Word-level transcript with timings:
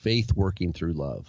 faith 0.00 0.34
working 0.34 0.72
through 0.72 0.94
love. 0.94 1.26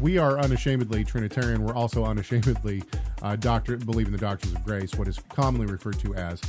We 0.00 0.18
are 0.18 0.38
unashamedly 0.38 1.04
Trinitarian. 1.04 1.64
We're 1.64 1.74
also 1.74 2.04
unashamedly 2.04 2.82
uh, 3.22 3.36
doctor, 3.36 3.76
believe 3.76 4.06
in 4.06 4.12
the 4.12 4.18
doctrines 4.18 4.54
of 4.54 4.64
grace, 4.64 4.94
what 4.94 5.08
is 5.08 5.18
commonly 5.28 5.66
referred 5.66 5.98
to 6.00 6.14
as 6.14 6.40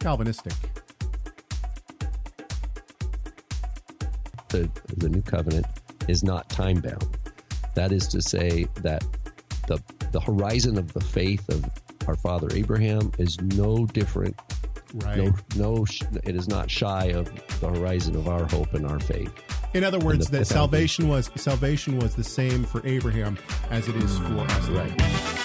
Calvinistic. 0.00 0.54
The, 4.48 4.70
the 4.96 5.08
new 5.08 5.22
covenant 5.22 5.66
is 6.08 6.22
not 6.24 6.48
time 6.48 6.80
bound. 6.80 7.18
That 7.74 7.92
is 7.92 8.08
to 8.08 8.22
say 8.22 8.66
that 8.82 9.04
the 9.66 9.80
the 10.12 10.20
horizon 10.20 10.78
of 10.78 10.92
the 10.92 11.00
faith 11.00 11.48
of 11.48 11.64
our 12.08 12.14
father 12.14 12.48
Abraham 12.54 13.12
is 13.18 13.38
no 13.40 13.84
different. 13.86 14.34
Right. 14.96 15.18
No, 15.18 15.32
no, 15.56 15.86
it 16.24 16.34
is 16.34 16.48
not 16.48 16.70
shy 16.70 17.06
of 17.06 17.30
the 17.60 17.68
horizon 17.68 18.16
of 18.16 18.28
our 18.28 18.46
hope 18.46 18.72
and 18.72 18.86
our 18.86 18.98
faith. 18.98 19.32
In 19.74 19.84
other 19.84 19.98
words, 19.98 20.30
that 20.30 20.46
salvation 20.46 21.08
was 21.08 21.30
salvation 21.36 21.98
was 21.98 22.14
the 22.14 22.24
same 22.24 22.64
for 22.64 22.80
Abraham 22.86 23.36
as 23.70 23.88
it 23.88 23.96
is 23.96 24.18
for 24.18 24.40
us. 24.40 24.68
Right. 24.68 25.35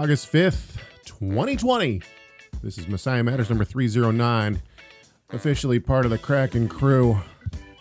August 0.00 0.32
5th, 0.32 0.78
2020. 1.04 2.00
This 2.62 2.78
is 2.78 2.88
Messiah 2.88 3.22
Matters 3.22 3.50
number 3.50 3.66
309, 3.66 4.62
officially 5.28 5.78
part 5.78 6.06
of 6.06 6.10
the 6.10 6.16
Kraken 6.16 6.68
crew. 6.68 7.20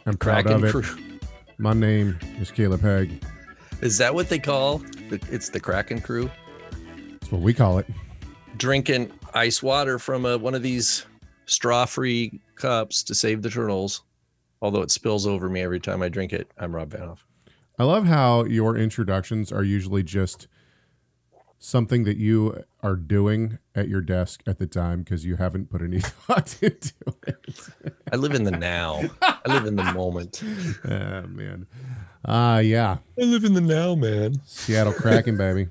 I'm 0.05 0.17
proud 0.17 0.43
Kraken 0.43 0.51
of 0.51 0.63
it. 0.65 0.83
crew. 0.83 1.19
My 1.59 1.71
name 1.71 2.19
is 2.37 2.51
Caleb 2.51 2.81
Hegg. 2.81 3.23
Is 3.79 3.97
that 3.99 4.13
what 4.13 4.27
they 4.27 4.37
call 4.37 4.79
the, 5.09 5.25
it's 5.31 5.47
the 5.47 5.61
Kraken 5.61 6.01
crew? 6.01 6.29
That's 7.21 7.31
what 7.31 7.39
we 7.39 7.53
call 7.53 7.77
it. 7.77 7.85
Drinking 8.57 9.13
ice 9.33 9.63
water 9.63 9.97
from 9.97 10.25
a, 10.25 10.37
one 10.37 10.55
of 10.55 10.61
these 10.61 11.05
straw-free 11.45 12.37
cups 12.55 13.01
to 13.03 13.15
save 13.15 13.43
the 13.43 13.49
turtles. 13.49 14.01
Although 14.61 14.81
it 14.81 14.91
spills 14.91 15.25
over 15.25 15.47
me 15.47 15.61
every 15.61 15.79
time 15.79 16.01
I 16.01 16.09
drink 16.09 16.33
it. 16.33 16.51
I'm 16.57 16.75
Rob 16.75 16.89
Vanhoff. 16.89 17.19
I 17.77 17.85
love 17.85 18.05
how 18.05 18.43
your 18.43 18.75
introductions 18.75 19.53
are 19.53 19.63
usually 19.63 20.03
just 20.03 20.49
something 21.59 22.05
that 22.05 22.17
you 22.17 22.63
are 22.81 22.95
doing 22.95 23.59
at 23.75 23.89
your 23.89 24.01
desk 24.01 24.41
at 24.47 24.57
the 24.57 24.65
time 24.65 25.03
because 25.03 25.25
you 25.25 25.35
haven't 25.35 25.69
put 25.69 25.81
any 25.81 25.99
thought 25.99 26.57
into 26.63 26.93
it. 27.27 27.59
I 28.11 28.15
live 28.15 28.33
in 28.33 28.45
the 28.45 28.51
now. 28.51 29.01
I 29.21 29.39
live 29.47 29.65
in 29.65 29.75
the 29.75 29.83
moment. 29.93 30.41
Oh 30.85 31.27
man. 31.27 31.67
Uh 32.23 32.61
yeah. 32.63 32.97
I 33.19 33.23
live 33.23 33.43
in 33.43 33.53
the 33.53 33.61
now, 33.61 33.95
man. 33.95 34.41
Seattle 34.45 34.93
Kraken, 34.93 35.37
baby. 35.37 35.67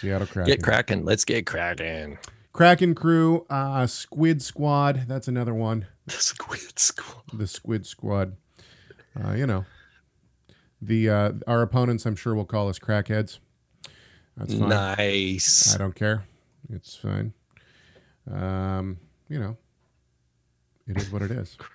Seattle 0.00 0.26
Kraken. 0.26 0.46
Get 0.50 0.62
cracking. 0.62 1.04
Let's 1.04 1.24
get 1.24 1.46
cracking. 1.46 2.18
Kraken 2.52 2.94
crew, 2.94 3.46
uh 3.50 3.86
Squid 3.86 4.42
Squad. 4.42 5.04
That's 5.06 5.28
another 5.28 5.54
one. 5.54 5.86
The 6.06 6.12
Squid 6.12 6.78
Squad. 6.78 7.22
The 7.32 7.46
Squid 7.46 7.86
Squad. 7.86 8.36
Uh, 9.22 9.32
you 9.32 9.46
know. 9.46 9.66
The 10.80 11.10
uh 11.10 11.32
our 11.46 11.60
opponents 11.60 12.06
I'm 12.06 12.16
sure 12.16 12.34
will 12.34 12.46
call 12.46 12.68
us 12.68 12.78
crackheads. 12.78 13.38
That's 14.40 14.54
fine. 14.54 14.68
Nice. 14.70 15.74
I 15.74 15.78
don't 15.78 15.94
care. 15.94 16.24
It's 16.72 16.96
fine. 16.96 17.34
Um, 18.32 18.98
you 19.28 19.38
know, 19.38 19.56
it 20.88 20.96
is 20.96 21.10
what 21.10 21.22
it 21.22 21.30
is. 21.30 21.56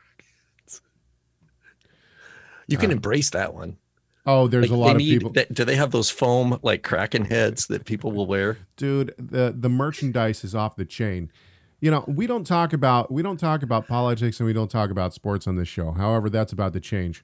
You 2.67 2.79
can 2.79 2.89
uh, 2.89 2.93
embrace 2.93 3.29
that 3.29 3.53
one. 3.53 3.77
Oh, 4.25 4.47
there's 4.47 4.71
like 4.71 4.75
a 4.75 4.75
lot 4.75 4.91
of 4.93 4.97
need, 4.97 5.21
people. 5.21 5.31
Do 5.51 5.65
they 5.65 5.75
have 5.75 5.91
those 5.91 6.09
foam 6.09 6.57
like 6.63 6.81
kraken 6.81 7.25
heads 7.25 7.67
that 7.67 7.85
people 7.85 8.11
will 8.11 8.25
wear? 8.25 8.57
Dude, 8.75 9.13
the 9.19 9.53
the 9.55 9.69
merchandise 9.69 10.43
is 10.43 10.55
off 10.55 10.75
the 10.75 10.83
chain. 10.83 11.31
You 11.79 11.91
know, 11.91 12.03
we 12.07 12.25
don't 12.25 12.43
talk 12.43 12.73
about 12.73 13.11
we 13.11 13.21
don't 13.21 13.39
talk 13.39 13.61
about 13.61 13.87
politics 13.87 14.39
and 14.39 14.47
we 14.47 14.53
don't 14.53 14.71
talk 14.71 14.89
about 14.89 15.13
sports 15.13 15.45
on 15.45 15.57
this 15.57 15.67
show. 15.67 15.91
However, 15.91 16.27
that's 16.27 16.51
about 16.53 16.73
to 16.73 16.79
change. 16.79 17.23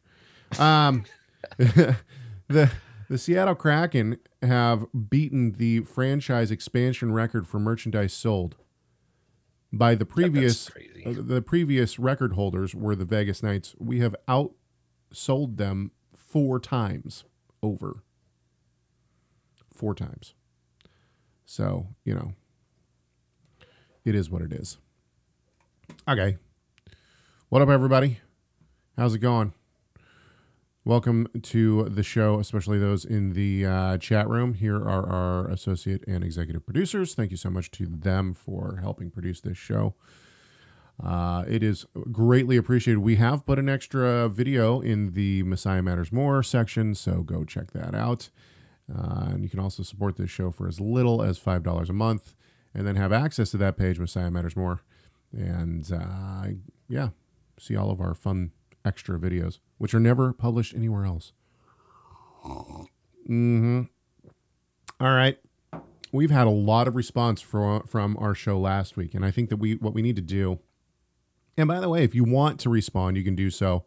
Um, 0.59 1.05
the 1.57 2.71
the 3.11 3.17
Seattle 3.17 3.55
Kraken 3.55 4.17
have 4.41 4.85
beaten 5.09 5.51
the 5.57 5.81
franchise 5.81 6.49
expansion 6.49 7.11
record 7.11 7.45
for 7.45 7.59
merchandise 7.59 8.13
sold. 8.13 8.55
By 9.73 9.95
the 9.95 10.05
previous 10.05 10.69
uh, 10.69 11.13
the 11.17 11.41
previous 11.41 11.99
record 11.99 12.33
holders 12.33 12.73
were 12.73 12.95
the 12.95 13.03
Vegas 13.03 13.43
Knights. 13.43 13.75
We 13.77 13.99
have 13.99 14.15
outsold 14.29 15.57
them 15.57 15.91
four 16.15 16.57
times 16.57 17.25
over. 17.61 18.01
Four 19.73 19.93
times. 19.93 20.33
So, 21.43 21.87
you 22.05 22.15
know, 22.15 22.33
it 24.05 24.15
is 24.15 24.29
what 24.29 24.41
it 24.41 24.53
is. 24.53 24.77
Okay. 26.07 26.37
What 27.49 27.61
up, 27.61 27.67
everybody? 27.67 28.21
How's 28.97 29.15
it 29.15 29.19
going? 29.19 29.53
Welcome 30.83 31.27
to 31.43 31.83
the 31.89 32.01
show, 32.01 32.39
especially 32.39 32.79
those 32.79 33.05
in 33.05 33.33
the 33.33 33.67
uh, 33.67 33.97
chat 33.99 34.27
room. 34.27 34.55
Here 34.55 34.77
are 34.77 35.07
our 35.07 35.47
associate 35.47 36.03
and 36.07 36.23
executive 36.23 36.65
producers. 36.65 37.13
Thank 37.13 37.29
you 37.29 37.37
so 37.37 37.51
much 37.51 37.69
to 37.71 37.85
them 37.85 38.33
for 38.33 38.79
helping 38.81 39.11
produce 39.11 39.41
this 39.41 39.59
show. 39.59 39.93
Uh, 41.01 41.45
it 41.47 41.61
is 41.61 41.85
greatly 42.11 42.57
appreciated. 42.57 42.97
We 42.97 43.17
have 43.17 43.45
put 43.45 43.59
an 43.59 43.69
extra 43.69 44.27
video 44.27 44.81
in 44.81 45.13
the 45.13 45.43
Messiah 45.43 45.83
Matters 45.83 46.11
More 46.11 46.41
section, 46.41 46.95
so 46.95 47.21
go 47.21 47.43
check 47.43 47.73
that 47.73 47.93
out. 47.93 48.31
Uh, 48.91 49.25
and 49.33 49.43
you 49.43 49.49
can 49.51 49.59
also 49.59 49.83
support 49.83 50.17
this 50.17 50.31
show 50.31 50.49
for 50.49 50.67
as 50.67 50.79
little 50.81 51.21
as 51.21 51.39
$5 51.39 51.89
a 51.89 51.93
month 51.93 52.33
and 52.73 52.87
then 52.87 52.95
have 52.95 53.13
access 53.13 53.51
to 53.51 53.57
that 53.57 53.77
page, 53.77 53.99
Messiah 53.99 54.31
Matters 54.31 54.55
More. 54.55 54.81
And 55.31 55.87
uh, 55.93 56.47
yeah, 56.89 57.09
see 57.59 57.75
all 57.75 57.91
of 57.91 58.01
our 58.01 58.15
fun 58.15 58.51
extra 58.85 59.19
videos, 59.19 59.59
which 59.77 59.93
are 59.93 59.99
never 59.99 60.33
published 60.33 60.73
anywhere 60.75 61.05
else. 61.05 61.33
Mm-hmm. 62.45 63.81
All 64.99 65.13
right. 65.13 65.37
We've 66.11 66.31
had 66.31 66.47
a 66.47 66.51
lot 66.51 66.87
of 66.87 66.95
response 66.95 67.41
from 67.41 67.83
from 67.83 68.17
our 68.17 68.35
show 68.35 68.59
last 68.59 68.97
week, 68.97 69.13
and 69.15 69.25
I 69.25 69.31
think 69.31 69.49
that 69.49 69.57
we 69.57 69.75
what 69.75 69.93
we 69.93 70.01
need 70.01 70.17
to 70.17 70.21
do. 70.21 70.59
And 71.57 71.67
by 71.67 71.79
the 71.79 71.89
way, 71.89 72.03
if 72.03 72.13
you 72.15 72.23
want 72.23 72.59
to 72.61 72.69
respond, 72.69 73.17
you 73.17 73.23
can 73.23 73.35
do 73.35 73.49
so. 73.49 73.85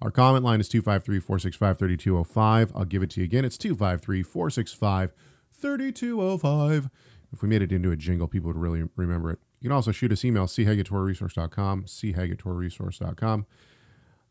Our 0.00 0.10
comment 0.10 0.44
line 0.44 0.60
is 0.60 0.68
253 0.68 1.20
465 1.20 1.78
3205. 1.78 2.72
I'll 2.74 2.84
give 2.84 3.02
it 3.02 3.10
to 3.10 3.20
you 3.20 3.24
again. 3.24 3.44
It's 3.44 3.58
253 3.58 4.22
465 4.22 5.12
3205. 5.52 6.90
If 7.32 7.42
we 7.42 7.48
made 7.48 7.62
it 7.62 7.72
into 7.72 7.90
a 7.90 7.96
jingle, 7.96 8.28
people 8.28 8.48
would 8.48 8.56
really 8.56 8.84
remember 8.96 9.30
it. 9.30 9.38
You 9.60 9.68
can 9.68 9.74
also 9.74 9.92
shoot 9.92 10.12
us 10.12 10.24
email, 10.24 10.46
chagettorresource.com, 10.46 11.84
chagettorresource.com. 11.84 13.46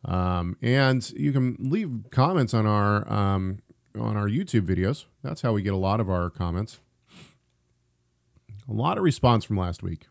Um, 0.05 0.55
and 0.61 1.09
you 1.11 1.31
can 1.31 1.57
leave 1.59 1.91
comments 2.11 2.53
on 2.53 2.65
our 2.65 3.11
um, 3.11 3.59
on 3.99 4.15
our 4.15 4.27
YouTube 4.27 4.67
videos. 4.67 5.05
That's 5.23 5.41
how 5.41 5.53
we 5.53 5.61
get 5.61 5.73
a 5.73 5.77
lot 5.77 5.99
of 5.99 6.09
our 6.09 6.29
comments. 6.29 6.79
A 8.69 8.73
lot 8.73 8.97
of 8.97 9.03
response 9.03 9.45
from 9.45 9.57
last 9.57 9.83
week. 9.83 10.07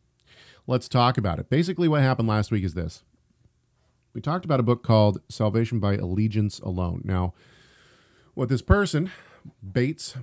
Let's 0.66 0.88
talk 0.88 1.18
about 1.18 1.38
it. 1.38 1.48
Basically, 1.48 1.88
what 1.88 2.02
happened 2.02 2.28
last 2.28 2.50
week 2.50 2.64
is 2.64 2.74
this. 2.74 3.02
We 4.14 4.20
talked 4.20 4.44
about 4.44 4.60
a 4.60 4.64
book 4.64 4.82
called 4.82 5.20
Salvation 5.28 5.80
by 5.80 5.96
Allegiance 5.96 6.60
Alone. 6.60 7.02
Now, 7.04 7.34
what 8.34 8.48
this 8.48 8.62
person, 8.62 9.10
Bates, 9.72 10.16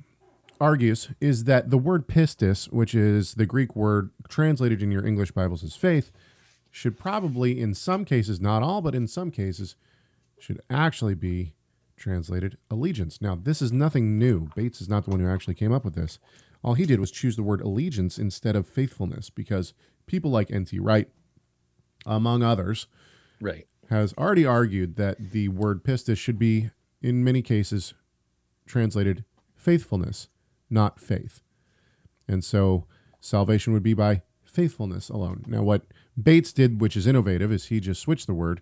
argues 0.62 1.10
is 1.20 1.44
that 1.44 1.72
the 1.72 1.78
word 1.78 2.08
pistis, 2.08 2.72
which 2.72 2.96
is 2.96 3.34
the 3.34 3.46
Greek 3.46 3.76
word 3.76 4.12
translated 4.30 4.82
in 4.82 4.92
your 4.92 5.06
English 5.06 5.32
Bibles 5.32 5.64
as 5.64 5.76
faith, 5.76 6.12
should 6.72 6.98
probably, 6.98 7.60
in 7.60 7.74
some 7.74 8.06
cases, 8.06 8.40
not 8.40 8.64
all, 8.64 8.82
but 8.82 8.96
in 8.96 9.08
some 9.08 9.30
cases, 9.30 9.76
should 10.40 10.62
actually 10.70 11.14
be 11.14 11.54
translated 11.98 12.58
allegiance. 12.72 13.22
Now, 13.22 13.36
this 13.36 13.62
is 13.62 13.72
nothing 13.72 14.18
new. 14.18 14.50
Bates 14.56 14.82
is 14.82 14.90
not 14.90 15.04
the 15.04 15.12
one 15.12 15.20
who 15.20 15.28
actually 15.28 15.54
came 15.54 15.72
up 15.72 15.84
with 15.86 15.96
this. 15.96 16.18
All 16.64 16.74
he 16.74 16.86
did 16.86 17.00
was 17.00 17.12
choose 17.12 17.36
the 17.36 17.44
word 17.44 17.62
allegiance 17.62 18.18
instead 18.18 18.56
of 18.56 18.68
faithfulness 18.68 19.30
because 19.30 19.74
people 20.08 20.32
like 20.32 20.50
N.T. 20.50 20.80
Wright, 20.80 21.10
among 22.06 22.42
others, 22.42 22.88
right. 23.40 23.68
has 23.90 24.14
already 24.18 24.46
argued 24.46 24.96
that 24.96 25.32
the 25.32 25.50
word 25.50 25.84
pistis 25.84 26.18
should 26.18 26.40
be, 26.40 26.72
in 27.02 27.24
many 27.24 27.42
cases, 27.42 27.94
translated 28.66 29.26
faithfulness, 29.56 30.30
not 30.70 31.00
faith. 31.00 31.42
And 32.28 32.44
so 32.44 32.86
salvation 33.20 33.74
would 33.74 33.84
be 33.84 33.94
by 33.94 34.22
faithfulness 34.44 35.10
alone. 35.10 35.44
Now, 35.48 35.64
what 35.64 35.84
Bates 36.22 36.52
did, 36.52 36.82
which 36.82 36.98
is 36.98 37.08
innovative, 37.08 37.52
is 37.52 37.66
he 37.66 37.80
just 37.80 38.02
switched 38.02 38.28
the 38.28 38.34
word 38.34 38.62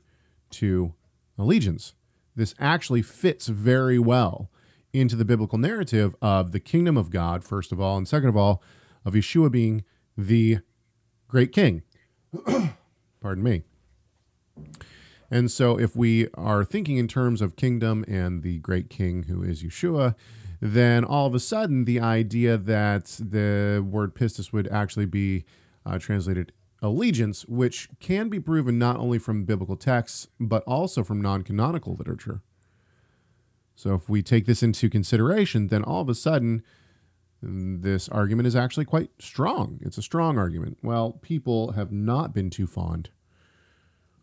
to 0.52 0.94
allegiance. 1.38 1.94
This 2.36 2.54
actually 2.60 3.02
fits 3.02 3.48
very 3.48 4.00
well 4.00 4.50
into 4.94 5.16
the 5.16 5.26
biblical 5.26 5.58
narrative 5.58 6.16
of 6.22 6.52
the 6.52 6.60
kingdom 6.60 6.98
of 6.98 7.10
God, 7.10 7.44
first 7.44 7.72
of 7.72 7.80
all, 7.80 7.98
and 7.98 8.08
second 8.08 8.30
of 8.30 8.38
all, 8.38 8.62
of 9.06 9.14
Yeshua 9.14 9.52
being 9.52 9.84
the 10.18 10.60
great 11.28 11.52
king. 11.52 11.84
Pardon 13.22 13.44
me. 13.44 13.64
And 15.32 15.52
so, 15.52 15.80
if 15.80 15.96
we 15.96 16.28
are 16.34 16.64
thinking 16.64 16.98
in 16.98 17.08
terms 17.08 17.42
of 17.42 17.56
kingdom 17.56 18.04
and 18.08 18.42
the 18.42 18.60
great 18.60 18.90
king 18.90 19.24
who 19.24 19.44
is 19.44 19.64
Yeshua, 19.64 20.16
then 20.60 21.04
all 21.04 21.28
of 21.28 21.36
a 21.36 21.40
sudden 21.40 21.86
the 21.86 22.00
idea 22.00 22.58
that 22.58 23.06
the 23.20 23.86
word 23.88 24.16
pistis 24.16 24.52
would 24.52 24.68
actually 24.70 25.06
be 25.06 25.46
uh, 25.86 26.00
translated 26.00 26.52
allegiance, 26.82 27.46
which 27.46 27.90
can 28.00 28.30
be 28.30 28.40
proven 28.40 28.80
not 28.80 28.98
only 28.98 29.20
from 29.20 29.46
biblical 29.46 29.76
texts, 29.76 30.28
but 30.40 30.64
also 30.64 31.04
from 31.04 31.22
non 31.22 31.44
canonical 31.44 31.96
literature. 31.96 32.42
So, 33.76 33.96
if 33.96 34.10
we 34.10 34.22
take 34.22 34.46
this 34.46 34.64
into 34.64 34.90
consideration, 34.90 35.68
then 35.68 35.84
all 35.84 36.02
of 36.02 36.10
a 36.10 36.16
sudden 36.16 36.64
this 37.42 38.10
argument 38.10 38.48
is 38.48 38.56
actually 38.56 38.86
quite 38.86 39.10
strong. 39.20 39.80
It's 39.82 39.98
a 39.98 40.02
strong 40.02 40.38
argument. 40.38 40.78
Well, 40.84 41.14
people 41.22 41.72
have 41.74 41.92
not 41.92 42.34
been 42.34 42.50
too 42.50 42.68
fond 42.68 43.10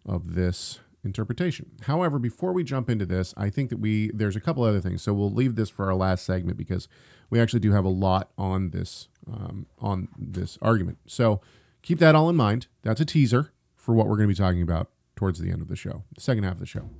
of 0.04 0.34
this 0.34 0.80
interpretation. 1.02 1.70
However, 1.82 2.18
before 2.18 2.52
we 2.52 2.64
jump 2.64 2.90
into 2.90 3.06
this, 3.06 3.32
I 3.36 3.48
think 3.48 3.70
that 3.70 3.78
we 3.78 4.10
there's 4.12 4.36
a 4.36 4.40
couple 4.40 4.64
other 4.64 4.80
things. 4.80 5.02
So 5.02 5.14
we'll 5.14 5.32
leave 5.32 5.56
this 5.56 5.70
for 5.70 5.86
our 5.86 5.94
last 5.94 6.24
segment 6.24 6.58
because 6.58 6.88
we 7.30 7.40
actually 7.40 7.60
do 7.60 7.72
have 7.72 7.84
a 7.84 7.90
lot 7.90 8.30
on 8.36 8.70
this 8.70 9.08
um, 9.26 9.66
on 9.78 10.08
this 10.18 10.58
argument. 10.60 10.98
So 11.06 11.40
keep 11.86 12.00
that 12.00 12.16
all 12.16 12.28
in 12.28 12.36
mind. 12.36 12.66
That's 12.82 13.00
a 13.00 13.04
teaser 13.04 13.52
for 13.76 13.94
what 13.94 14.08
we're 14.08 14.16
going 14.16 14.28
to 14.28 14.34
be 14.34 14.38
talking 14.38 14.60
about 14.60 14.90
towards 15.14 15.38
the 15.38 15.50
end 15.50 15.62
of 15.62 15.68
the 15.68 15.76
show, 15.76 16.02
the 16.14 16.20
second 16.20 16.42
half 16.44 16.54
of 16.54 16.58
the 16.58 16.66
show. 16.66 16.90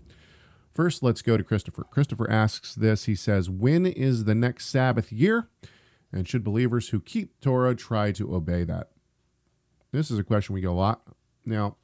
First, 0.73 1.03
let's 1.03 1.23
go 1.23 1.37
to 1.37 1.43
Christopher. 1.43 1.85
Christopher 1.85 2.31
asks 2.31 2.75
this. 2.75 3.05
He 3.05 3.15
says, 3.15 3.51
"When 3.51 3.85
is 3.85 4.25
the 4.25 4.35
next 4.35 4.67
Sabbath 4.67 5.13
year?" 5.13 5.49
And 6.13 6.29
should 6.29 6.45
believers 6.45 6.91
who 6.91 7.01
keep 7.01 7.41
Torah 7.41 7.75
try 7.75 8.13
to 8.13 8.35
obey 8.35 8.63
that? 8.65 8.91
This 9.91 10.11
is 10.11 10.19
a 10.19 10.25
question 10.25 10.55
we 10.55 10.61
get 10.61 10.71
a 10.71 10.73
lot. 10.73 11.03
Now, 11.45 11.77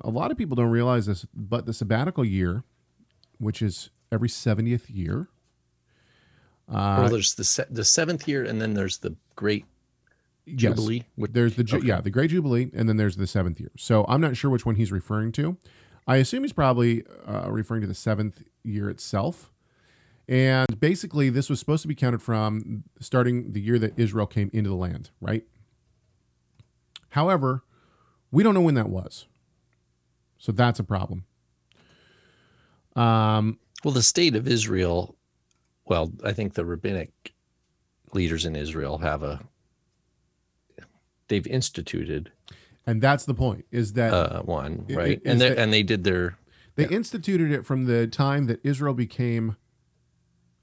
a 0.00 0.10
lot 0.10 0.30
of 0.30 0.38
people 0.38 0.56
don't 0.56 0.70
realize 0.70 1.06
this, 1.06 1.26
but 1.34 1.66
the 1.66 1.74
sabbatical 1.74 2.24
year, 2.24 2.64
which 3.38 3.60
is 3.60 3.90
every 4.10 4.28
70th 4.28 4.84
year. 4.88 5.28
Uh, 6.68 6.98
well, 7.00 7.08
there's 7.10 7.34
the 7.34 7.44
se- 7.44 7.66
the 7.68 7.84
seventh 7.84 8.26
year, 8.26 8.44
and 8.44 8.60
then 8.60 8.74
there's 8.74 8.98
the 8.98 9.16
Great 9.34 9.64
Jubilee. 10.56 11.04
Yes, 11.16 11.28
there's 11.32 11.56
the 11.56 11.62
okay. 11.62 11.86
yeah 11.86 12.00
the 12.00 12.10
Great 12.10 12.30
Jubilee, 12.30 12.70
and 12.74 12.88
then 12.88 12.96
there's 12.96 13.16
the 13.16 13.26
seventh 13.26 13.60
year. 13.60 13.70
So 13.76 14.04
I'm 14.08 14.20
not 14.20 14.36
sure 14.36 14.50
which 14.50 14.66
one 14.66 14.76
he's 14.76 14.92
referring 14.92 15.32
to. 15.32 15.56
I 16.06 16.16
assume 16.16 16.42
he's 16.42 16.52
probably 16.52 17.04
uh, 17.26 17.50
referring 17.50 17.82
to 17.82 17.86
the 17.86 17.94
seventh 17.94 18.42
year 18.64 18.90
itself. 18.90 19.52
And 20.28 20.78
basically, 20.78 21.28
this 21.28 21.50
was 21.50 21.58
supposed 21.58 21.82
to 21.82 21.88
be 21.88 21.94
counted 21.94 22.22
from 22.22 22.84
starting 23.00 23.52
the 23.52 23.60
year 23.60 23.78
that 23.80 23.98
Israel 23.98 24.26
came 24.26 24.48
into 24.52 24.70
the 24.70 24.76
land, 24.76 25.10
right? 25.20 25.44
However, 27.10 27.64
we 28.30 28.42
don't 28.44 28.54
know 28.54 28.60
when 28.60 28.74
that 28.74 28.88
was. 28.88 29.26
So 30.38 30.52
that's 30.52 30.78
a 30.78 30.84
problem. 30.84 31.24
Um, 32.96 33.58
well, 33.84 33.92
the 33.92 34.02
state 34.02 34.36
of 34.36 34.46
Israel, 34.46 35.16
well, 35.84 36.12
I 36.24 36.32
think 36.32 36.54
the 36.54 36.64
rabbinic 36.64 37.34
leaders 38.12 38.46
in 38.46 38.56
Israel 38.56 38.98
have 38.98 39.22
a, 39.22 39.40
they've 41.30 41.46
instituted. 41.46 42.30
And 42.86 43.00
that's 43.00 43.24
the 43.24 43.34
point 43.34 43.64
is 43.70 43.94
that 43.94 44.12
uh, 44.12 44.42
one, 44.42 44.84
right? 44.90 45.12
It, 45.12 45.22
and, 45.24 45.40
they, 45.40 45.56
and 45.56 45.72
they 45.72 45.82
did 45.82 46.04
their. 46.04 46.36
They 46.74 46.84
yeah. 46.84 46.96
instituted 46.96 47.50
it 47.50 47.64
from 47.64 47.86
the 47.86 48.06
time 48.06 48.46
that 48.46 48.60
Israel 48.62 48.94
became 48.94 49.56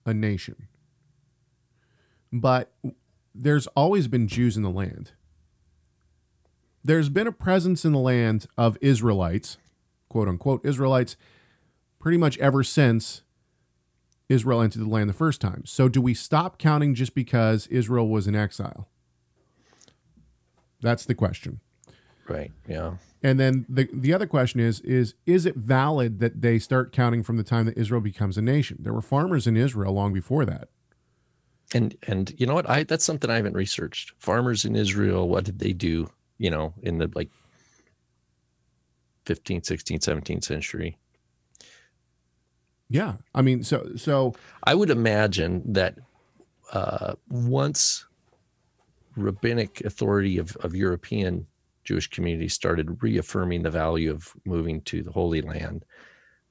a 0.06 0.14
nation. 0.14 0.68
But 2.32 2.74
there's 3.34 3.68
always 3.68 4.08
been 4.08 4.28
Jews 4.28 4.58
in 4.58 4.64
the 4.64 4.70
land. 4.70 5.12
There's 6.84 7.10
been 7.10 7.28
a 7.28 7.32
presence 7.32 7.84
in 7.84 7.92
the 7.92 8.00
land 8.00 8.48
of 8.58 8.78
Israelites, 8.82 9.58
quote 10.10 10.28
unquote 10.28 10.66
Israelites, 10.66 11.18
pretty 12.00 12.18
much 12.18 12.38
ever 12.38 12.64
since 12.64 13.24
Israel 14.30 14.62
entered 14.62 14.82
the 14.82 14.90
land 14.90 15.10
the 15.10 15.14
first 15.14 15.42
time. 15.42 15.64
So 15.66 15.88
do 15.88 16.02
we 16.02 16.14
stop 16.14 16.58
counting 16.58 16.96
just 16.96 17.14
because 17.14 17.68
Israel 17.68 18.08
was 18.08 18.28
in 18.28 18.36
exile? 18.36 18.88
That's 20.82 21.06
the 21.06 21.16
question. 21.16 21.60
Right. 22.28 22.52
Yeah. 22.68 22.98
And 23.24 23.40
then 23.40 23.66
the 23.68 23.90
the 23.92 24.14
other 24.14 24.28
question 24.28 24.60
is 24.60 24.80
is 24.82 25.16
is 25.26 25.46
it 25.46 25.56
valid 25.56 26.20
that 26.20 26.42
they 26.42 26.60
start 26.60 26.92
counting 26.92 27.24
from 27.24 27.38
the 27.38 27.44
time 27.44 27.66
that 27.66 27.78
Israel 27.78 28.02
becomes 28.02 28.38
a 28.38 28.42
nation? 28.42 28.78
There 28.82 28.94
were 28.94 29.02
farmers 29.02 29.48
in 29.48 29.58
Israel 29.58 29.94
long 29.94 30.14
before 30.14 30.46
that. 30.46 30.70
And 31.74 31.96
and 32.08 32.34
you 32.38 32.46
know 32.46 32.54
what? 32.54 32.70
I 32.70 32.84
that's 32.84 33.06
something 33.06 33.30
I 33.30 33.36
haven't 33.36 33.56
researched. 33.56 34.14
Farmers 34.20 34.66
in 34.66 34.76
Israel, 34.76 35.28
what 35.28 35.46
did 35.46 35.60
they 35.60 35.74
do, 35.74 36.10
you 36.38 36.50
know, 36.50 36.74
in 36.84 37.00
the 37.00 37.12
like 37.16 37.30
15th, 39.26 39.64
16th, 39.64 40.00
17th 40.00 40.44
century? 40.44 40.98
Yeah. 42.90 43.16
I 43.36 43.42
mean, 43.42 43.64
so 43.64 43.90
so 43.96 44.36
I 44.64 44.76
would 44.76 44.90
imagine 44.90 45.64
that 45.74 45.98
uh 46.72 47.16
once 47.30 48.06
rabbinic 49.18 49.82
authority 49.82 50.38
of, 50.38 50.56
of 50.58 50.76
European 50.76 51.48
Jewish 51.84 52.10
community 52.10 52.50
started 52.50 53.02
reaffirming 53.02 53.64
the 53.64 53.72
value 53.72 54.12
of 54.12 54.34
moving 54.46 54.82
to 54.82 55.02
the 55.02 55.12
Holy 55.12 55.42
Land, 55.42 55.86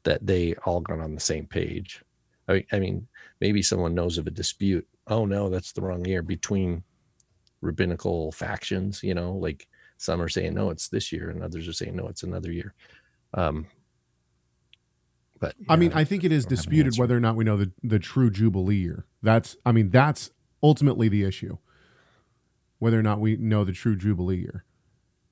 that 0.05 0.27
they 0.27 0.55
all 0.65 0.81
got 0.81 1.01
on 1.01 1.15
the 1.15 1.21
same 1.21 1.47
page. 1.47 2.03
I, 2.49 2.65
I 2.73 2.79
mean, 2.79 3.07
maybe 3.41 3.63
someone 3.63 3.95
knows 3.95 4.19
of 4.19 4.27
a 4.27 4.31
dispute. 4.31 4.87
Oh 5.07 5.27
no, 5.27 5.49
that's 5.49 5.73
the 5.73 5.83
wrong 5.83 6.05
year 6.05 6.23
between 6.23 6.83
rabbinical 7.61 8.33
factions. 8.33 9.03
You 9.03 9.15
know, 9.15 9.33
like 9.33 9.69
some 9.99 10.23
are 10.23 10.29
saying 10.29 10.55
no, 10.55 10.71
it's 10.71 10.89
this 10.89 11.13
year, 11.13 11.31
and 11.31 11.43
others 11.43 11.69
are 11.69 11.73
saying 11.73 11.97
no, 11.97 12.09
it's 12.09 12.23
another 12.23 12.53
year. 12.53 12.75
Um, 13.35 13.67
but 15.39 15.55
I 15.69 15.77
mean, 15.77 15.93
I 15.93 16.05
think 16.05 16.25
it 16.25 16.33
is 16.33 16.47
disputed 16.47 16.99
whether 16.99 17.17
or 17.17 17.21
not 17.21 17.37
we 17.37 17.45
know 17.45 17.57
the 17.57 17.71
the 17.83 17.99
true 17.99 18.31
Jubilee 18.31 18.77
year. 18.77 19.05
That's, 19.23 19.57
I 19.67 19.73
mean, 19.73 19.91
that's 19.91 20.31
ultimately 20.63 21.09
the 21.09 21.25
issue. 21.25 21.59
Whether 22.79 22.99
or 22.99 23.03
not 23.03 23.21
we 23.21 23.37
know 23.37 23.65
the 23.65 23.73
true 23.73 23.97
Jubilee 23.97 24.39
year. 24.39 24.65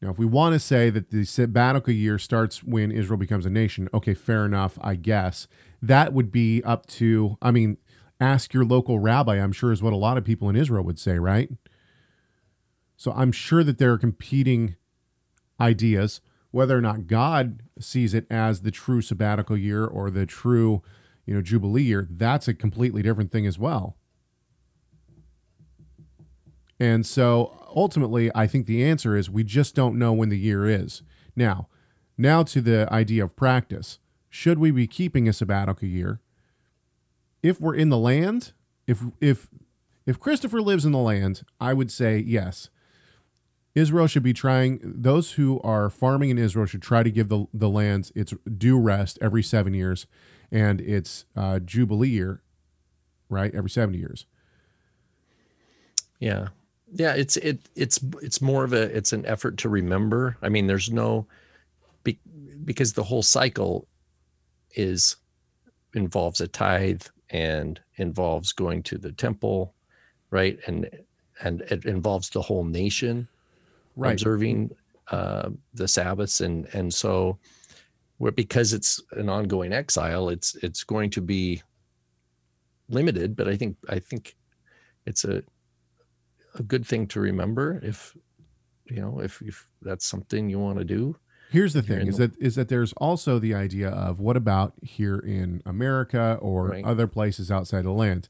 Now, 0.01 0.11
if 0.11 0.19
we 0.19 0.27
want 0.27 0.53
to 0.53 0.59
say 0.59 0.91
that 0.91 1.11
the 1.11 1.25
sabbatical 1.25 1.93
year 1.93 2.19
starts 2.19 2.63
when 2.63 2.91
Israel 2.91 3.17
becomes 3.17 3.47
a 3.47 3.51
nation, 3.51 3.89
okay, 3.95 4.13
fair 4.13 4.45
enough, 4.45 4.79
I 4.83 4.97
guess. 4.97 5.49
That 5.81 6.13
would 6.13 6.31
be 6.31 6.63
up 6.63 6.87
to, 6.89 7.39
I 7.41 7.51
mean, 7.51 7.79
ask 8.21 8.53
your 8.53 8.65
local 8.65 8.99
rabbi, 8.99 9.37
I'm 9.37 9.53
sure 9.53 9.73
is 9.73 9.83
what 9.83 9.93
a 9.93 9.97
lot 9.97 10.19
of 10.19 10.25
people 10.25 10.49
in 10.51 10.57
Israel 10.57 10.85
would 10.85 10.99
say, 10.99 11.19
right? 11.19 11.51
So 12.97 13.13
I'm 13.13 13.33
sure 13.33 13.65
that 13.65 13.79
there 13.79 13.93
are 13.93 13.99
competing 13.99 14.77
ideas. 15.61 16.21
Whether 16.51 16.77
or 16.77 16.81
not 16.81 17.07
God 17.07 17.63
sees 17.81 18.15
it 18.15 18.27
as 18.31 18.61
the 18.61 18.71
true 18.71 19.01
sabbatical 19.01 19.57
year 19.57 19.87
or 19.87 20.11
the 20.11 20.27
true, 20.27 20.83
you 21.27 21.35
know, 21.35 21.43
Jubilee 21.43 21.83
year, 21.83 22.07
that's 22.11 22.47
a 22.47 22.55
completely 22.55 23.03
different 23.03 23.33
thing 23.33 23.47
as 23.47 23.59
well. 23.59 23.97
And 26.85 27.07
so 27.07 27.67
ultimately, 27.75 28.31
I 28.35 28.47
think 28.47 28.67
the 28.67 28.85
answer 28.85 29.17
is 29.17 29.31
we 29.31 29.43
just 29.43 29.75
don't 29.75 29.99
know 29.99 30.13
when 30.13 30.29
the 30.29 30.39
year 30.39 30.67
is. 30.67 31.03
Now, 31.35 31.69
now 32.19 32.43
to 32.43 32.61
the 32.61 32.87
idea 32.93 33.25
of 33.25 33.35
practice. 33.35 33.99
Should 34.29 34.59
we 34.59 34.71
be 34.71 34.87
keeping 34.87 35.27
a 35.27 35.33
sabbatical 35.33 35.89
year? 35.89 36.21
If 37.43 37.59
we're 37.59 37.75
in 37.75 37.89
the 37.89 37.97
land, 37.97 38.53
if 38.87 39.03
if 39.19 39.49
if 40.05 40.21
Christopher 40.21 40.61
lives 40.61 40.85
in 40.85 40.93
the 40.93 40.99
land, 40.99 41.45
I 41.59 41.73
would 41.73 41.91
say 41.91 42.19
yes. 42.19 42.69
Israel 43.75 44.07
should 44.07 44.23
be 44.23 44.35
trying 44.35 44.81
those 44.85 45.33
who 45.33 45.61
are 45.63 45.89
farming 45.89 46.29
in 46.29 46.37
Israel 46.37 46.67
should 46.67 46.83
try 46.83 47.03
to 47.03 47.11
give 47.11 47.29
the, 47.29 47.47
the 47.55 47.71
lands 47.71 48.13
its 48.15 48.35
due 48.59 48.79
rest 48.79 49.19
every 49.23 49.43
seven 49.43 49.73
years 49.73 50.07
and 50.53 50.83
its 50.83 51.25
uh, 51.35 51.61
jubilee 51.61 52.11
year, 52.11 52.43
right? 53.31 53.55
Every 53.55 53.71
70 53.71 53.97
years. 53.97 54.27
Yeah 56.21 56.49
yeah 56.95 57.15
it's 57.15 57.37
it 57.39 57.61
it's 57.77 58.01
it's 58.23 58.41
more 58.41 58.65
of 58.65 58.73
a 58.73 58.97
it's 58.97 59.13
an 59.13 59.27
effort 59.27 59.59
to 59.59 59.69
remember. 59.69 60.37
I 60.43 60.49
mean 60.49 60.67
there's 60.67 60.91
no 60.91 61.27
be, 62.03 62.19
because 62.65 62.93
the 62.93 63.05
whole 63.05 63.23
cycle 63.23 63.87
is 64.75 65.17
involves 65.95 66.41
a 66.41 66.49
tithe 66.49 67.03
and 67.31 67.81
involves 67.97 68.53
going 68.53 68.83
to 68.85 68.99
the 68.99 69.13
temple 69.13 69.75
right? 70.35 70.59
And 70.67 70.91
and 71.41 71.61
it 71.63 71.85
involves 71.85 72.29
the 72.29 72.43
whole 72.43 72.65
nation 72.65 73.29
right. 73.97 74.13
observing 74.13 74.71
uh, 75.11 75.51
the 75.73 75.87
sabbaths. 75.87 76.41
And 76.41 76.67
and 76.75 76.93
so 76.93 77.39
where 78.19 78.33
because 78.33 78.73
it's 78.73 79.01
an 79.13 79.29
ongoing 79.29 79.73
exile 79.73 80.29
it's 80.29 80.55
it's 80.57 80.85
going 80.85 81.11
to 81.11 81.21
be 81.21 81.61
limited 82.89 83.35
but 83.35 83.49
i 83.49 83.57
think 83.57 83.77
i 83.89 83.99
think 83.99 84.37
it's 85.05 85.25
a 85.25 85.43
a 86.55 86.63
good 86.63 86.87
thing 86.87 87.07
to 87.09 87.21
remember 87.21 87.81
if 87.83 88.17
you 88.87 89.01
know, 89.01 89.19
if, 89.21 89.41
if 89.43 89.67
that's 89.81 90.05
something 90.05 90.49
you 90.51 90.59
want 90.59 90.79
to 90.79 90.85
do. 90.85 91.17
Here's 91.51 91.73
the 91.73 91.83
thing: 91.83 92.07
is 92.09 92.17
the- 92.19 92.29
that 92.29 92.39
is 92.39 92.55
that 92.57 92.69
there's 92.69 92.93
also 92.95 93.39
the 93.39 93.55
idea 93.55 93.89
of 93.89 94.21
what 94.21 94.37
about 94.37 94.75
here 94.83 95.17
in 95.19 95.63
America 95.65 96.39
or 96.43 96.69
Right. 96.69 96.85
other 96.85 97.07
places 97.07 97.51
outside 97.51 97.85
the 97.85 97.93
land. 97.93 98.29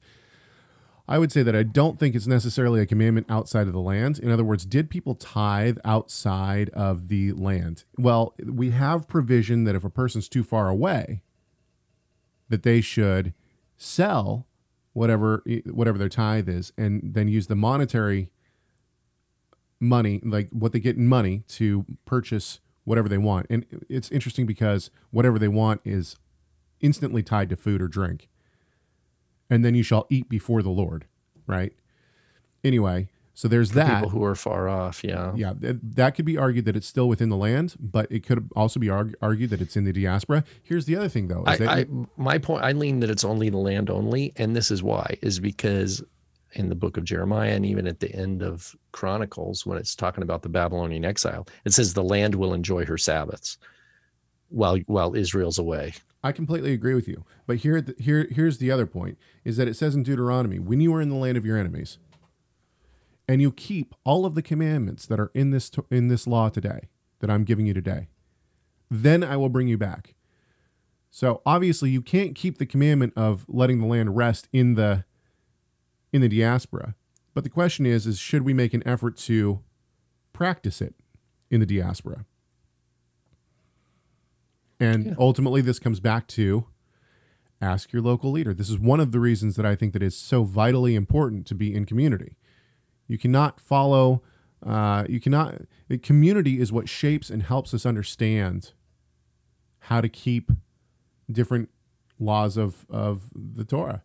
I 1.07 1.19
would 1.19 1.31
say 1.33 1.43
that 1.43 1.55
I 1.55 1.65
don't 1.65 1.99
think 1.99 2.15
it's 2.15 2.27
necessarily 2.27 2.81
a 2.81 2.87
commandment 2.87 3.27
outside 3.29 3.67
of 3.67 3.75
the 3.75 3.81
land. 3.81 4.19
In 4.19 4.31
other 4.31 4.45
words, 4.45 4.65
did 4.65 4.89
people 4.89 5.15
tithe 5.15 5.77
outside 5.85 6.71
of 6.71 7.09
the 7.09 7.33
land? 7.33 7.85
Well, 7.99 8.35
we 8.43 8.71
have 8.71 9.07
provision 9.07 9.65
that 9.65 9.75
if 9.75 9.85
a 9.85 9.91
person's 9.91 10.31
too 10.31 10.43
far 10.45 10.69
away, 10.71 11.21
that 12.49 12.63
they 12.63 12.81
should 12.81 13.35
sell 13.77 14.47
whatever 14.95 15.45
whatever 15.67 15.99
their 15.99 16.09
tithe 16.09 16.49
is 16.49 16.73
and 16.79 17.15
then 17.15 17.29
use 17.29 17.49
the 17.49 17.55
monetary 17.55 18.31
money 19.79 20.21
like 20.25 20.49
what 20.51 20.73
they 20.73 20.81
get 20.81 20.97
in 20.97 21.07
money 21.07 21.43
to 21.49 21.85
purchase 22.07 22.61
whatever 22.85 23.09
they 23.09 23.19
want. 23.19 23.47
And 23.51 23.67
it's 23.89 24.11
interesting 24.11 24.47
because 24.47 24.91
whatever 25.11 25.39
they 25.39 25.49
want 25.49 25.83
is 25.85 26.17
instantly 26.81 27.23
tied 27.23 27.51
to 27.51 27.57
food 27.57 27.83
or 27.83 27.89
drink. 27.89 28.29
And 29.51 29.65
then 29.65 29.75
you 29.75 29.83
shall 29.83 30.07
eat 30.09 30.29
before 30.29 30.63
the 30.63 30.71
lord 30.71 31.07
right? 31.47 31.73
Anyway 32.63 33.09
so 33.35 33.49
there's 33.49 33.73
that 33.73 33.97
People 33.97 34.11
who 34.11 34.25
are 34.25 34.37
far 34.37 34.69
off. 34.69 35.03
Yeah. 35.03 35.33
yeah, 35.35 35.55
th- 35.61 35.77
that 35.83 36.15
could 36.15 36.25
be 36.25 36.39
argued 36.39 36.65
that 36.67 36.77
it's 36.77 36.87
still 36.87 37.09
within 37.09 37.29
the 37.31 37.37
land, 37.37 37.75
but 37.81 38.11
it 38.11 38.25
could 38.25 38.49
also 38.55 38.79
be 38.79 38.89
arg- 38.89 39.17
argued 39.21 39.51
that 39.51 39.61
it's 39.61 39.77
in 39.77 39.85
the 39.85 39.93
diaspora. 39.93 40.45
Here's 40.63 40.87
the 40.87 40.95
other 40.95 41.09
thing, 41.09 41.27
though. 41.27 41.43
I, 41.45 41.57
I 41.67 41.87
my 42.17 42.39
point 42.39 42.65
I 42.65 42.73
lean 42.73 43.01
that 43.01 43.11
it's 43.11 43.25
only 43.25 43.51
the 43.51 43.59
land 43.59 43.91
only, 43.91 44.33
and 44.37 44.55
this 44.55 44.71
is 44.71 44.83
why 44.83 45.19
is 45.21 45.41
because 45.41 46.03
in 46.53 46.69
the 46.69 46.77
book 46.77 46.97
of 46.97 47.03
Jeremiah 47.03 47.51
and 47.51 47.67
even 47.67 47.89
at 47.89 47.99
the 47.99 48.15
end 48.15 48.41
of 48.41 48.77
Chronicles, 48.93 49.67
when 49.67 49.79
it's 49.79 49.97
talking 49.97 50.23
about 50.23 50.43
the 50.43 50.49
Babylonian 50.49 51.05
exile, 51.05 51.49
it 51.65 51.73
says 51.73 51.93
the 51.93 52.05
land 52.05 52.37
will 52.37 52.55
enjoy 52.55 52.87
her 52.87 52.97
Sabbaths 52.97 53.59
while 54.49 54.79
while 54.87 55.17
Israel's 55.17 55.59
away. 55.59 55.95
I 56.23 56.33
completely 56.33 56.73
agree 56.73 56.95
with 56.95 57.07
you. 57.07 57.25
But 57.47 57.59
here, 57.59 57.85
here, 57.99 58.27
here's 58.31 58.59
the 58.59 58.71
other 58.71 58.87
point: 58.87 59.19
is 59.45 59.57
that 59.57 59.69
it 59.69 59.75
says 59.75 59.95
in 59.95 60.05
Deuteronomy, 60.05 60.59
when 60.59 60.81
you 60.81 60.95
are 60.95 61.01
in 61.01 61.11
the 61.11 61.17
land 61.17 61.37
of 61.37 61.45
your 61.45 61.59
enemies, 61.59 61.99
and 63.29 63.41
you 63.41 63.51
keep 63.53 63.95
all 64.05 64.27
of 64.27 64.35
the 64.35 64.43
commandments 64.43 65.07
that 65.07 65.19
are 65.21 65.31
in 65.35 65.51
this 65.51 65.71
in 65.91 66.09
this 66.09 66.27
law 66.27 66.49
today 66.49 66.89
that 67.21 67.31
I'm 67.31 67.45
giving 67.45 67.67
you 67.67 67.75
today, 67.75 68.09
then 68.91 69.23
I 69.25 69.37
will 69.37 69.49
bring 69.49 69.69
you 69.69 69.79
back. 69.79 70.15
So 71.11 71.43
obviously, 71.47 71.91
you 71.91 72.03
can't 72.03 72.35
keep 72.35 72.59
the 72.59 72.67
commandment 72.67 73.13
of 73.17 73.45
letting 73.49 73.81
the 73.81 73.87
land 73.87 74.17
rest 74.17 74.49
in 74.53 74.75
the 74.75 75.05
in 76.13 76.21
the 76.21 76.29
diaspora. 76.29 76.95
But 77.35 77.45
the 77.45 77.51
question 77.51 77.87
is, 77.87 78.07
is 78.07 78.19
should 78.19 78.43
we 78.43 78.53
make 78.55 78.75
an 78.75 78.87
effort 78.87 79.17
to 79.19 79.61
practice 80.33 80.81
it 80.81 80.95
in 81.51 81.61
the 81.61 81.67
diaspora? 81.67 82.25
And 84.81 85.07
Yeah. 85.07 85.15
ultimately, 85.19 85.61
this 85.61 85.79
comes 85.79 86.01
back 86.01 86.27
to 86.29 86.67
ask 87.61 87.93
your 87.93 88.03
local 88.03 88.31
leader. 88.31 88.53
This 88.53 88.69
is 88.69 88.79
one 88.79 89.01
of 89.01 89.13
the 89.13 89.21
reasons 89.21 89.57
that 89.57 89.65
I 89.65 89.75
think 89.77 89.93
that 89.93 90.03
it's 90.03 90.17
so 90.17 90.45
vitally 90.45 90.95
important 90.95 91.47
to 91.47 91.55
be 91.55 91.75
in 91.75 91.85
community. 91.87 92.37
You 93.07 93.19
cannot 93.19 93.61
follow, 93.61 94.23
uh, 94.65 95.05
you 95.09 95.21
cannot, 95.21 95.63
the 95.89 95.99
community 95.99 96.61
is 96.61 96.73
what 96.73 96.89
shapes 96.89 97.31
and 97.31 97.43
helps 97.43 97.75
us 97.75 97.85
understand 97.85 98.73
how 99.81 100.01
to 100.01 100.09
keep 100.09 100.51
different 101.31 101.69
laws 102.19 102.57
of, 102.57 102.87
of 102.89 103.31
the 103.35 103.65
Torah. 103.65 104.03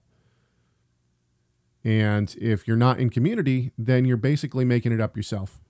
And 1.84 2.36
if 2.40 2.68
you're 2.68 2.78
not 2.78 3.00
in 3.00 3.10
community, 3.10 3.72
then 3.78 4.04
you're 4.04 4.18
basically 4.18 4.66
making 4.66 4.92
it 4.92 5.00
up 5.00 5.16
yourself. 5.16 5.62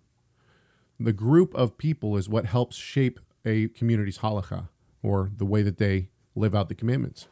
The 0.99 1.13
group 1.13 1.53
of 1.53 1.77
people 1.77 2.17
is 2.17 2.27
what 2.27 2.45
helps 2.45 2.75
shape 2.75 3.19
a 3.45 3.67
community's 3.69 4.19
halacha 4.19 4.69
or 5.01 5.31
the 5.37 5.45
way 5.45 5.61
that 5.61 5.77
they 5.77 6.09
live 6.35 6.55
out 6.55 6.67
the 6.67 6.75
commandments. 6.75 7.27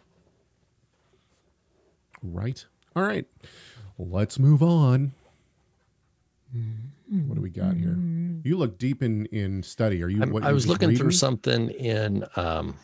Right. 2.22 2.66
All 2.96 3.04
right. 3.04 3.26
Let's 3.98 4.40
move 4.40 4.62
on. 4.62 5.14
What 6.54 7.36
do 7.36 7.42
we 7.42 7.50
got 7.50 7.76
here? 7.76 7.96
You 8.44 8.58
look 8.58 8.78
deep 8.78 9.02
in 9.04 9.26
in 9.28 9.64
study. 9.64 10.02
Are 10.04 10.10
you? 10.10 10.20
I'm- 10.22 10.32
what, 10.32 10.44
I 10.44 10.52
was 10.54 10.64
just 10.66 10.70
looking 10.82 10.96
through 10.96 11.12
something 11.12 11.70
in 11.70 12.26
um 12.36 12.76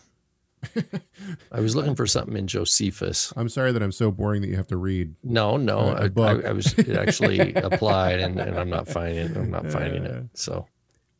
I 1.52 1.60
was 1.60 1.76
looking 1.76 1.96
for 1.96 2.08
something 2.08 2.38
in 2.38 2.48
Josephus. 2.48 3.34
I'm 3.36 3.50
sorry 3.50 3.72
that 3.74 3.84
I'm 3.84 3.92
so 3.92 4.12
boring 4.12 4.42
that 4.42 4.48
you 4.48 4.56
have 4.56 4.68
to 4.68 4.78
read. 4.78 5.14
No, 5.24 5.58
no, 5.58 5.80
A- 5.80 5.94
a 5.96 6.04
I, 6.04 6.08
book. 6.08 6.46
I, 6.46 6.50
I 6.50 6.52
was 6.54 6.74
it 6.74 6.96
actually 6.96 7.54
applied 7.56 8.20
and, 8.20 8.40
and 8.40 8.58
I'm 8.58 8.70
not 8.70 8.88
finding 8.88 9.36
I'm 9.36 9.52
not 9.52 9.70
finding 9.70 10.04
it. 10.06 10.24
So 10.34 10.66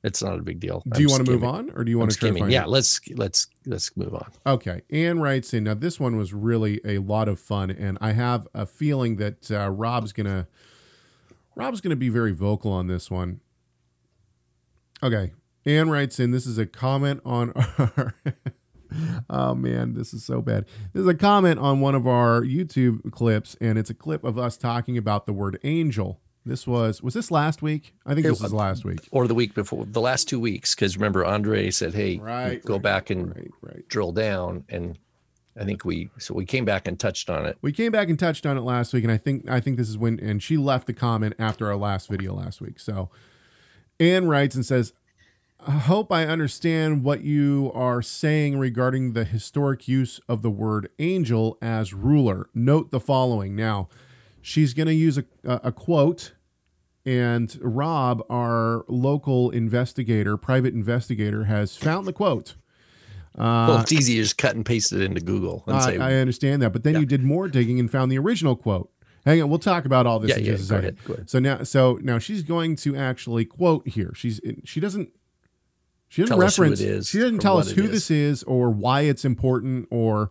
it's 0.04 0.22
not 0.24 0.38
a 0.40 0.42
big 0.42 0.60
deal. 0.60 0.82
Do 0.94 1.02
you 1.02 1.08
I'm 1.08 1.12
want 1.12 1.26
to 1.26 1.32
move 1.32 1.44
on, 1.44 1.72
or 1.72 1.84
do 1.84 1.92
you 1.92 1.98
I'm 1.98 2.02
want 2.02 2.12
to 2.12 2.18
try 2.18 2.30
to 2.30 2.34
skimming. 2.34 2.44
find? 2.44 2.52
Yeah, 2.54 2.64
it? 2.64 2.70
let's 2.70 3.00
let's 3.16 3.48
let's 3.66 3.96
move 3.98 4.14
on. 4.14 4.32
Okay. 4.46 4.82
Anne 4.90 5.20
writes 5.20 5.54
in. 5.54 5.64
Now 5.66 5.74
this 5.74 6.00
one 6.00 6.18
was 6.18 6.34
really 6.34 6.80
a 6.86 6.98
lot 7.00 7.28
of 7.28 7.40
fun, 7.40 7.70
and 7.70 7.98
I 8.02 8.12
have 8.14 8.48
a 8.54 8.66
feeling 8.66 9.18
that 9.18 9.50
uh, 9.52 9.70
Rob's 9.70 10.14
gonna 10.14 10.48
Rob's 11.56 11.82
gonna 11.82 11.96
be 11.96 12.10
very 12.10 12.32
vocal 12.32 12.72
on 12.72 12.88
this 12.88 13.10
one. 13.12 13.40
Okay. 15.02 15.34
Anne 15.66 15.90
writes 15.90 16.20
in. 16.20 16.32
This 16.32 16.46
is 16.46 16.58
a 16.58 16.66
comment 16.66 17.22
on 17.26 17.52
our. 17.56 18.16
oh 19.30 19.56
man, 19.56 19.94
this 19.94 20.14
is 20.14 20.24
so 20.26 20.42
bad. 20.42 20.66
This 20.94 21.02
is 21.02 21.08
a 21.08 21.14
comment 21.14 21.60
on 21.60 21.80
one 21.80 21.96
of 21.96 22.06
our 22.08 22.42
YouTube 22.42 23.12
clips, 23.12 23.56
and 23.62 23.78
it's 23.78 23.90
a 23.90 23.94
clip 23.94 24.24
of 24.24 24.38
us 24.38 24.58
talking 24.58 24.98
about 24.98 25.26
the 25.26 25.34
word 25.34 25.60
angel. 25.64 26.20
This 26.46 26.68
was 26.68 27.02
was 27.02 27.14
this 27.14 27.32
last 27.32 27.62
week? 27.62 27.94
I 28.06 28.14
think 28.14 28.26
It 28.26 28.30
this 28.30 28.42
was. 28.42 28.52
last 28.54 28.84
week. 28.84 29.00
Or 29.12 29.28
the 29.28 29.34
week 29.34 29.54
before, 29.56 29.86
the 29.86 30.02
last 30.02 30.28
two 30.28 30.40
weeks, 30.40 30.76
because 30.76 30.98
remember 30.98 31.26
Andre 31.26 31.70
said, 31.70 31.94
"Hey, 31.94 32.18
Right. 32.18 32.62
go 32.64 32.74
right, 32.74 32.82
back 32.84 33.10
and 33.10 33.34
right. 33.62 33.88
drill 33.88 34.12
down," 34.12 34.66
and 34.68 34.98
I 35.58 35.66
think 35.66 35.86
we 35.86 36.10
so 36.18 36.34
we 36.34 36.46
came 36.46 36.66
back 36.66 36.88
and 36.88 37.00
touched 37.00 37.30
on 37.30 37.46
it. 37.46 37.58
We 37.62 37.72
came 37.72 37.92
back 37.92 38.10
and 38.10 38.18
touched 38.18 38.46
on 38.46 38.58
it 38.58 38.62
last 38.62 38.94
week, 38.94 39.04
and 39.04 39.12
I 39.12 39.18
think 39.18 39.50
I 39.50 39.60
think 39.60 39.78
this 39.78 39.90
is 39.90 39.98
when 39.98 40.20
and 40.20 40.42
she 40.42 40.58
left 40.58 40.88
the 40.88 40.94
comment 40.94 41.36
after 41.38 41.68
our 41.68 41.76
last 41.76 42.10
video 42.10 42.34
last 42.34 42.60
week. 42.60 42.80
So 42.80 43.10
Anne 44.00 44.28
writes 44.28 44.56
and 44.56 44.66
says, 44.66 44.94
I 45.66 45.72
hope 45.72 46.12
I 46.12 46.26
understand 46.26 47.04
what 47.04 47.22
you 47.24 47.72
are 47.74 48.02
saying 48.02 48.58
regarding 48.58 49.14
the 49.14 49.24
historic 49.24 49.88
use 49.88 50.20
of 50.28 50.42
the 50.42 50.50
word 50.50 50.90
angel 51.00 51.58
as 51.62 51.94
ruler. 51.94 52.50
Note 52.54 52.92
the 52.92 53.00
following. 53.00 53.56
Now, 53.56 53.88
she's 54.42 54.74
going 54.74 54.88
to 54.88 54.94
use 54.94 55.18
a, 55.18 55.24
a, 55.46 55.62
a 55.66 55.72
quote, 55.72 56.34
and 57.06 57.58
Rob, 57.62 58.26
our 58.30 58.84
local 58.90 59.52
investigator, 59.52 60.36
private 60.36 60.74
investigator, 60.74 61.46
has 61.46 61.78
found 61.78 62.08
the 62.08 62.14
quote. 62.14 62.56
Well, 63.36 63.80
it's 63.82 63.92
easy 63.92 64.16
to 64.16 64.22
just 64.24 64.38
cut 64.38 64.56
and 64.56 64.66
paste 64.66 64.92
it 64.94 65.02
into 65.02 65.22
Google 65.22 65.64
and 65.68 65.78
I, 65.78 65.82
say, 65.86 65.98
I 65.98 66.14
understand 66.16 66.62
that, 66.62 66.72
but 66.74 66.84
then 66.84 66.94
Yeah. 66.94 67.00
you 67.02 67.06
did 67.06 67.24
more 67.24 67.48
digging 67.48 67.80
and 67.80 67.90
found 67.90 68.12
the 68.12 68.18
original 68.20 68.56
quote. 68.56 68.90
Hang 69.26 69.42
on, 69.42 69.50
we'll 69.50 69.60
talk 69.60 69.86
about 69.86 70.06
all 70.06 70.20
this 70.20 70.30
"Yeah, 70.32 70.38
in 70.38 70.46
yeah, 70.46 70.52
just 70.52 70.70
a 70.70 70.74
go 70.74 70.76
second. 70.82 70.98
ahead, 71.00 71.10
ahead." 71.16 71.30
So 71.30 71.40
now, 71.40 71.64
so 71.64 71.98
now 72.02 72.20
she's 72.20 72.44
going 72.44 72.76
to 72.78 72.96
actually 72.98 73.46
quote 73.46 73.88
here. 73.88 74.12
She's 74.16 74.42
she 74.66 74.80
doesn't 74.82 75.10
she 76.10 76.22
doesn't 76.22 76.36
Tell 76.38 76.46
us 76.46 76.58
who 76.58 76.62
reference 76.64 76.82
it 76.82 76.90
is 76.90 77.08
she 77.08 77.20
doesn't 77.20 77.40
tell 77.40 77.58
us 77.58 77.72
who 77.72 77.84
is. 77.86 77.92
this 77.92 78.12
is 78.12 78.44
or 78.44 78.70
why 78.70 79.02
it's 79.02 79.24
important 79.26 79.88
or 79.90 80.30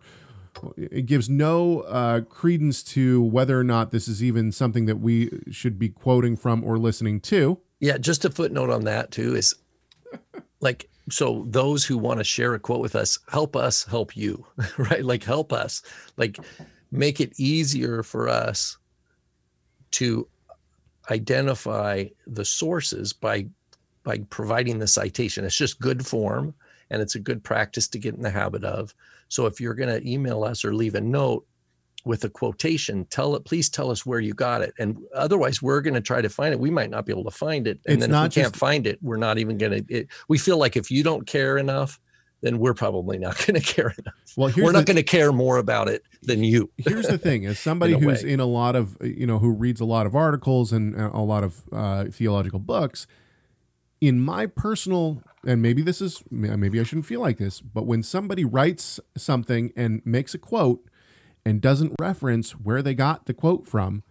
it 0.77 1.07
gives 1.07 1.27
no 1.27 1.79
uh, 1.81 2.21
credence 2.21 2.83
to 2.83 3.21
whether 3.23 3.59
or 3.59 3.63
not 3.63 3.89
this 3.91 4.07
is 4.07 4.23
even 4.23 4.51
something 4.51 4.85
that 4.85 4.97
we 4.97 5.31
should 5.51 5.79
be 5.79 5.89
quoting 5.89 6.37
from 6.37 6.63
or 6.63 6.77
listening 6.77 7.19
to. 7.21 7.59
Yeah, 7.79 7.97
just 7.97 8.23
a 8.23 8.29
footnote 8.29 8.69
on 8.69 8.83
that 8.83 9.09
too 9.11 9.35
is 9.35 9.55
like 10.61 10.87
so 11.09 11.45
those 11.47 11.85
who 11.85 11.97
want 11.97 12.19
to 12.19 12.23
share 12.23 12.53
a 12.53 12.59
quote 12.59 12.81
with 12.81 12.95
us, 12.95 13.19
help 13.29 13.55
us 13.55 13.83
help 13.83 14.15
you, 14.15 14.45
right? 14.77 15.03
Like 15.03 15.23
help 15.23 15.51
us. 15.51 15.81
Like 16.17 16.39
make 16.91 17.19
it 17.19 17.37
easier 17.39 18.03
for 18.03 18.29
us 18.29 18.77
to 19.91 20.27
identify 21.09 22.05
the 22.27 22.45
sources 22.45 23.13
by 23.13 23.47
by 24.03 24.19
providing 24.29 24.79
the 24.79 24.87
citation. 24.87 25.45
It's 25.45 25.57
just 25.57 25.79
good 25.79 26.05
form 26.05 26.53
and 26.89 27.01
it's 27.01 27.15
a 27.15 27.19
good 27.19 27.43
practice 27.43 27.87
to 27.89 27.99
get 27.99 28.15
in 28.15 28.21
the 28.21 28.29
habit 28.29 28.63
of. 28.63 28.93
So 29.29 29.45
if 29.45 29.61
you're 29.61 29.73
going 29.73 29.89
to 29.89 30.09
email 30.09 30.43
us 30.43 30.65
or 30.65 30.75
leave 30.75 30.95
a 30.95 31.01
note 31.01 31.45
with 32.05 32.23
a 32.23 32.29
quotation, 32.29 33.05
tell 33.05 33.35
it, 33.35 33.45
please 33.45 33.69
tell 33.69 33.89
us 33.89 34.05
where 34.05 34.19
you 34.19 34.33
got 34.33 34.61
it. 34.61 34.73
And 34.77 34.97
otherwise 35.15 35.61
we're 35.61 35.81
going 35.81 35.93
to 35.93 36.01
try 36.01 36.21
to 36.21 36.29
find 36.29 36.53
it. 36.53 36.59
We 36.59 36.69
might 36.69 36.89
not 36.89 37.05
be 37.05 37.13
able 37.13 37.23
to 37.25 37.31
find 37.31 37.67
it. 37.67 37.79
And 37.85 37.97
It's 37.97 38.07
then 38.07 38.25
if 38.25 38.35
we 38.35 38.41
can't 38.41 38.55
find 38.55 38.85
it, 38.85 38.99
we're 39.01 39.17
not 39.17 39.37
even 39.37 39.57
going 39.57 39.85
to, 39.85 40.05
we 40.27 40.37
feel 40.37 40.57
like 40.57 40.75
if 40.75 40.91
you 40.91 41.03
don't 41.03 41.25
care 41.25 41.57
enough, 41.57 41.99
then 42.41 42.59
we're 42.59 42.73
probably 42.73 43.17
not 43.17 43.37
going 43.47 43.59
to 43.59 43.65
care 43.65 43.93
enough. 43.97 44.13
Well, 44.35 44.49
here's 44.49 44.65
we're 44.65 44.71
the, 44.71 44.79
not 44.79 44.85
going 44.85 44.97
to 44.97 45.03
care 45.03 45.31
more 45.31 45.57
about 45.57 45.87
it 45.87 46.03
than 46.21 46.43
you. 46.43 46.69
here's 46.77 47.07
the 47.07 47.17
thing 47.17 47.45
as 47.45 47.57
somebody 47.57 47.93
In 47.93 48.03
who's 48.03 48.23
way. 48.23 48.31
in 48.31 48.39
a 48.39 48.45
lot 48.45 48.75
of 48.75 48.97
you 49.01 49.25
know 49.25 49.39
who 49.39 49.51
reads 49.51 49.81
a 49.81 49.85
lot 49.85 50.05
of 50.05 50.15
articles 50.15 50.71
and 50.71 50.99
uh, 50.99 51.09
a 51.13 51.23
lot 51.23 51.43
of 51.43 51.63
uh, 51.71 52.05
theological 52.11 52.59
books 52.59 53.07
in 54.01 54.19
my 54.19 54.45
personal 54.45 55.23
and 55.47 55.61
maybe 55.61 55.81
this 55.81 56.01
is 56.01 56.21
maybe 56.29 56.77
i 56.77 56.83
shouldn't 56.83 57.05
feel 57.05 57.21
like 57.21 57.37
this 57.37 57.61
but 57.61 57.85
when 57.85 58.03
somebody 58.03 58.43
writes 58.43 58.99
something 59.15 59.71
and 59.77 60.01
makes 60.03 60.33
a 60.33 60.37
quote 60.37 60.85
and 61.45 61.61
doesn't 61.61 61.93
reference 61.99 62.51
where 62.51 62.81
they 62.81 62.93
got 62.93 63.25
the 63.25 63.33
quote 63.33 63.67
from 63.67 64.03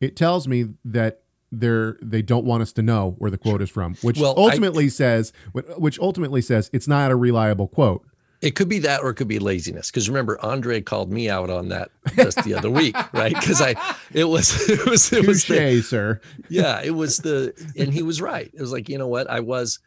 it 0.00 0.16
tells 0.16 0.48
me 0.48 0.66
that 0.84 1.20
they're 1.52 1.96
they 2.02 2.22
don't 2.22 2.44
want 2.44 2.62
us 2.62 2.72
to 2.72 2.82
know 2.82 3.14
where 3.18 3.30
the 3.30 3.38
quote 3.38 3.60
is 3.62 3.68
from, 3.70 3.94
which 4.02 4.18
Well, 4.18 4.34
I- 4.36 4.42
ultimately 4.42 4.88
says 4.88 5.32
which 5.52 5.98
ultimately 6.00 6.40
says 6.42 6.70
it's 6.72 6.88
not 6.88 7.10
a 7.10 7.16
reliable 7.16 7.68
quote. 7.68 8.04
It 8.40 8.56
could 8.56 8.68
be 8.68 8.80
that, 8.80 9.02
or 9.02 9.10
it 9.10 9.14
could 9.14 9.28
be 9.28 9.38
laziness. 9.38 9.88
Because 9.92 10.08
remember, 10.08 10.36
Andre 10.44 10.80
called 10.80 11.12
me 11.12 11.30
out 11.30 11.48
on 11.48 11.68
that 11.68 11.92
just 12.16 12.42
the 12.42 12.54
other 12.54 12.70
week, 12.70 12.96
right? 13.12 13.32
Because 13.32 13.60
I, 13.62 13.76
it 14.12 14.24
was, 14.24 14.52
it 14.68 14.84
was, 14.84 15.12
it 15.12 15.24
was, 15.28 15.44
the, 15.44 15.80
sir. 15.82 16.20
yeah, 16.48 16.80
it 16.82 16.90
was 16.90 17.18
the, 17.18 17.54
and 17.78 17.92
he 17.94 18.02
was 18.02 18.20
right. 18.20 18.50
It 18.52 18.60
was 18.60 18.72
like, 18.72 18.88
you 18.88 18.98
know 18.98 19.06
what? 19.06 19.30
I 19.30 19.38
was, 19.38 19.78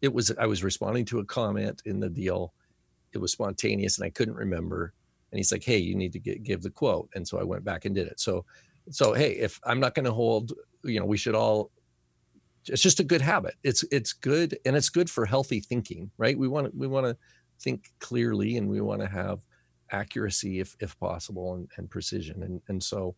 it 0.00 0.14
was, 0.14 0.30
I 0.38 0.46
was 0.46 0.62
responding 0.62 1.06
to 1.06 1.18
a 1.18 1.24
comment 1.24 1.82
in 1.86 1.98
the 1.98 2.08
deal. 2.08 2.54
It 3.12 3.18
was 3.18 3.32
spontaneous, 3.32 3.98
and 3.98 4.06
I 4.06 4.10
couldn't 4.10 4.36
remember. 4.36 4.92
And 5.34 5.38
he's 5.40 5.50
like, 5.50 5.64
"Hey, 5.64 5.78
you 5.78 5.96
need 5.96 6.12
to 6.12 6.20
get, 6.20 6.44
give 6.44 6.62
the 6.62 6.70
quote." 6.70 7.10
And 7.16 7.26
so 7.26 7.40
I 7.40 7.42
went 7.42 7.64
back 7.64 7.84
and 7.86 7.92
did 7.94 8.06
it. 8.06 8.20
So, 8.20 8.44
so 8.88 9.14
hey, 9.14 9.32
if 9.32 9.58
I'm 9.64 9.80
not 9.80 9.96
going 9.96 10.04
to 10.04 10.12
hold, 10.12 10.52
you 10.84 11.00
know, 11.00 11.06
we 11.06 11.16
should 11.16 11.34
all. 11.34 11.72
It's 12.68 12.80
just 12.80 13.00
a 13.00 13.04
good 13.04 13.20
habit. 13.20 13.56
It's 13.64 13.84
it's 13.90 14.12
good, 14.12 14.56
and 14.64 14.76
it's 14.76 14.90
good 14.90 15.10
for 15.10 15.26
healthy 15.26 15.58
thinking, 15.58 16.12
right? 16.18 16.38
We 16.38 16.46
want 16.46 16.66
to 16.70 16.72
we 16.78 16.86
want 16.86 17.06
to 17.06 17.16
think 17.60 17.90
clearly, 17.98 18.56
and 18.58 18.68
we 18.68 18.80
want 18.80 19.00
to 19.00 19.08
have 19.08 19.40
accuracy 19.90 20.60
if 20.60 20.76
if 20.78 20.96
possible, 21.00 21.54
and, 21.54 21.68
and 21.76 21.90
precision, 21.90 22.44
and 22.44 22.62
and 22.68 22.80
so 22.80 23.16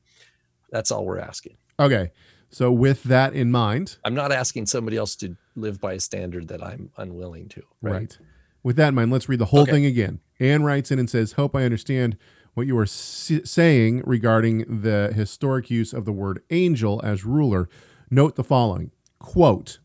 that's 0.72 0.90
all 0.90 1.04
we're 1.04 1.20
asking. 1.20 1.58
Okay. 1.78 2.10
So 2.48 2.72
with 2.72 3.02
that 3.04 3.34
in 3.34 3.50
mind, 3.50 3.98
I'm 4.04 4.14
not 4.14 4.32
asking 4.32 4.66
somebody 4.66 4.96
else 4.96 5.14
to 5.16 5.36
live 5.54 5.80
by 5.80 5.92
a 5.94 6.00
standard 6.00 6.48
that 6.48 6.64
I'm 6.64 6.90
unwilling 6.96 7.48
to. 7.50 7.62
right. 7.82 8.16
With 8.62 8.76
that 8.76 8.88
in 8.88 8.94
mind, 8.96 9.12
let's 9.12 9.28
read 9.28 9.38
the 9.38 9.44
whole 9.44 9.60
Okay. 9.60 9.72
thing 9.72 9.86
again. 9.86 10.20
Anne 10.38 10.62
writes 10.62 10.90
in 10.90 10.98
and 10.98 11.08
says, 11.08 11.32
"Hope 11.32 11.56
I 11.56 11.64
understand 11.64 12.16
what 12.54 12.66
you 12.66 12.76
are 12.78 12.86
saying 12.86 14.02
regarding 14.06 14.80
the 14.82 15.12
historic 15.14 15.70
use 15.70 15.92
of 15.92 16.04
the 16.04 16.12
word 16.12 16.42
angel 16.50 17.00
as 17.04 17.24
ruler. 17.24 17.68
Note 18.10 18.36
the 18.36 18.44
following: 18.44 18.90
quote, 19.18 19.78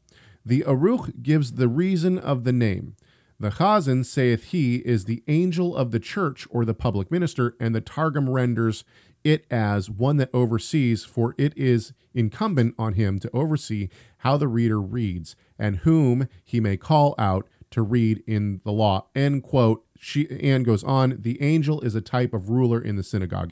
the 0.46 0.64
Aruch 0.68 1.22
gives 1.22 1.54
the 1.54 1.68
reason 1.68 2.18
of 2.18 2.44
the 2.44 2.54
name." 2.54 2.96
The 3.40 3.50
Chazan 3.50 4.06
saith 4.06 4.46
he 4.46 4.76
is 4.78 5.06
the 5.06 5.24
angel 5.28 5.76
of 5.76 5.92
the 5.92 6.00
church 6.00 6.48
or 6.52 6.64
the 6.64 6.76
public 6.76 7.10
minister, 7.10 7.56
and 7.60 7.74
the 7.74 7.82
Targum 7.82 8.30
renders 8.30 8.84
it 9.24 9.46
as 9.50 9.90
one 9.90 10.18
that 10.18 10.30
oversees, 10.34 11.04
for 11.04 11.34
it 11.38 11.58
is 11.58 11.94
incumbent 12.14 12.76
on 12.78 12.94
him 12.94 13.18
to 13.20 13.30
oversee 13.34 13.90
how 14.18 14.38
the 14.38 14.48
reader 14.48 14.80
reads, 14.80 15.36
and 15.58 15.78
whom 15.78 16.28
he 16.44 16.60
may 16.60 16.78
call 16.78 17.16
out 17.18 17.48
to 17.72 17.82
read 17.82 18.24
in 18.28 18.62
the 18.64 18.72
law. 18.72 19.08
End 19.16 19.44
quote. 19.44 19.86
She 19.98 20.30
Anne 20.42 20.64
goes 20.64 20.84
on, 20.84 21.18
the 21.20 21.42
angel 21.42 21.82
is 21.82 21.96
a 21.96 22.02
type 22.02 22.34
of 22.34 22.50
ruler 22.50 22.82
in 22.82 22.96
the 22.96 23.04
synagogue. 23.04 23.52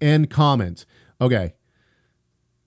End 0.00 0.30
comment. 0.30 0.84
Okay. 1.20 1.54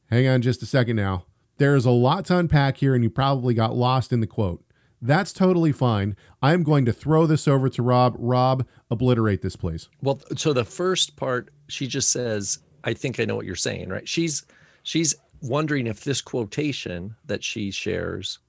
Hang 0.10 0.28
on 0.28 0.42
just 0.42 0.62
a 0.62 0.66
second 0.66 0.98
now. 0.98 1.26
There's 1.58 1.86
a 1.86 1.92
lot 1.92 2.26
to 2.26 2.38
unpack 2.38 2.78
here, 2.78 2.96
and 2.96 3.04
you 3.04 3.10
probably 3.10 3.54
got 3.54 3.76
lost 3.76 4.12
in 4.12 4.20
the 4.20 4.28
quote. 4.28 4.64
That's 5.02 5.32
totally 5.34 5.72
fine. 5.72 6.16
I'm 6.42 6.64
going 6.64 6.86
to 6.86 6.94
throw 6.94 7.26
this 7.26 7.48
over 7.48 7.70
to 7.70 7.82
Rob. 7.82 8.16
Rob, 8.20 8.68
obliterate 8.90 9.42
this, 9.42 9.56
please. 9.56 9.90
Well, 10.02 10.22
so 10.36 10.54
the 10.54 10.66
first 10.66 11.16
part, 11.16 11.50
she 11.68 11.88
just 11.88 12.12
says, 12.12 12.60
"I 12.84 12.94
think 12.94 13.20
I 13.20 13.26
know 13.26 13.36
what 13.36 13.46
you're 13.46 13.56
saying," 13.56 13.90
right? 13.90 14.08
She's 14.08 14.46
she's 14.84 15.16
wondering 15.42 15.88
if 15.88 16.04
this 16.04 16.22
quotation 16.22 17.16
that 17.26 17.44
she 17.44 17.72
shares 17.72 18.40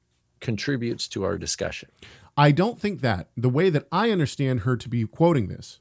contributes 0.40 1.08
to 1.08 1.24
our 1.24 1.38
discussion. 1.38 1.88
I 2.36 2.50
don't 2.50 2.80
think 2.80 3.00
that. 3.00 3.28
The 3.36 3.48
way 3.48 3.70
that 3.70 3.86
I 3.92 4.10
understand 4.10 4.60
her 4.60 4.76
to 4.76 4.88
be 4.88 5.04
quoting 5.06 5.48
this 5.48 5.80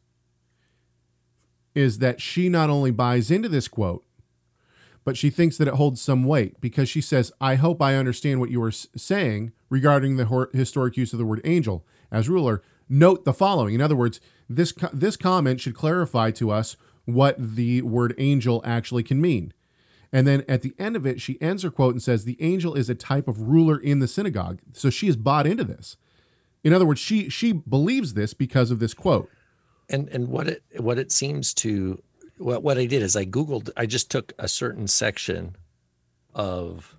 is 1.73 1.99
that 1.99 2.19
she 2.19 2.49
not 2.49 2.69
only 2.69 2.91
buys 2.91 3.31
into 3.31 3.47
this 3.47 3.67
quote, 3.67 4.03
but 5.03 5.17
she 5.17 5.29
thinks 5.29 5.57
that 5.57 5.67
it 5.67 5.75
holds 5.75 6.01
some 6.01 6.23
weight 6.23 6.59
because 6.61 6.89
she 6.89 7.01
says, 7.01 7.31
I 7.41 7.55
hope 7.55 7.81
I 7.81 7.95
understand 7.95 8.39
what 8.39 8.51
you 8.51 8.61
are 8.61 8.71
saying 8.71 9.51
regarding 9.69 10.17
the 10.17 10.49
historic 10.53 10.97
use 10.97 11.13
of 11.13 11.19
the 11.19 11.25
word 11.25 11.41
angel 11.43 11.85
as 12.11 12.29
ruler. 12.29 12.61
Note 12.87 13.25
the 13.25 13.33
following. 13.33 13.73
In 13.73 13.81
other 13.81 13.95
words, 13.95 14.19
this, 14.49 14.73
this 14.93 15.17
comment 15.17 15.61
should 15.61 15.75
clarify 15.75 16.29
to 16.31 16.51
us 16.51 16.75
what 17.05 17.35
the 17.39 17.81
word 17.81 18.13
angel 18.17 18.61
actually 18.65 19.03
can 19.03 19.19
mean. 19.19 19.53
And 20.13 20.27
then 20.27 20.43
at 20.47 20.61
the 20.61 20.75
end 20.77 20.95
of 20.95 21.05
it, 21.05 21.21
she 21.21 21.41
ends 21.41 21.63
her 21.63 21.71
quote 21.71 21.93
and 21.93 22.03
says, 22.03 22.25
The 22.25 22.41
angel 22.41 22.75
is 22.75 22.89
a 22.89 22.95
type 22.95 23.27
of 23.27 23.47
ruler 23.47 23.77
in 23.77 23.99
the 23.99 24.07
synagogue. 24.07 24.59
So 24.73 24.89
she 24.89 25.07
is 25.07 25.15
bought 25.15 25.47
into 25.47 25.63
this. 25.63 25.95
In 26.63 26.73
other 26.73 26.85
words, 26.85 26.99
she 26.99 27.29
she 27.29 27.53
believes 27.53 28.13
this 28.13 28.33
because 28.33 28.71
of 28.71 28.79
this 28.79 28.93
quote. 28.93 29.29
And 29.89 30.07
and 30.09 30.27
what 30.27 30.47
it 30.47 30.63
what 30.77 30.99
it 30.99 31.11
seems 31.11 31.53
to 31.55 32.01
what 32.37 32.63
what 32.63 32.77
I 32.77 32.85
did 32.85 33.01
is 33.01 33.15
I 33.15 33.25
googled. 33.25 33.69
I 33.75 33.85
just 33.85 34.09
took 34.11 34.33
a 34.37 34.47
certain 34.47 34.87
section 34.87 35.55
of 36.33 36.95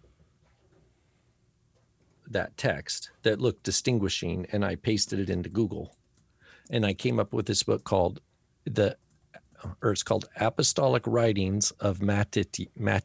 that 2.29 2.57
text 2.57 3.11
that 3.23 3.41
looked 3.41 3.63
distinguishing, 3.63 4.47
and 4.53 4.65
I 4.65 4.77
pasted 4.77 5.19
it 5.21 5.31
into 5.31 5.49
Google, 5.49 5.97
and 6.71 6.85
I 6.85 6.95
came 6.95 7.21
up 7.21 7.33
with 7.33 7.47
this 7.47 7.63
book 7.63 7.85
called 7.85 8.21
the 8.65 8.97
or 9.81 9.93
it's 9.93 10.03
called 10.03 10.29
Apostolic 10.37 11.05
Writings 11.07 11.71
of 11.73 12.01
Matit, 12.01 12.69
Mat, 12.77 13.05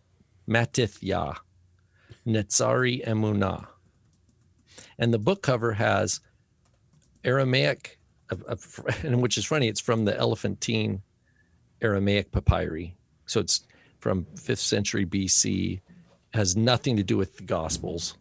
Matithya, 0.50 1.38
Netzari 2.26 3.06
Emunah. 3.06 3.68
And 4.98 5.14
the 5.14 5.20
book 5.20 5.42
cover 5.44 5.74
has 5.74 6.20
Aramaic, 7.28 8.00
and 9.04 9.22
which 9.22 9.38
is 9.38 9.46
funny, 9.46 9.68
it's 9.68 9.82
from 9.82 10.06
the 10.06 10.18
Elephantine 10.18 11.02
Aramaic 11.82 12.32
papyri. 12.32 12.96
So 13.26 13.42
it's 13.42 13.64
from 14.00 14.26
5th 14.36 14.60
century 14.60 15.06
BC, 15.06 15.82
has 16.34 16.56
nothing 16.56 16.96
to 16.98 17.04
do 17.04 17.18
with 17.18 17.38
the 17.38 17.44
Gospels. 17.44 18.18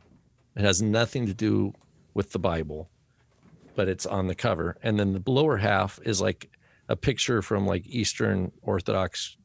It 0.56 0.62
has 0.62 0.82
nothing 0.82 1.26
to 1.26 1.34
do 1.34 1.72
with 2.14 2.32
the 2.32 2.38
Bible, 2.38 2.90
but 3.76 3.88
it's 3.88 4.06
on 4.06 4.26
the 4.26 4.34
cover. 4.34 4.76
And 4.82 4.98
then 4.98 5.12
the 5.12 5.30
lower 5.30 5.58
half 5.58 6.00
is 6.02 6.20
like 6.20 6.50
a 6.88 6.96
picture 6.96 7.42
from 7.42 7.66
like 7.66 7.86
Eastern 7.86 8.52
Orthodox 8.62 9.36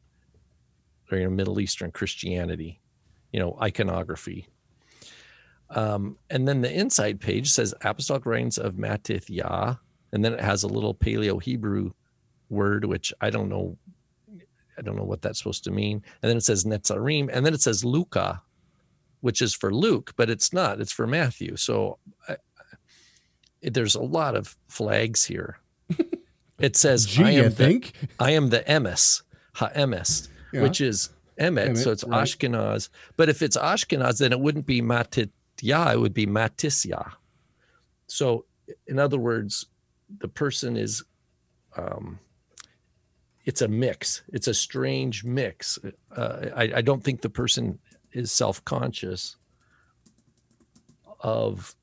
or 1.12 1.18
you 1.18 1.26
know 1.26 1.30
Middle 1.30 1.60
Eastern 1.60 1.92
Christianity, 1.92 2.80
you 3.32 3.40
know, 3.40 3.58
iconography. 3.62 4.48
Um, 5.74 6.18
and 6.30 6.48
then 6.48 6.62
the 6.62 6.72
inside 6.72 7.20
page 7.20 7.50
says 7.52 7.74
Apostolic 7.82 8.26
Writings 8.26 8.58
of 8.58 8.74
Matithya, 8.76 9.80
and 10.12 10.24
then 10.24 10.34
it 10.34 10.42
has 10.42 10.64
a 10.64 10.68
little 10.68 10.94
Paleo 10.94 11.42
Hebrew 11.42 11.92
word, 12.50 12.86
which 12.86 13.14
I 13.22 13.30
don't 13.30 13.48
know, 13.50 13.78
I 14.78 14.82
don't 14.82 14.96
know 14.98 15.04
what 15.04 15.22
that's 15.22 15.38
supposed 15.40 15.64
to 15.66 15.72
mean. 15.72 16.04
And 16.22 16.30
then 16.30 16.38
it 16.38 16.44
says 16.44 16.66
Netzarim, 16.66 17.30
and 17.32 17.46
then 17.46 17.54
it 17.54 17.62
says 17.62 17.86
Luca, 17.86 18.42
which 19.22 19.42
is 19.42 19.54
for 19.54 19.74
Luke, 19.74 20.14
but 20.18 20.30
it's 20.30 20.52
not. 20.52 20.82
It's 20.82 20.92
for 20.92 21.08
Matthew. 21.08 21.56
So 21.56 21.98
I, 22.28 22.36
there's 23.62 23.96
a 23.96 24.02
lot 24.02 24.36
of 24.36 24.58
flags 24.68 25.26
here. 25.26 25.58
It 26.60 26.76
says, 26.76 27.08
Gee, 27.08 27.24
I 27.24 27.32
am 27.32 27.44
the, 27.46 27.50
think? 27.50 27.94
I 28.20 28.32
am 28.32 28.50
the 28.50 28.60
emes, 28.60 29.24
ha-emes, 29.56 30.28
Yeah. 30.54 30.62
which 30.62 30.80
is 30.80 31.10
emet, 31.40 31.76
so 31.76 31.90
it's 31.90 32.04
right. 32.04 32.24
Ashkenaz. 32.24 32.90
But 33.18 33.30
if 33.30 33.42
it's 33.42 33.58
Ashkenaz, 33.58 34.20
then 34.20 34.32
it 34.32 34.40
wouldn't 34.40 34.68
be 34.68 34.80
matitya, 35.64 35.92
it 35.94 36.00
would 36.00 36.14
be 36.14 36.26
matisya. 36.26 37.14
So, 38.08 38.46
in 38.88 39.00
other 39.00 39.18
words, 39.18 39.66
the 40.20 40.28
person 40.28 40.76
is, 40.78 41.04
um, 41.78 42.20
it's 43.46 43.62
a 43.62 43.68
mix. 43.68 44.24
It's 44.34 44.48
a 44.48 44.54
strange 44.54 45.24
mix. 45.24 45.80
Uh, 46.16 46.48
I, 46.56 46.72
I 46.76 46.82
don't 46.82 47.04
think 47.04 47.22
the 47.22 47.30
person 47.30 47.80
is 48.12 48.32
self-conscious 48.32 49.38
of 51.22 51.76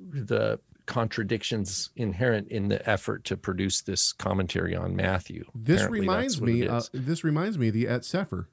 the 0.00 0.58
contradictions 0.86 1.90
inherent 1.96 2.48
in 2.48 2.68
the 2.68 2.88
effort 2.88 3.24
to 3.24 3.36
produce 3.36 3.82
this 3.82 4.12
commentary 4.12 4.74
on 4.74 4.96
Matthew. 4.96 5.44
This 5.54 5.82
Apparently 5.82 6.00
reminds 6.00 6.34
that's 6.34 6.40
what 6.40 6.50
it 6.50 6.52
me. 6.52 6.68
Uh, 6.68 6.82
this 6.92 7.24
reminds 7.24 7.58
me 7.58 7.68
of 7.68 7.74
the 7.74 7.86
Eth 7.86 8.02
Cepher. 8.02 8.46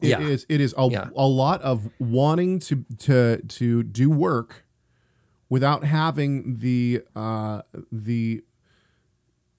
It 0.00 0.08
Yeah. 0.08 0.20
is. 0.20 0.44
It 0.48 0.60
is 0.60 0.74
a, 0.76 0.88
Yeah. 0.90 1.08
a 1.16 1.26
lot 1.26 1.62
of 1.62 1.88
wanting 1.98 2.58
to 2.60 2.84
to 2.98 3.38
to 3.42 3.82
do 3.82 4.10
work 4.10 4.64
without 5.48 5.84
having 5.84 6.58
the 6.58 7.02
uh, 7.14 7.62
the 7.90 8.44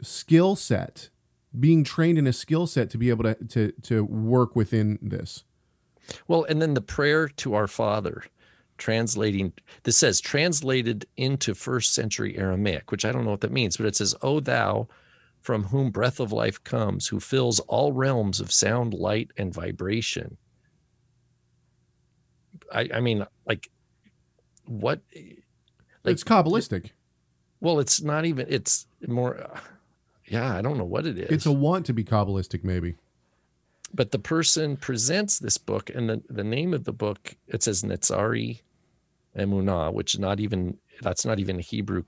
skill 0.01 0.55
set, 0.55 1.09
being 1.59 1.83
trained 1.83 2.17
in 2.17 2.27
a 2.27 2.33
skill 2.33 2.67
set 2.67 2.89
to 2.91 2.97
be 2.97 3.09
able 3.09 3.23
to 3.23 3.35
to 3.35 3.71
to 3.83 4.03
work 4.03 4.55
within 4.55 4.99
this. 5.01 5.43
Well, 6.27 6.45
and 6.47 6.61
then 6.61 6.73
the 6.73 6.81
prayer 6.81 7.27
to 7.27 7.53
our 7.53 7.67
Father, 7.67 8.23
translating 8.77 9.53
this 9.83 9.97
says 9.97 10.21
translated 10.21 11.05
into 11.17 11.55
first 11.55 11.93
century 11.93 12.37
Aramaic, 12.37 12.91
which 12.91 13.05
I 13.05 13.11
don't 13.11 13.25
know 13.25 13.31
what 13.31 13.41
that 13.41 13.51
means, 13.51 13.77
but 13.77 13.87
it 13.87 13.95
says, 13.95 14.13
"O 14.21 14.39
thou 14.39 14.87
from 15.41 15.65
whom 15.65 15.91
breath 15.91 16.19
of 16.19 16.31
life 16.31 16.63
comes, 16.63 17.07
who 17.07 17.19
fills 17.19 17.59
all 17.61 17.93
realms 17.93 18.39
of 18.39 18.51
sound, 18.51 18.93
light, 18.93 19.31
and 19.37 19.53
vibration." 19.53 20.37
I, 22.73 22.89
I 22.95 22.99
mean, 22.99 23.25
like, 23.45 23.69
what? 24.65 25.01
Like, 25.15 26.13
it's 26.13 26.23
kabbalistic. 26.23 26.91
well, 27.61 27.79
it's 27.79 28.01
not 28.01 28.25
even. 28.25 28.47
It's 28.49 28.87
more. 29.07 29.49
Yeah, 30.25 30.55
I 30.57 30.61
don't 30.61 30.77
know 30.77 30.85
what 30.85 31.05
it 31.05 31.17
is. 31.17 31.29
It's 31.29 31.45
a 31.45 31.51
want 31.51 31.85
to 31.85 31.93
be 31.93 32.03
kabbalistic, 32.03 32.63
maybe. 32.63 32.95
but 33.93 34.11
the 34.11 34.19
person 34.19 34.75
presents 34.77 35.39
this 35.39 35.57
book, 35.57 35.89
and 35.93 36.09
the, 36.09 36.21
the 36.29 36.43
name 36.43 36.73
of 36.73 36.83
the 36.83 36.91
book 36.91 37.35
it 37.47 37.63
says 37.63 37.83
Netzari 37.83 38.61
Emunah, 39.37 39.93
which 39.93 40.19
not 40.19 40.39
even 40.39 40.77
that's 41.01 41.25
not 41.25 41.39
even 41.39 41.59
Hebrew. 41.59 42.03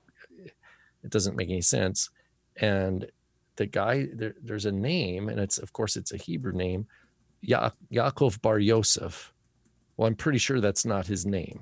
It 1.02 1.10
doesn't 1.10 1.36
make 1.36 1.48
any 1.48 1.62
sense. 1.62 2.10
And 2.56 3.06
the 3.60 3.66
guy 3.66 4.08
there, 4.14 4.34
there's 4.42 4.64
a 4.64 4.72
name, 4.72 5.28
and 5.28 5.38
it's 5.38 5.58
of 5.58 5.74
course 5.74 5.94
it's 5.94 6.12
a 6.12 6.16
Hebrew 6.16 6.52
name, 6.52 6.86
ya- 7.42 7.72
Yaakov 7.92 8.40
Bar 8.40 8.58
Yosef. 8.58 9.34
Well, 9.98 10.08
I'm 10.08 10.14
pretty 10.14 10.38
sure 10.38 10.62
that's 10.62 10.86
not 10.86 11.06
his 11.06 11.26
name. 11.26 11.60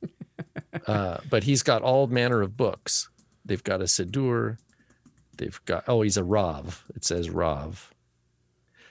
uh, 0.86 1.18
but 1.28 1.42
he's 1.42 1.64
got 1.64 1.82
all 1.82 2.06
manner 2.06 2.42
of 2.42 2.56
books. 2.56 3.10
They've 3.44 3.64
got 3.64 3.80
a 3.80 3.86
Siddur. 3.86 4.58
They've 5.36 5.60
got 5.64 5.82
oh, 5.88 6.02
he's 6.02 6.16
a 6.16 6.22
Rav. 6.22 6.84
It 6.94 7.04
says 7.04 7.28
Rav. 7.28 7.92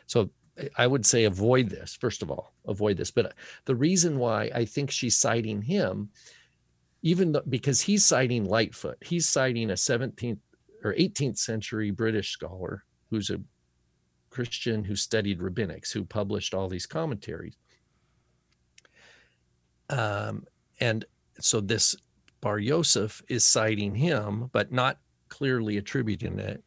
So 0.07 0.29
I 0.77 0.87
would 0.87 1.05
say 1.05 1.23
avoid 1.23 1.69
this, 1.69 1.95
first 1.95 2.21
of 2.21 2.29
all, 2.29 2.51
avoid 2.65 2.97
this. 2.97 3.11
But 3.11 3.33
the 3.63 3.75
reason 3.77 4.19
why 4.19 4.51
I 4.53 4.65
think 4.65 4.91
she's 4.91 5.15
citing 5.15 5.61
him, 5.61 6.09
even 7.01 7.31
though, 7.31 7.43
because 7.47 7.79
he's 7.79 8.03
citing 8.03 8.43
Lightfoot, 8.43 8.97
he's 8.99 9.25
citing 9.25 9.69
a 9.69 9.75
17th 9.75 10.39
or 10.83 10.93
18th 10.93 11.37
century 11.37 11.91
British 11.91 12.31
scholar 12.31 12.83
who's 13.09 13.29
a 13.29 13.39
Christian 14.29 14.83
who 14.83 14.95
studied 14.95 15.39
rabbinics, 15.39 15.91
who 15.91 16.03
published 16.03 16.53
all 16.53 16.67
these 16.67 16.85
commentaries. 16.85 17.57
Um, 19.89 20.45
and 20.79 21.05
so 21.39 21.61
this 21.61 21.95
Bar 22.41 22.59
Yosef 22.59 23.21
is 23.29 23.45
citing 23.45 23.95
him, 23.95 24.49
but 24.51 24.71
not 24.71 24.99
clearly 25.29 25.77
attributing 25.77 26.39
it. 26.39 26.63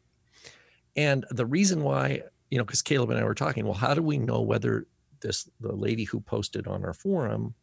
And 0.95 1.25
the 1.29 1.45
reason 1.45 1.83
why 1.83 2.23
you 2.51 2.57
know, 2.57 2.65
because 2.65 2.81
Caleb 2.81 3.09
and 3.09 3.19
I 3.19 3.23
were 3.23 3.33
talking, 3.33 3.63
well, 3.65 3.73
how 3.73 3.93
do 3.93 4.03
we 4.03 4.19
know 4.19 4.41
whether 4.41 4.85
this 5.21 5.49
the 5.61 5.73
lady 5.73 6.03
who 6.03 6.19
posted 6.19 6.67
on 6.67 6.83
our 6.83 6.93
forum, 6.93 7.55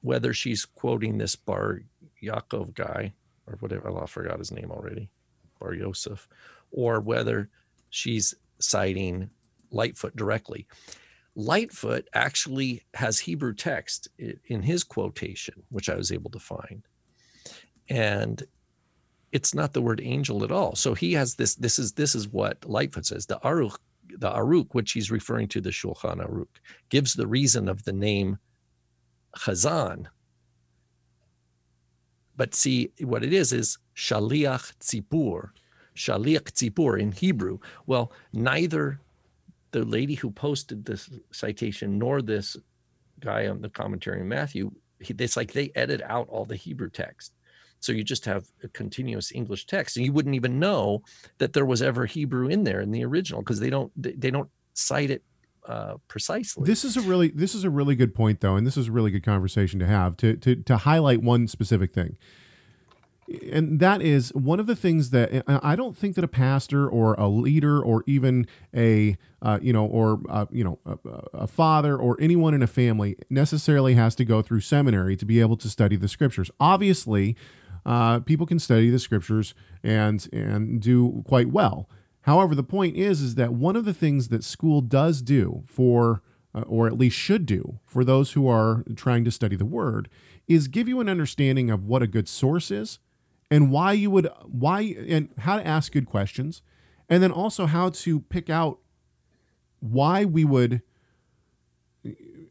whether 0.00 0.32
she's 0.32 0.64
quoting 0.64 1.18
this 1.18 1.36
Bar 1.36 1.82
Yaakov 2.22 2.74
guy 2.74 3.12
or 3.46 3.56
whatever, 3.60 4.02
I 4.02 4.06
forgot 4.06 4.38
his 4.38 4.50
name 4.50 4.70
already, 4.70 5.10
Bar 5.64 5.74
Yosef, 5.74 6.28
or 6.70 7.00
whether 7.00 7.48
she's 7.90 8.34
citing 8.60 9.30
Lightfoot 9.70 10.14
directly. 10.14 10.66
Lightfoot 11.36 12.08
actually 12.14 12.82
has 12.92 13.18
Hebrew 13.18 13.54
text 13.54 14.08
in 14.18 14.62
his 14.62 14.84
quotation, 14.84 15.62
which 15.70 15.88
I 15.88 15.96
was 15.96 16.12
able 16.12 16.30
to 16.30 16.38
find. 16.38 16.86
And 17.88 18.42
it's 19.32 19.54
not 19.54 19.72
the 19.72 19.82
word 19.82 20.00
angel 20.02 20.44
at 20.44 20.52
all. 20.52 20.76
So 20.76 20.94
he 20.94 21.12
has 21.14 21.34
this. 21.34 21.56
This 21.56 21.78
is 21.78 21.92
this 21.92 22.14
is 22.14 22.28
what 22.28 22.64
Lightfoot 22.64 23.06
says. 23.06 23.26
The 23.26 23.40
Aruch, 23.40 23.76
the 24.18 24.30
Aruch, 24.30 24.68
which 24.72 24.92
he's 24.92 25.10
referring 25.10 25.48
to, 25.48 25.60
the 25.60 25.70
Shulchan 25.70 26.24
Aruch, 26.24 26.56
gives 26.88 27.14
the 27.14 27.26
reason 27.26 27.68
of 27.68 27.82
the 27.84 27.92
name 27.92 28.38
Chazan. 29.36 30.06
But 32.36 32.54
see, 32.54 32.90
what 33.00 33.24
it 33.24 33.32
is 33.32 33.52
is 33.52 33.78
Shaliach 33.96 34.74
Tzibur, 34.78 35.50
Shaliach 35.96 36.50
Tzibur 36.52 37.00
in 37.00 37.12
Hebrew. 37.12 37.58
Well, 37.86 38.12
neither 38.32 39.00
the 39.70 39.84
lady 39.84 40.14
who 40.14 40.30
posted 40.30 40.84
this 40.84 41.10
citation 41.32 41.98
nor 41.98 42.22
this 42.22 42.56
guy 43.20 43.48
on 43.48 43.60
the 43.60 43.68
commentary 43.68 44.20
in 44.20 44.28
Matthew, 44.28 44.70
it's 45.00 45.36
like 45.36 45.52
they 45.52 45.70
edit 45.74 46.02
out 46.02 46.28
all 46.28 46.44
the 46.44 46.56
Hebrew 46.56 46.90
text. 46.90 47.32
So 47.80 47.92
you 47.92 48.02
just 48.02 48.24
have 48.24 48.46
a 48.62 48.68
continuous 48.68 49.30
English 49.32 49.66
text, 49.66 49.96
and 49.96 50.06
you 50.06 50.12
wouldn't 50.12 50.34
even 50.34 50.58
know 50.58 51.02
that 51.38 51.52
there 51.52 51.66
was 51.66 51.82
ever 51.82 52.06
Hebrew 52.06 52.48
in 52.48 52.64
there 52.64 52.80
in 52.80 52.90
the 52.90 53.04
original 53.04 53.42
because 53.42 53.60
they 53.60 53.68
don't 53.68 53.92
they 53.96 54.30
don't 54.30 54.48
cite 54.72 55.10
it 55.10 55.22
uh, 55.66 55.94
precisely. 56.08 56.64
This 56.64 56.84
is 56.84 56.96
a 56.96 57.00
really 57.00 57.28
this 57.28 57.54
is 57.54 57.64
a 57.64 57.70
really 57.70 57.96
good 57.96 58.14
point 58.14 58.40
though, 58.40 58.56
and 58.56 58.66
this 58.66 58.76
is 58.76 58.88
a 58.88 58.92
really 58.92 59.10
good 59.10 59.24
conversation 59.24 59.78
to 59.80 59.86
have 59.86 60.16
to 60.18 60.36
to 60.36 60.56
to 60.56 60.76
highlight 60.78 61.22
one 61.22 61.48
specific 61.48 61.92
thing. 61.92 62.16
And 63.50 63.80
that 63.80 64.02
is 64.02 64.34
one 64.34 64.60
of 64.60 64.66
the 64.66 64.76
things 64.76 65.08
that 65.08 65.44
I 65.48 65.76
don't 65.76 65.96
think 65.96 66.14
that 66.16 66.24
a 66.24 66.28
pastor 66.28 66.86
or 66.86 67.14
a 67.14 67.26
leader 67.26 67.82
or 67.82 68.04
even 68.06 68.46
a 68.76 69.16
uh, 69.40 69.58
you 69.62 69.72
know 69.72 69.86
or 69.86 70.20
uh, 70.28 70.44
you 70.50 70.62
know 70.62 70.78
a, 70.84 70.98
a 71.32 71.46
father 71.46 71.96
or 71.96 72.18
anyone 72.20 72.52
in 72.52 72.62
a 72.62 72.66
family 72.66 73.16
necessarily 73.30 73.94
has 73.94 74.14
to 74.16 74.26
go 74.26 74.42
through 74.42 74.60
seminary 74.60 75.16
to 75.16 75.24
be 75.24 75.40
able 75.40 75.56
to 75.56 75.70
study 75.70 75.96
the 75.96 76.08
scriptures. 76.08 76.50
Obviously, 76.60 77.34
uh, 77.86 78.20
people 78.20 78.46
can 78.46 78.58
study 78.58 78.90
the 78.90 78.98
scriptures 78.98 79.54
and 79.82 80.28
and 80.32 80.82
do 80.82 81.24
quite 81.26 81.48
well. 81.48 81.88
However, 82.24 82.54
the 82.54 82.62
point 82.62 82.96
is 82.96 83.20
is 83.20 83.34
that 83.34 83.52
one 83.52 83.76
of 83.76 83.84
the 83.84 83.92
things 83.92 84.28
that 84.28 84.44
school 84.44 84.80
does 84.80 85.20
do 85.20 85.62
for 85.66 86.22
uh, 86.54 86.62
or 86.62 86.86
at 86.86 86.96
least 86.96 87.16
should 87.16 87.44
do 87.44 87.80
for 87.84 88.02
those 88.02 88.32
who 88.32 88.48
are 88.48 88.82
trying 88.96 89.24
to 89.24 89.30
study 89.30 89.56
the 89.56 89.64
word 89.64 90.08
is 90.48 90.68
give 90.68 90.88
you 90.88 91.00
an 91.00 91.08
understanding 91.08 91.70
of 91.70 91.84
what 91.84 92.02
a 92.02 92.06
good 92.06 92.26
source 92.28 92.70
is 92.70 92.98
and 93.50 93.70
why 93.70 93.92
you 93.92 94.10
would 94.10 94.28
why 94.44 94.80
and 95.06 95.28
how 95.38 95.56
to 95.56 95.66
ask 95.66 95.92
good 95.92 96.06
questions 96.06 96.62
and 97.10 97.22
then 97.22 97.30
also 97.30 97.66
how 97.66 97.90
to 97.90 98.20
pick 98.20 98.48
out 98.48 98.78
why 99.80 100.24
we 100.24 100.46
would 100.46 100.80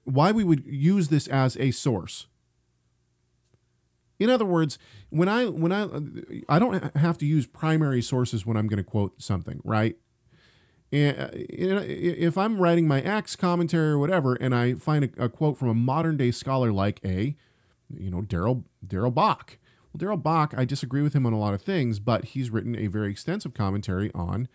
why 0.04 0.32
we 0.32 0.44
would 0.44 0.64
use 0.66 1.08
this 1.08 1.28
as 1.28 1.58
a 1.58 1.72
source 1.72 2.28
in 4.20 4.30
other 4.30 4.46
words, 4.46 4.78
when 5.10 5.28
I 5.28 5.46
when 5.46 5.72
I 5.72 5.88
I 6.50 6.60
don't 6.60 6.96
have 6.96 7.18
to 7.20 7.26
use 7.26 7.46
primary 7.46 8.02
sources 8.02 8.46
when 8.46 8.58
I'm 8.58 8.68
going 8.68 8.78
to 8.78 8.84
quote 8.84 9.22
something, 9.22 9.60
right? 9.64 9.96
And 10.92 11.20
uh, 11.20 11.30
if 11.34 12.38
I'm 12.38 12.60
writing 12.60 12.88
my 12.88 13.02
Acts 13.02 13.36
commentary 13.36 13.90
or 13.90 13.98
whatever, 13.98 14.36
and 14.36 14.54
I 14.54 14.76
find 14.76 15.06
a, 15.06 15.26
a 15.26 15.30
quote 15.30 15.58
from 15.58 15.70
a 15.70 15.74
modern 15.74 16.18
day 16.18 16.30
scholar 16.30 16.72
like 16.72 17.00
a, 17.04 17.36
you 17.90 18.12
know, 18.12 18.22
Daryl 18.22 18.64
Darrell 18.86 19.12
Bock. 19.12 19.58
Well, 19.92 19.98
Darrell 19.98 20.18
Bock, 20.18 20.54
I 20.56 20.66
disagree 20.66 21.02
with 21.02 21.14
him 21.14 21.26
on 21.26 21.34
a 21.34 21.40
lot 21.40 21.54
of 21.54 21.62
things, 21.62 22.00
but 22.00 22.26
he's 22.26 22.50
written 22.50 22.76
a 22.76 22.88
very 22.88 23.10
extensive 23.10 23.54
commentary 23.54 24.12
on 24.14 24.48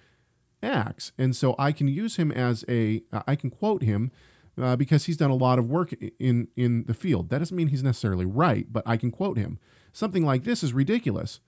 Acts, 0.63 1.13
and 1.19 1.35
so 1.35 1.55
I 1.59 1.73
can 1.73 1.89
use 1.89 2.17
him 2.17 2.31
as 2.31 2.65
a 2.69 3.03
I 3.27 3.35
can 3.35 3.51
quote 3.51 3.83
him 3.83 4.13
uh, 4.61 4.77
because 4.77 5.05
he's 5.05 5.17
done 5.17 5.31
a 5.31 5.37
lot 5.37 5.59
of 5.59 5.69
work 5.69 5.93
in 6.19 6.49
in 6.57 6.85
the 6.85 6.95
field. 6.95 7.31
That 7.31 7.39
doesn't 7.39 7.57
mean 7.57 7.69
he's 7.69 7.83
necessarily 7.83 8.27
right, 8.27 8.67
but 8.71 8.83
I 8.87 8.97
can 8.97 9.11
quote 9.11 9.37
him. 9.39 9.59
Something 9.93 10.25
like 10.25 10.45
this 10.45 10.63
is 10.63 10.73
ridiculous 10.73 11.41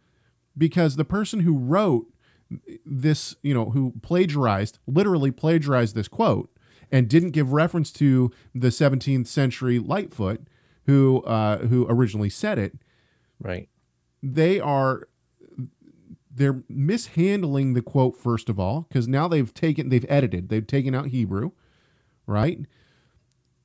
because 0.57 0.97
the 0.97 1.05
person 1.05 1.41
who 1.41 1.57
wrote 1.57 2.07
this, 2.85 3.37
you 3.43 3.55
know, 3.55 3.71
who 3.71 3.95
plagiarized, 4.03 4.79
literally 4.87 5.31
plagiarized 5.31 5.95
this 5.95 6.09
quote 6.09 6.51
and 6.91 7.09
didn't 7.09 7.31
give 7.31 7.53
reference 7.53 7.93
to 7.93 8.31
the 8.55 8.69
17th 8.69 9.27
century 9.27 9.79
Lightfoot 9.79 10.47
who 10.87 11.23
uh, 11.23 11.59
who 11.67 11.87
originally 11.89 12.31
said 12.31 12.59
it. 12.59 12.79
Right. 13.39 13.69
They 14.23 14.61
are 14.61 15.09
they're 16.33 16.63
mishandling 16.69 17.75
the 17.75 17.83
quote 17.83 18.17
first 18.17 18.49
of 18.49 18.59
all 18.59 18.87
because 18.89 19.07
now 19.09 19.29
they've 19.29 19.53
taken 19.53 19.89
they've 19.89 20.07
edited 20.09 20.49
they've 20.49 20.67
taken 20.67 20.95
out 20.95 21.09
Hebrew, 21.09 21.53
right? 22.27 22.61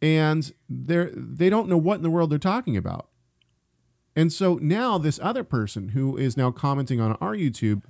And 0.06 0.54
they're 0.70 1.10
they 1.16 1.50
don't 1.50 1.68
know 1.68 1.78
what 1.78 1.96
in 1.96 2.04
the 2.04 2.10
world 2.12 2.30
they're 2.30 2.38
talking 2.38 2.78
about. 2.78 3.10
And 4.16 4.32
so 4.32 4.60
now 4.62 4.98
this 5.00 5.20
other 5.22 5.44
person 5.44 5.90
who 5.90 6.16
is 6.16 6.38
now 6.38 6.52
commenting 6.52 7.02
on 7.02 7.14
our 7.14 7.36
YouTube 7.36 7.82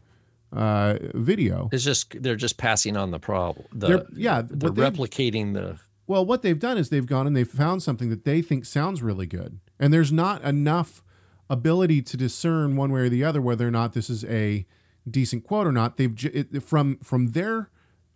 uh, 0.56 0.98
video 1.14 1.70
is 1.74 1.84
just 1.84 2.22
they're 2.24 2.38
just 2.38 2.58
passing 2.58 2.96
on 2.96 3.12
the 3.12 3.20
problem. 3.20 3.68
The, 3.74 4.08
yeah, 4.16 4.42
they're 4.44 4.72
replicating 4.72 5.54
the. 5.54 5.78
Well, 6.08 6.26
what 6.26 6.42
they've 6.42 6.58
done 6.58 6.78
is 6.78 6.90
they've 6.90 7.06
gone 7.06 7.28
and 7.28 7.36
they've 7.36 7.48
found 7.48 7.84
something 7.84 8.10
that 8.10 8.24
they 8.24 8.42
think 8.42 8.66
sounds 8.66 9.04
really 9.04 9.26
good, 9.26 9.60
and 9.78 9.94
there's 9.94 10.12
not 10.12 10.42
enough 10.44 11.04
ability 11.50 12.02
to 12.04 12.18
discern 12.18 12.78
one 12.78 12.92
way 12.92 13.02
or 13.02 13.10
the 13.10 13.24
other 13.24 13.42
whether 13.42 13.68
or 13.68 13.72
not 13.72 13.94
this 13.94 14.10
is 14.10 14.24
a 14.26 14.66
decent 15.10 15.44
quote 15.44 15.68
or 15.68 15.74
not. 15.74 15.98
They've 15.98 16.16
it, 16.34 16.64
from 16.64 16.98
from 17.00 17.32
their 17.32 17.70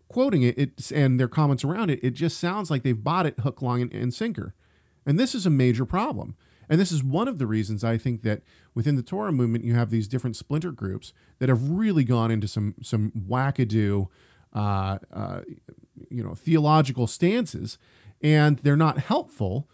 quoting 0.09 0.43
it, 0.43 0.57
it 0.57 0.91
and 0.91 1.19
their 1.19 1.29
comments 1.29 1.63
around 1.63 1.89
it, 1.89 1.99
it 2.03 2.11
just 2.11 2.37
sounds 2.37 2.69
like 2.69 2.83
they've 2.83 3.03
bought 3.03 3.25
it 3.25 3.39
hook, 3.39 3.61
line, 3.61 3.81
and, 3.81 3.93
and 3.93 4.13
sinker. 4.13 4.53
And 5.05 5.17
this 5.17 5.33
is 5.33 5.45
a 5.45 5.49
major 5.49 5.85
problem. 5.85 6.35
And 6.67 6.79
this 6.79 6.91
is 6.91 7.03
one 7.03 7.27
of 7.27 7.39
the 7.39 7.47
reasons 7.47 7.83
I 7.83 7.97
think 7.97 8.21
that 8.23 8.41
within 8.75 8.95
the 8.95 9.01
Torah 9.01 9.31
movement, 9.31 9.63
you 9.63 9.73
have 9.73 9.89
these 9.89 10.07
different 10.07 10.35
splinter 10.35 10.71
groups 10.71 11.13
that 11.39 11.49
have 11.49 11.69
really 11.69 12.03
gone 12.03 12.29
into 12.29 12.47
some 12.47 12.75
some 12.83 13.11
wackadoo, 13.27 14.07
uh, 14.53 14.99
uh, 15.11 15.41
you 16.09 16.23
know, 16.23 16.35
theological 16.35 17.07
stances, 17.07 17.77
and 18.21 18.59
they're 18.59 18.75
not 18.75 18.99
helpful 18.99 19.67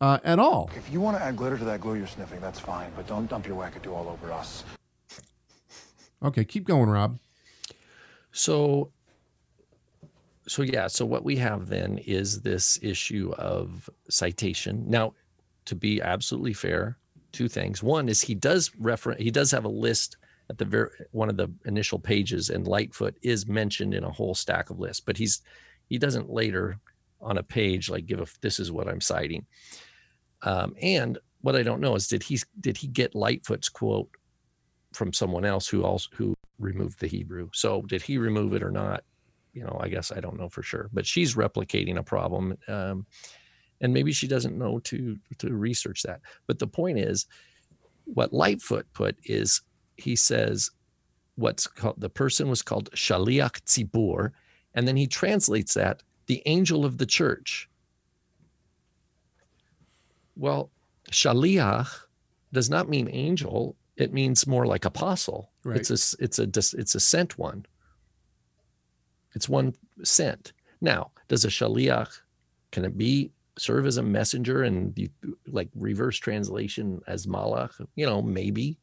uh, 0.00 0.18
at 0.24 0.38
all. 0.38 0.70
If 0.74 0.90
you 0.90 1.00
want 1.00 1.18
to 1.18 1.22
add 1.22 1.36
glitter 1.36 1.58
to 1.58 1.64
that 1.64 1.80
glue 1.80 1.96
you're 1.96 2.06
sniffing, 2.06 2.40
that's 2.40 2.60
fine, 2.60 2.90
but 2.96 3.06
don't 3.06 3.28
dump 3.28 3.46
your 3.46 3.56
wackadoo 3.56 3.92
all 3.92 4.08
over 4.08 4.32
us. 4.32 4.64
Okay, 6.22 6.44
keep 6.44 6.64
going, 6.64 6.88
Rob. 6.88 7.18
So 8.32 8.92
so 10.48 10.62
yeah 10.62 10.86
so 10.86 11.04
what 11.04 11.24
we 11.24 11.36
have 11.36 11.68
then 11.68 11.98
is 11.98 12.40
this 12.40 12.78
issue 12.82 13.32
of 13.38 13.88
citation 14.08 14.84
now 14.88 15.12
to 15.64 15.74
be 15.74 16.00
absolutely 16.00 16.52
fair 16.52 16.96
two 17.32 17.48
things 17.48 17.82
one 17.82 18.08
is 18.08 18.22
he 18.22 18.34
does 18.34 18.70
refer 18.78 19.14
he 19.14 19.30
does 19.30 19.50
have 19.50 19.64
a 19.64 19.68
list 19.68 20.16
at 20.50 20.56
the 20.56 20.64
very 20.64 20.90
one 21.12 21.28
of 21.28 21.36
the 21.36 21.50
initial 21.66 21.98
pages 21.98 22.48
and 22.48 22.66
lightfoot 22.66 23.14
is 23.22 23.46
mentioned 23.46 23.92
in 23.92 24.04
a 24.04 24.10
whole 24.10 24.34
stack 24.34 24.70
of 24.70 24.80
lists 24.80 25.00
but 25.00 25.16
he's 25.16 25.42
He 25.88 25.98
doesn't 25.98 26.30
later 26.30 26.78
on 27.20 27.38
a 27.38 27.42
page 27.42 27.88
like 27.88 28.06
give 28.06 28.20
a 28.20 28.26
this 28.40 28.60
is 28.60 28.70
what 28.70 28.88
I'm 28.88 29.00
citing. 29.00 29.46
Um, 30.42 30.74
and 30.80 31.18
what 31.40 31.56
I 31.56 31.62
don't 31.62 31.80
know 31.80 31.94
is 31.96 32.08
did 32.08 32.22
he 32.22 32.38
did 32.60 32.76
he 32.76 32.86
get 32.86 33.14
Lightfoot's 33.14 33.68
quote 33.68 34.10
from 34.92 35.12
someone 35.12 35.44
else 35.44 35.68
who 35.68 35.82
also 35.82 36.08
who 36.14 36.34
removed 36.58 37.00
the 37.00 37.06
Hebrew? 37.06 37.50
So 37.52 37.82
did 37.82 38.02
he 38.02 38.18
remove 38.18 38.54
it 38.54 38.62
or 38.62 38.70
not? 38.70 39.02
You 39.58 39.64
know, 39.64 39.76
I 39.80 39.88
guess 39.88 40.12
I 40.12 40.20
don't 40.20 40.38
know 40.38 40.48
for 40.48 40.62
sure. 40.62 40.88
But 40.92 41.04
she's 41.04 41.34
replicating 41.34 41.98
a 41.98 42.02
problem, 42.02 42.56
um, 42.68 43.04
and 43.80 43.92
maybe 43.92 44.12
she 44.12 44.28
doesn't 44.28 44.56
know 44.56 44.78
to 44.84 45.16
to 45.38 45.52
research 45.52 46.04
that. 46.04 46.20
But 46.46 46.60
the 46.60 46.68
point 46.68 46.98
is, 46.98 47.26
what 48.04 48.32
Lightfoot 48.32 48.86
put 48.92 49.16
is 49.24 49.62
he 49.96 50.14
says 50.14 50.70
what's 51.34 51.66
called 51.66 52.00
the 52.00 52.08
person 52.08 52.48
was 52.48 52.62
called 52.62 52.88
Shaliach 52.92 53.60
Tzibur, 53.64 54.30
and 54.74 54.86
then 54.86 54.96
he 54.96 55.08
translates 55.08 55.74
that 55.74 56.04
the 56.26 56.40
angel 56.46 56.84
of 56.84 56.98
the 56.98 57.06
church. 57.06 57.68
Well, 60.36 60.70
Shaliach 61.10 61.88
does 62.52 62.70
not 62.70 62.88
mean 62.88 63.08
angel; 63.10 63.74
it 63.96 64.12
means 64.12 64.46
more 64.46 64.66
like 64.66 64.84
apostle. 64.84 65.50
Right. 65.64 65.78
It's 65.80 65.90
a 65.90 66.16
it's 66.22 66.38
a 66.38 66.44
it's 66.78 66.94
a 66.94 67.00
sent 67.00 67.38
one. 67.38 67.66
It's 69.34 69.48
one 69.48 69.74
sent. 70.02 70.52
Now, 70.80 71.10
does 71.28 71.44
a 71.44 71.48
Shaliach 71.48 72.20
can 72.70 72.84
it 72.84 72.96
be 72.96 73.30
serve 73.58 73.86
as 73.86 73.96
a 73.96 74.02
messenger 74.02 74.62
and 74.62 74.96
you, 74.96 75.08
like 75.46 75.68
reverse 75.74 76.18
translation 76.18 77.00
as 77.06 77.26
malach? 77.26 77.84
You 77.96 78.06
know, 78.06 78.22
maybe. 78.22 78.78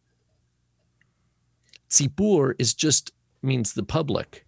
Tzibur 1.89 2.55
is 2.59 2.73
just 2.73 3.11
means 3.41 3.73
the 3.73 3.83
public. 3.83 4.45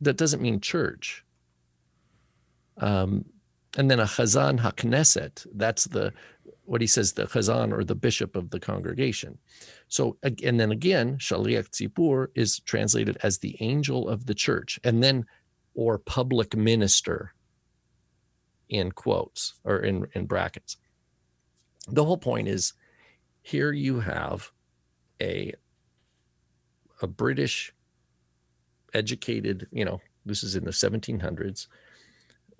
That 0.00 0.16
doesn't 0.16 0.42
mean 0.42 0.60
church. 0.60 1.24
Um, 2.78 3.24
and 3.76 3.90
then 3.90 4.00
a 4.00 4.04
chazan 4.04 4.58
hakneset, 4.58 5.46
that's 5.54 5.84
the 5.84 6.12
what 6.64 6.80
he 6.80 6.86
says, 6.86 7.12
the 7.12 7.26
chazan 7.26 7.72
or 7.72 7.84
the 7.84 7.94
bishop 7.94 8.36
of 8.36 8.50
the 8.50 8.60
congregation. 8.60 9.38
So, 9.90 10.16
and 10.22 10.60
then 10.60 10.70
again, 10.70 11.18
shaliach 11.18 11.70
tzibur 11.70 12.28
is 12.36 12.60
translated 12.60 13.18
as 13.24 13.38
the 13.38 13.56
angel 13.58 14.08
of 14.08 14.26
the 14.26 14.34
church, 14.34 14.78
and 14.84 15.02
then 15.02 15.26
or 15.74 15.98
public 15.98 16.56
minister 16.56 17.34
in 18.68 18.92
quotes 18.92 19.54
or 19.64 19.80
in, 19.80 20.06
in 20.14 20.26
brackets. 20.26 20.76
The 21.88 22.04
whole 22.04 22.18
point 22.18 22.46
is 22.46 22.72
here 23.42 23.72
you 23.72 23.98
have 24.00 24.52
a 25.20 25.54
a 27.02 27.08
British 27.08 27.74
educated, 28.94 29.66
you 29.72 29.84
know, 29.84 30.00
this 30.24 30.44
is 30.44 30.54
in 30.54 30.64
the 30.64 30.70
1700s, 30.70 31.66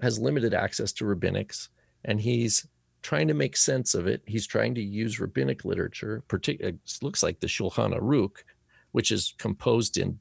has 0.00 0.18
limited 0.18 0.54
access 0.54 0.92
to 0.94 1.04
rabbinics, 1.04 1.68
and 2.04 2.20
he's 2.22 2.66
trying 3.02 3.28
to 3.28 3.34
make 3.34 3.56
sense 3.56 3.94
of 3.94 4.06
it. 4.06 4.22
He's 4.26 4.46
trying 4.46 4.74
to 4.74 4.82
use 4.82 5.20
rabbinic 5.20 5.64
literature, 5.64 6.22
particularly 6.28 6.78
looks 7.02 7.22
like 7.22 7.40
the 7.40 7.46
Shulchan 7.46 7.98
Aruch, 7.98 8.44
which 8.92 9.10
is 9.10 9.34
composed 9.38 9.96
in 9.98 10.18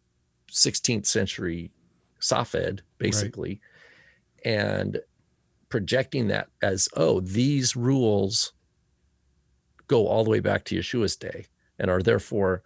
16th 0.52 1.06
century 1.06 1.72
Safed, 2.20 2.82
basically, 2.98 3.62
right. 4.46 4.54
and 4.54 5.00
projecting 5.70 6.28
that 6.28 6.50
as, 6.62 6.90
oh, 6.98 7.22
these 7.22 7.76
rules 7.76 8.54
go 9.88 10.08
all 10.08 10.24
the 10.24 10.30
way 10.30 10.40
back 10.40 10.66
to 10.66 10.76
Yeshua's 10.76 11.16
day 11.16 11.46
and 11.80 11.90
are 11.90 12.02
therefore 12.02 12.64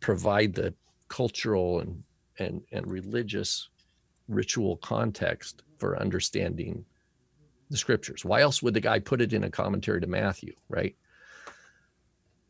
provide 0.00 0.54
the 0.54 0.74
cultural 1.08 1.80
and 1.80 2.02
and 2.38 2.62
and 2.72 2.86
religious 2.86 3.68
ritual 4.28 4.76
context 4.76 5.62
for 5.78 6.00
understanding 6.00 6.84
the 7.70 7.76
scriptures. 7.76 8.24
Why 8.24 8.40
else 8.40 8.62
would 8.62 8.74
the 8.74 8.80
guy 8.80 8.98
put 8.98 9.20
it 9.20 9.32
in 9.32 9.44
a 9.44 9.50
commentary 9.50 10.00
to 10.00 10.06
Matthew, 10.06 10.54
right? 10.68 10.94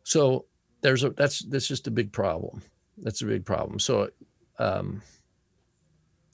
So 0.03 0.47
there's 0.81 1.05
a 1.05 1.11
that's 1.11 1.41
that's 1.41 1.69
just 1.69 1.87
a 1.87 1.91
big 1.91 2.13
problem. 2.13 2.63
That's 2.99 3.23
a 3.23 3.27
big 3.27 3.45
problem. 3.45 3.79
So 3.79 4.11
um 4.59 5.03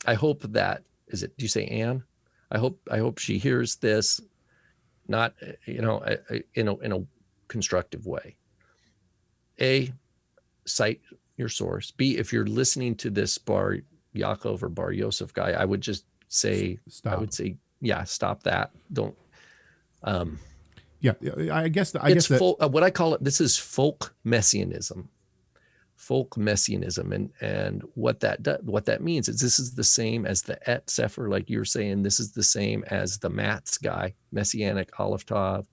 I 0.07 0.15
hope 0.15 0.43
that 0.43 0.83
is 1.09 1.23
it 1.23 1.37
do 1.37 1.45
you 1.45 1.49
say 1.49 1.67
Anne? 1.67 2.05
I 2.51 2.59
hope 2.59 2.81
I 2.91 2.99
hope 2.99 3.19
she 3.19 3.39
hears 3.39 3.77
this 3.77 4.21
not 5.09 5.35
you 5.67 5.83
know 5.83 6.03
in 6.55 6.69
a 6.69 6.77
in 6.77 6.93
a 6.93 7.05
constructive 7.49 8.07
way. 8.07 8.37
A 9.61 9.93
cite 10.65 11.01
your 11.37 11.49
source. 11.49 11.91
B, 11.91 12.17
if 12.17 12.33
you're 12.33 12.47
listening 12.47 12.95
to 12.97 13.11
this 13.11 13.39
Bar 13.39 13.79
Yaakov 14.15 14.63
or 14.63 14.69
Bar 14.69 14.93
Yosef 14.93 15.33
guy, 15.33 15.51
I 15.51 15.65
would 15.65 15.81
just 15.81 16.05
say, 16.29 16.79
stop. 16.89 17.13
I 17.13 17.17
would 17.17 17.33
say, 17.33 17.57
yeah, 17.81 18.05
stop 18.05 18.43
that. 18.45 18.71
Don't. 18.93 19.17
Um, 20.03 20.39
yeah, 21.01 21.13
I 21.53 21.69
guess. 21.69 21.93
The, 21.93 22.03
I 22.03 22.09
it's 22.11 22.29
guess 22.29 22.39
folk, 22.39 22.59
uh, 22.61 22.69
what 22.69 22.83
I 22.83 22.91
call 22.91 23.15
it. 23.15 23.23
This 23.23 23.41
is 23.41 23.57
folk 23.57 24.15
messianism. 24.25 25.09
Folk 25.95 26.37
messianism, 26.37 27.13
and 27.13 27.31
and 27.41 27.83
what 27.95 28.21
that 28.21 28.43
do, 28.43 28.57
what 28.63 28.85
that 28.87 29.03
means 29.03 29.29
is 29.29 29.41
this 29.41 29.59
is 29.59 29.75
the 29.75 29.85
same 29.85 30.27
as 30.27 30.43
the 30.43 30.59
Eth 30.69 30.87
Cepher, 30.87 31.31
like 31.31 31.49
you're 31.49 31.65
saying. 31.65 32.03
This 32.03 32.21
is 32.21 32.33
the 32.33 32.43
same 32.43 32.85
as 32.89 33.19
the 33.19 33.31
MATS 33.31 33.79
guy, 33.79 34.15
Messianic 34.33 34.99
Aleph 35.01 35.25
Tav. 35.27 35.67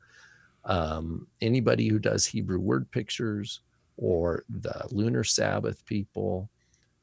Um, 0.65 1.27
anybody 1.41 1.89
who 1.89 1.99
does 1.99 2.25
Hebrew 2.25 2.59
word 2.59 2.89
pictures, 2.89 3.59
or 3.97 4.45
the 4.49 4.87
lunar 4.91 5.25
Sabbath 5.25 5.85
people, 5.85 6.49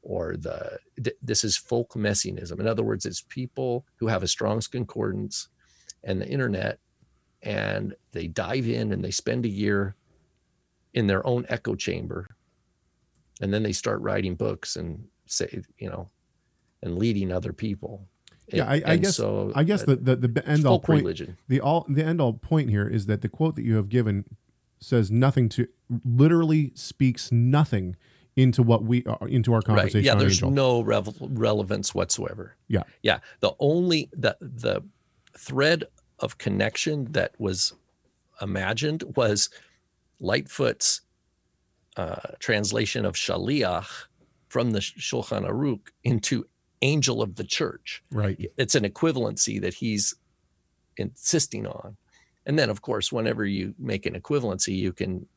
or 0.01 0.35
the 0.37 0.79
th- 1.01 1.15
this 1.21 1.43
is 1.43 1.57
folk 1.57 1.95
messianism. 1.95 2.59
In 2.59 2.67
other 2.67 2.83
words, 2.83 3.05
it's 3.05 3.21
people 3.21 3.85
who 3.97 4.07
have 4.07 4.23
a 4.23 4.27
strong 4.27 4.61
Concordance 4.71 5.49
and 6.03 6.19
the 6.19 6.27
internet, 6.27 6.79
and 7.41 7.95
they 8.11 8.27
dive 8.27 8.67
in 8.67 8.91
and 8.91 9.03
they 9.03 9.11
spend 9.11 9.45
a 9.45 9.49
year 9.49 9.95
in 10.93 11.07
their 11.07 11.25
own 11.25 11.45
echo 11.49 11.75
chamber, 11.75 12.27
and 13.41 13.53
then 13.53 13.63
they 13.63 13.71
start 13.71 14.01
writing 14.01 14.35
books 14.35 14.75
and 14.75 15.05
say, 15.25 15.61
you 15.77 15.89
know, 15.89 16.09
and 16.83 16.97
leading 16.97 17.31
other 17.31 17.53
people. 17.53 18.07
Yeah, 18.47 18.65
I, 18.65 18.81
I 18.85 18.97
guess. 18.97 19.15
So 19.15 19.51
I 19.55 19.63
guess 19.63 19.83
uh, 19.83 19.95
the 19.99 20.15
the, 20.15 20.27
the 20.27 20.47
end 20.47 20.65
all 20.65 20.79
point, 20.79 21.03
religion. 21.03 21.37
the 21.47 21.61
all 21.61 21.85
the 21.87 22.03
end 22.03 22.19
all 22.19 22.33
point 22.33 22.69
here 22.69 22.87
is 22.87 23.05
that 23.05 23.21
the 23.21 23.29
quote 23.29 23.55
that 23.55 23.63
you 23.63 23.75
have 23.75 23.87
given 23.87 24.25
says 24.79 25.11
nothing 25.11 25.47
to 25.47 25.67
literally 26.03 26.71
speaks 26.75 27.31
nothing 27.31 27.95
into 28.35 28.63
what 28.63 28.83
we 28.83 29.03
are 29.05 29.17
uh, 29.21 29.25
into 29.25 29.53
our 29.53 29.61
conversation. 29.61 29.99
Right. 29.99 30.05
Yeah, 30.05 30.15
there's 30.15 30.37
Angel. 30.37 30.51
no 30.51 30.81
rev- 30.81 31.17
relevance 31.19 31.93
whatsoever. 31.93 32.55
Yeah, 32.67 32.83
yeah. 33.03 33.19
The 33.41 33.53
only 33.59 34.09
the 34.13 34.37
the 34.39 34.81
thread 35.37 35.85
of 36.19 36.37
connection 36.37 37.11
that 37.11 37.33
was 37.39 37.73
imagined 38.41 39.03
was 39.15 39.49
Lightfoot's 40.19 41.01
uh, 41.97 42.15
translation 42.39 43.05
of 43.05 43.15
Shaliach 43.15 43.87
from 44.49 44.71
the 44.71 44.79
Shulchan 44.79 45.47
Aruch 45.47 45.87
into 46.03 46.45
angel 46.81 47.21
of 47.21 47.35
the 47.35 47.43
church. 47.43 48.03
Right. 48.11 48.51
It's 48.57 48.75
an 48.75 48.83
equivalency 48.83 49.61
that 49.61 49.73
he's 49.73 50.15
insisting 50.97 51.67
on. 51.67 51.97
And 52.45 52.57
then, 52.57 52.69
of 52.69 52.81
course, 52.81 53.11
whenever 53.11 53.45
you 53.45 53.75
make 53.77 54.05
an 54.05 54.19
equivalency, 54.19 54.75
you 54.75 54.93
can 54.93 55.27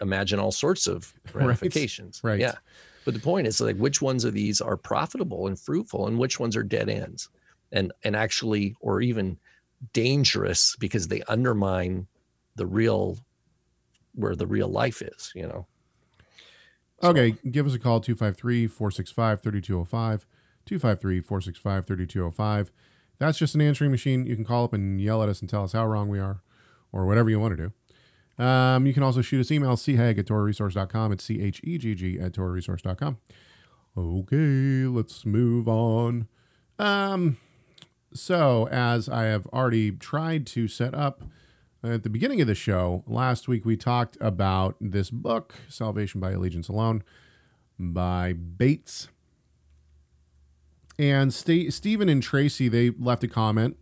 imagine 0.00 0.38
all 0.38 0.52
sorts 0.52 0.86
of 0.86 1.12
ramifications. 1.34 2.20
Right. 2.22 2.32
right. 2.32 2.40
Yeah. 2.40 2.54
But 3.04 3.14
the 3.14 3.20
point 3.20 3.46
is 3.46 3.60
like 3.60 3.76
which 3.76 4.02
ones 4.02 4.24
of 4.24 4.34
these 4.34 4.60
are 4.60 4.76
profitable 4.76 5.46
and 5.46 5.58
fruitful 5.58 6.08
and 6.08 6.18
which 6.18 6.40
ones 6.40 6.56
are 6.56 6.64
dead 6.64 6.88
ends 6.88 7.28
and 7.72 7.92
and 8.02 8.16
actually 8.16 8.74
or 8.80 9.00
even 9.00 9.38
dangerous 9.92 10.76
because 10.78 11.08
they 11.08 11.22
undermine 11.28 12.06
the 12.56 12.66
real 12.66 13.18
where 14.14 14.34
the 14.34 14.46
real 14.46 14.68
life 14.68 15.02
is, 15.02 15.30
you 15.34 15.46
know. 15.46 15.66
So, 17.02 17.10
okay, 17.10 17.36
give 17.50 17.66
us 17.66 17.74
a 17.74 17.78
call 17.78 18.00
253-465-3205, 18.00 20.22
253-465-3205. 20.66 22.70
That's 23.18 23.38
just 23.38 23.54
an 23.54 23.60
answering 23.60 23.90
machine. 23.90 24.24
You 24.26 24.34
can 24.34 24.46
call 24.46 24.64
up 24.64 24.72
and 24.72 24.98
yell 25.00 25.22
at 25.22 25.28
us 25.28 25.40
and 25.40 25.50
tell 25.50 25.64
us 25.64 25.72
how 25.72 25.86
wrong 25.86 26.08
we 26.08 26.18
are 26.18 26.40
or 26.92 27.04
whatever 27.06 27.28
you 27.28 27.38
want 27.38 27.54
to 27.56 27.64
do. 27.64 27.72
Um, 28.38 28.86
you 28.86 28.92
can 28.92 29.02
also 29.02 29.22
shoot 29.22 29.40
us 29.40 29.50
email, 29.50 29.76
chegg 29.76 30.18
at 30.18 30.26
torahresource.com. 30.26 31.12
It's 31.12 31.24
C-H-E-G-G 31.24 32.18
at 32.20 32.32
torahresource.com. 32.32 33.18
Okay, 33.96 34.86
let's 34.86 35.24
move 35.24 35.68
on. 35.68 36.28
Um, 36.78 37.38
so, 38.12 38.68
as 38.68 39.08
I 39.08 39.24
have 39.24 39.46
already 39.48 39.90
tried 39.92 40.46
to 40.48 40.68
set 40.68 40.94
up 40.94 41.24
at 41.82 42.02
the 42.02 42.10
beginning 42.10 42.40
of 42.40 42.46
the 42.46 42.54
show, 42.54 43.04
last 43.06 43.48
week 43.48 43.64
we 43.64 43.76
talked 43.76 44.18
about 44.20 44.76
this 44.80 45.10
book, 45.10 45.54
Salvation 45.68 46.20
by 46.20 46.32
Allegiance 46.32 46.68
Alone, 46.68 47.02
by 47.78 48.32
Bates. 48.32 49.08
And 50.98 51.32
St- 51.32 51.72
Stephen 51.72 52.08
and 52.08 52.22
Tracy, 52.22 52.68
they 52.68 52.90
left 52.90 53.24
a 53.24 53.28
comment. 53.28 53.76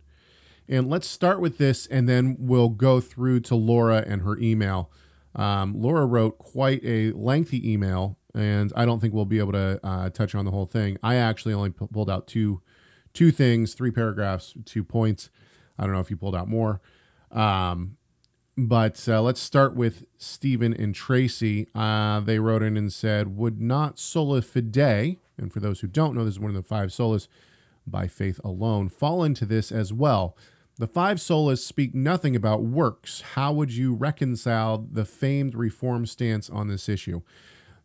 And 0.67 0.89
let's 0.89 1.07
start 1.07 1.39
with 1.39 1.57
this, 1.57 1.85
and 1.87 2.09
then 2.09 2.37
we'll 2.39 2.69
go 2.69 2.99
through 2.99 3.41
to 3.41 3.55
Laura 3.55 4.03
and 4.05 4.23
her 4.23 4.37
email. 4.39 4.91
Um, 5.35 5.73
Laura 5.79 6.05
wrote 6.05 6.37
quite 6.39 6.83
a 6.83 7.11
lengthy 7.11 7.71
email, 7.71 8.17
and 8.33 8.73
I 8.75 8.85
don't 8.85 8.99
think 8.99 9.13
we'll 9.13 9.25
be 9.25 9.39
able 9.39 9.51
to 9.51 9.79
uh, 9.83 10.09
touch 10.09 10.33
on 10.33 10.45
the 10.45 10.51
whole 10.51 10.65
thing. 10.65 10.97
I 11.03 11.15
actually 11.15 11.53
only 11.53 11.69
p- 11.69 11.87
pulled 11.91 12.09
out 12.09 12.27
two 12.27 12.61
two 13.13 13.31
things, 13.31 13.73
three 13.73 13.91
paragraphs, 13.91 14.53
two 14.65 14.83
points. 14.83 15.29
I 15.79 15.83
don't 15.83 15.93
know 15.93 16.01
if 16.01 16.11
you 16.11 16.17
pulled 16.17 16.35
out 16.35 16.47
more. 16.47 16.81
Um, 17.31 17.97
but 18.57 19.07
uh, 19.07 19.21
let's 19.21 19.41
start 19.41 19.75
with 19.75 20.05
Stephen 20.17 20.73
and 20.73 20.93
Tracy. 20.93 21.67
Uh, 21.75 22.19
they 22.21 22.39
wrote 22.39 22.63
in 22.63 22.77
and 22.77 22.91
said, 22.91 23.35
Would 23.35 23.59
not 23.59 23.99
sola 23.99 24.41
fide, 24.41 25.17
and 25.37 25.51
for 25.51 25.59
those 25.59 25.81
who 25.81 25.87
don't 25.87 26.15
know, 26.15 26.23
this 26.23 26.35
is 26.35 26.39
one 26.39 26.51
of 26.51 26.55
the 26.55 26.63
five 26.63 26.89
solas 26.89 27.27
by 27.85 28.07
faith 28.07 28.39
alone, 28.43 28.89
fall 28.89 29.23
into 29.23 29.45
this 29.45 29.71
as 29.71 29.91
well? 29.91 30.37
The 30.77 30.87
five 30.87 31.17
solas 31.17 31.59
speak 31.59 31.95
nothing 31.95 32.35
about 32.35 32.63
works. 32.63 33.21
How 33.33 33.53
would 33.53 33.73
you 33.73 33.93
reconcile 33.93 34.77
the 34.77 35.05
famed 35.05 35.55
reform 35.55 36.05
stance 36.05 36.49
on 36.49 36.67
this 36.67 36.89
issue? 36.89 37.21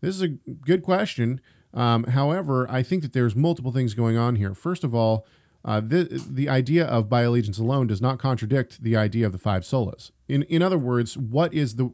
This 0.00 0.16
is 0.16 0.22
a 0.22 0.29
good 0.29 0.83
question. 0.83 1.40
Um, 1.72 2.05
however, 2.05 2.66
I 2.68 2.83
think 2.83 3.03
that 3.03 3.12
there's 3.12 3.37
multiple 3.37 3.70
things 3.70 3.94
going 3.94 4.16
on 4.16 4.37
here. 4.37 4.55
First 4.55 4.83
of 4.83 4.94
all, 4.94 5.24
uh, 5.64 5.81
the, 5.81 6.24
the 6.29 6.48
idea 6.48 6.85
of 6.85 7.09
by 7.09 7.22
allegiance 7.22 7.59
alone 7.59 7.87
does 7.87 8.00
not 8.00 8.18
contradict 8.18 8.83
the 8.83 8.96
idea 8.96 9.26
of 9.26 9.33
the 9.33 9.38
five 9.38 9.62
solas. 9.62 10.11
In, 10.29 10.42
in 10.44 10.62
other 10.62 10.79
words, 10.79 11.16
what 11.16 11.55
is 11.55 11.76
the. 11.76 11.90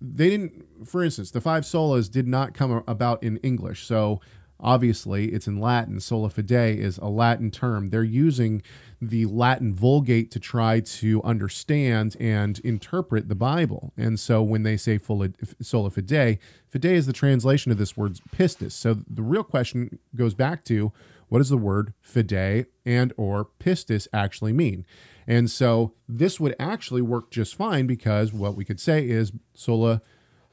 They 0.00 0.30
didn't, 0.30 0.86
for 0.86 1.04
instance, 1.04 1.30
the 1.30 1.42
five 1.42 1.64
solas 1.64 2.10
did 2.10 2.26
not 2.26 2.54
come 2.54 2.82
about 2.88 3.22
in 3.22 3.36
English. 3.38 3.84
So 3.84 4.22
obviously 4.58 5.26
it's 5.32 5.46
in 5.46 5.60
Latin. 5.60 6.00
Sola 6.00 6.30
fide 6.30 6.50
is 6.50 6.96
a 6.98 7.08
Latin 7.08 7.50
term. 7.50 7.90
They're 7.90 8.02
using 8.02 8.62
the 9.00 9.26
Latin 9.26 9.74
Vulgate 9.74 10.30
to 10.30 10.40
try 10.40 10.80
to 10.80 11.22
understand 11.22 12.16
and 12.18 12.58
interpret 12.60 13.28
the 13.28 13.34
Bible. 13.34 13.92
And 13.96 14.18
so 14.18 14.42
when 14.42 14.62
they 14.62 14.76
say 14.76 14.98
sola 14.98 15.90
fide, 15.90 16.38
fide 16.68 16.84
is 16.84 17.06
the 17.06 17.12
translation 17.12 17.70
of 17.72 17.78
this 17.78 17.96
word 17.96 18.18
pistis. 18.34 18.72
So 18.72 18.98
the 19.08 19.22
real 19.22 19.44
question 19.44 19.98
goes 20.14 20.34
back 20.34 20.64
to 20.64 20.92
what 21.28 21.38
does 21.38 21.48
the 21.48 21.58
word 21.58 21.92
fide 22.00 22.66
and 22.84 23.12
or 23.16 23.48
pistis 23.60 24.08
actually 24.12 24.52
mean? 24.52 24.86
And 25.26 25.50
so 25.50 25.92
this 26.08 26.38
would 26.38 26.54
actually 26.58 27.02
work 27.02 27.30
just 27.30 27.56
fine 27.56 27.86
because 27.86 28.32
what 28.32 28.54
we 28.54 28.64
could 28.64 28.80
say 28.80 29.06
is 29.08 29.32
sola 29.54 30.00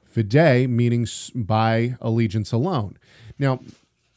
fide 0.06 0.69
meaning 0.69 1.08
by 1.36 1.95
allegiance 2.01 2.51
alone. 2.51 2.97
Now, 3.39 3.60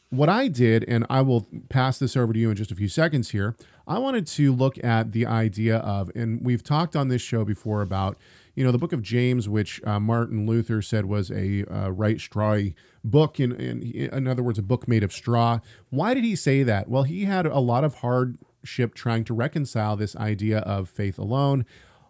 what 0.09 0.29
I 0.29 0.47
did, 0.47 0.85
and 0.87 1.05
I 1.09 1.21
will 1.21 1.47
pass 1.69 1.99
this 1.99 2.15
over 2.15 2.31
to 2.31 2.39
you 2.39 2.49
in 2.49 2.55
just 2.55 2.71
a 2.71 2.75
few 2.75 2.87
seconds 2.87 3.31
here, 3.31 3.55
I 3.87 3.99
wanted 3.99 4.25
to 4.27 4.53
look 4.53 4.81
at 4.83 5.11
the 5.11 5.25
idea 5.25 5.77
of, 5.77 6.11
and 6.15 6.43
we've 6.45 6.63
talked 6.63 6.95
on 6.95 7.09
this 7.09 7.21
show 7.21 7.43
before 7.43 7.81
about, 7.81 8.17
you 8.55 8.63
know, 8.63 8.71
the 8.71 8.77
book 8.77 8.93
of 8.93 9.01
James, 9.01 9.49
which 9.49 9.81
uh, 9.85 9.99
Martin 9.99 10.45
Luther 10.45 10.81
said 10.81 11.05
was 11.05 11.29
a 11.29 11.65
uh, 11.65 11.89
right 11.89 12.19
straw 12.19 12.59
book, 13.03 13.39
in, 13.39 13.53
in, 13.53 13.81
in 13.81 14.27
other 14.27 14.43
words, 14.43 14.57
a 14.57 14.63
book 14.63 14.87
made 14.87 15.03
of 15.03 15.11
straw. 15.11 15.59
Why 15.89 16.13
did 16.13 16.23
he 16.23 16.35
say 16.35 16.63
that? 16.63 16.89
Well, 16.89 17.03
he 17.03 17.25
had 17.25 17.45
a 17.45 17.59
lot 17.59 17.83
of 17.83 17.95
hardship 17.95 18.93
trying 18.93 19.25
to 19.25 19.33
reconcile 19.33 19.97
this 19.97 20.15
idea 20.15 20.59
of 20.59 20.89
faith 20.89 21.19
alone. 21.19 21.65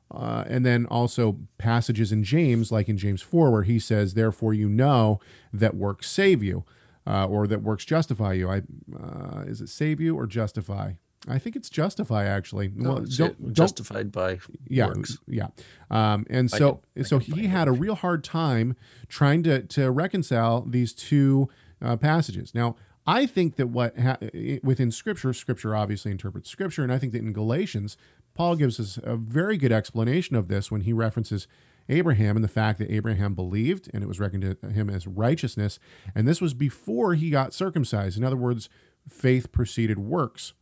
Uh, 0.10 0.45
and 0.47 0.65
then 0.65 0.86
also 0.86 1.38
passages 1.57 2.13
in 2.13 2.23
James, 2.23 2.71
like 2.71 2.88
in 2.88 2.97
James 2.97 3.21
4, 3.21 3.51
where 3.51 3.63
he 3.63 3.77
says, 3.77 4.13
Therefore 4.13 4.53
you 4.53 4.69
know 4.69 5.19
that 5.51 5.75
works 5.75 6.10
save 6.10 6.41
you 6.41 6.63
uh, 7.07 7.25
or 7.25 7.47
that 7.47 7.61
works 7.61 7.85
justify 7.85 8.33
you. 8.33 8.49
I 8.49 8.61
uh, 9.01 9.43
is 9.47 9.61
it 9.61 9.69
save 9.69 9.99
you 10.01 10.15
or 10.15 10.27
justify? 10.27 10.93
I 11.27 11.39
think 11.39 11.55
it's 11.55 11.69
justify 11.69 12.25
actually. 12.25 12.71
No, 12.75 12.93
well, 12.93 13.05
don't, 13.05 13.53
justified 13.53 14.11
by 14.11 14.39
yeah, 14.67 14.87
works. 14.87 15.17
yeah. 15.27 15.47
Um, 15.89 16.25
and 16.29 16.49
so 16.51 16.81
can, 16.95 17.05
so 17.05 17.19
he 17.19 17.47
had 17.47 17.67
a 17.67 17.71
real 17.71 17.95
hard 17.95 18.23
time 18.23 18.75
trying 19.07 19.43
to 19.43 19.63
to 19.63 19.89
reconcile 19.89 20.61
these 20.61 20.93
two 20.93 21.49
uh, 21.81 21.97
passages. 21.97 22.53
Now, 22.53 22.75
I 23.05 23.25
think 23.25 23.55
that 23.55 23.67
what 23.67 23.97
ha- 23.97 24.17
within 24.63 24.91
Scripture, 24.91 25.33
Scripture 25.33 25.75
obviously 25.75 26.11
interprets 26.11 26.49
Scripture, 26.49 26.83
and 26.83 26.91
I 26.91 26.97
think 26.97 27.13
that 27.13 27.19
in 27.19 27.33
Galatians, 27.33 27.97
Paul 28.33 28.55
gives 28.55 28.79
us 28.79 28.99
a 29.01 29.15
very 29.15 29.57
good 29.57 29.71
explanation 29.71 30.35
of 30.35 30.47
this 30.47 30.69
when 30.69 30.81
he 30.81 30.93
references 30.93 31.47
Abraham 31.89 32.36
and 32.36 32.43
the 32.43 32.50
fact 32.50 32.80
that 32.80 32.91
Abraham 32.91 33.34
believed 33.34 33.89
and 33.93 34.04
it 34.04 34.08
was 34.08 34.19
reckoned 34.19 34.58
to 34.62 34.69
him 34.69 34.89
as 34.89 35.08
righteousness. 35.08 35.80
And 36.13 36.28
this 36.28 36.41
was 36.41 36.54
before 36.54 37.15
he 37.15 37.30
got 37.30 37.54
circumcised. 37.54 38.17
In 38.17 38.23
other 38.23 38.38
words, 38.38 38.69
faith 39.10 39.52
preceded 39.52 40.00
works. 40.00 40.54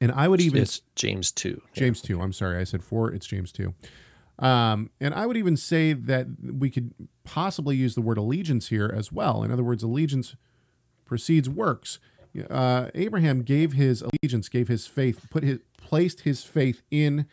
And 0.00 0.12
I 0.12 0.28
would 0.28 0.40
even. 0.40 0.62
It's 0.62 0.82
James 0.96 1.30
2. 1.32 1.62
James 1.72 2.02
yeah. 2.02 2.16
2. 2.16 2.22
I'm 2.22 2.32
sorry. 2.32 2.58
I 2.58 2.64
said 2.64 2.82
4. 2.82 3.12
It's 3.12 3.26
James 3.26 3.52
2. 3.52 3.74
Um, 4.38 4.90
and 5.00 5.14
I 5.14 5.26
would 5.26 5.36
even 5.36 5.56
say 5.56 5.92
that 5.92 6.26
we 6.42 6.68
could 6.68 6.92
possibly 7.22 7.76
use 7.76 7.94
the 7.94 8.00
word 8.00 8.18
allegiance 8.18 8.68
here 8.68 8.92
as 8.94 9.12
well. 9.12 9.42
In 9.42 9.52
other 9.52 9.62
words, 9.62 9.82
allegiance 9.82 10.34
precedes 11.04 11.48
works. 11.48 12.00
Uh, 12.50 12.90
Abraham 12.94 13.42
gave 13.42 13.74
his 13.74 14.02
allegiance, 14.02 14.48
gave 14.48 14.66
his 14.66 14.88
faith, 14.88 15.26
put 15.30 15.44
his 15.44 15.60
placed 15.76 16.22
his 16.22 16.42
faith 16.42 16.82
in 16.90 17.26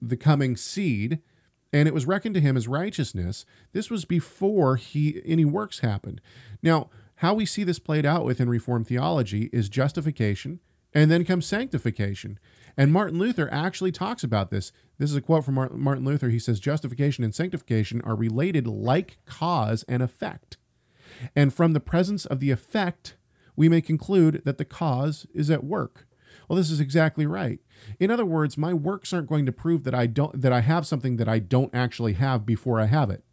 the 0.00 0.16
coming 0.16 0.56
seed, 0.56 1.20
and 1.72 1.88
it 1.88 1.94
was 1.94 2.06
reckoned 2.06 2.34
to 2.34 2.40
him 2.40 2.56
as 2.56 2.68
righteousness. 2.68 3.44
This 3.72 3.90
was 3.90 4.04
before 4.04 4.76
he 4.76 5.22
any 5.24 5.44
works 5.44 5.80
happened. 5.80 6.20
Now, 6.62 6.90
how 7.16 7.34
we 7.34 7.46
see 7.46 7.64
this 7.64 7.78
played 7.78 8.04
out 8.04 8.24
within 8.24 8.48
Reformed 8.48 8.86
theology 8.86 9.48
is 9.52 9.68
justification, 9.68 10.60
and 10.92 11.10
then 11.10 11.24
comes 11.24 11.46
sanctification. 11.46 12.38
And 12.76 12.92
Martin 12.92 13.18
Luther 13.18 13.48
actually 13.52 13.92
talks 13.92 14.24
about 14.24 14.50
this. 14.50 14.72
This 14.98 15.10
is 15.10 15.16
a 15.16 15.20
quote 15.20 15.44
from 15.44 15.54
Martin 15.54 16.04
Luther. 16.04 16.30
He 16.30 16.38
says, 16.38 16.60
Justification 16.60 17.22
and 17.24 17.34
sanctification 17.34 18.00
are 18.02 18.14
related 18.14 18.66
like 18.66 19.18
cause 19.24 19.84
and 19.88 20.02
effect. 20.02 20.56
And 21.36 21.52
from 21.52 21.72
the 21.72 21.80
presence 21.80 22.26
of 22.26 22.40
the 22.40 22.50
effect, 22.50 23.16
we 23.56 23.68
may 23.68 23.80
conclude 23.80 24.42
that 24.44 24.58
the 24.58 24.64
cause 24.64 25.26
is 25.34 25.50
at 25.50 25.64
work. 25.64 26.06
Well, 26.52 26.58
this 26.58 26.70
is 26.70 26.80
exactly 26.80 27.24
right. 27.24 27.60
In 27.98 28.10
other 28.10 28.26
words, 28.26 28.58
my 28.58 28.74
works 28.74 29.14
aren't 29.14 29.26
going 29.26 29.46
to 29.46 29.52
prove 29.52 29.84
that 29.84 29.94
I 29.94 30.04
don't 30.04 30.38
that 30.38 30.52
I 30.52 30.60
have 30.60 30.86
something 30.86 31.16
that 31.16 31.26
I 31.26 31.38
don't 31.38 31.74
actually 31.74 32.12
have 32.12 32.44
before 32.44 32.78
I 32.78 32.84
have 32.84 33.08
it. 33.08 33.24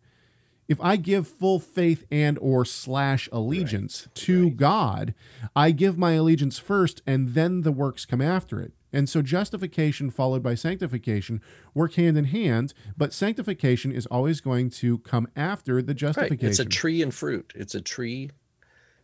If 0.69 0.79
I 0.79 0.95
give 0.95 1.27
full 1.27 1.59
faith 1.59 2.05
and 2.09 2.39
or 2.39 2.63
slash 2.63 3.27
allegiance 3.33 4.07
right. 4.07 4.15
to 4.15 4.43
right. 4.45 4.55
God, 4.55 5.13
I 5.53 5.71
give 5.71 5.97
my 5.97 6.13
allegiance 6.13 6.59
first 6.59 7.01
and 7.05 7.33
then 7.33 7.63
the 7.63 7.73
works 7.73 8.05
come 8.05 8.21
after 8.21 8.61
it. 8.61 8.71
And 8.93 9.09
so 9.09 9.21
justification 9.21 10.11
followed 10.11 10.41
by 10.41 10.55
sanctification 10.55 11.41
work 11.73 11.95
hand 11.95 12.17
in 12.17 12.23
hand, 12.23 12.73
but 12.95 13.11
sanctification 13.11 13.91
is 13.91 14.05
always 14.05 14.39
going 14.39 14.69
to 14.69 14.99
come 14.99 15.27
after 15.35 15.81
the 15.81 15.93
justification. 15.93 16.45
Right. 16.45 16.51
It's 16.51 16.59
a 16.59 16.63
tree 16.63 17.01
and 17.01 17.13
fruit. 17.13 17.51
It's 17.53 17.75
a 17.75 17.81
tree 17.81 18.31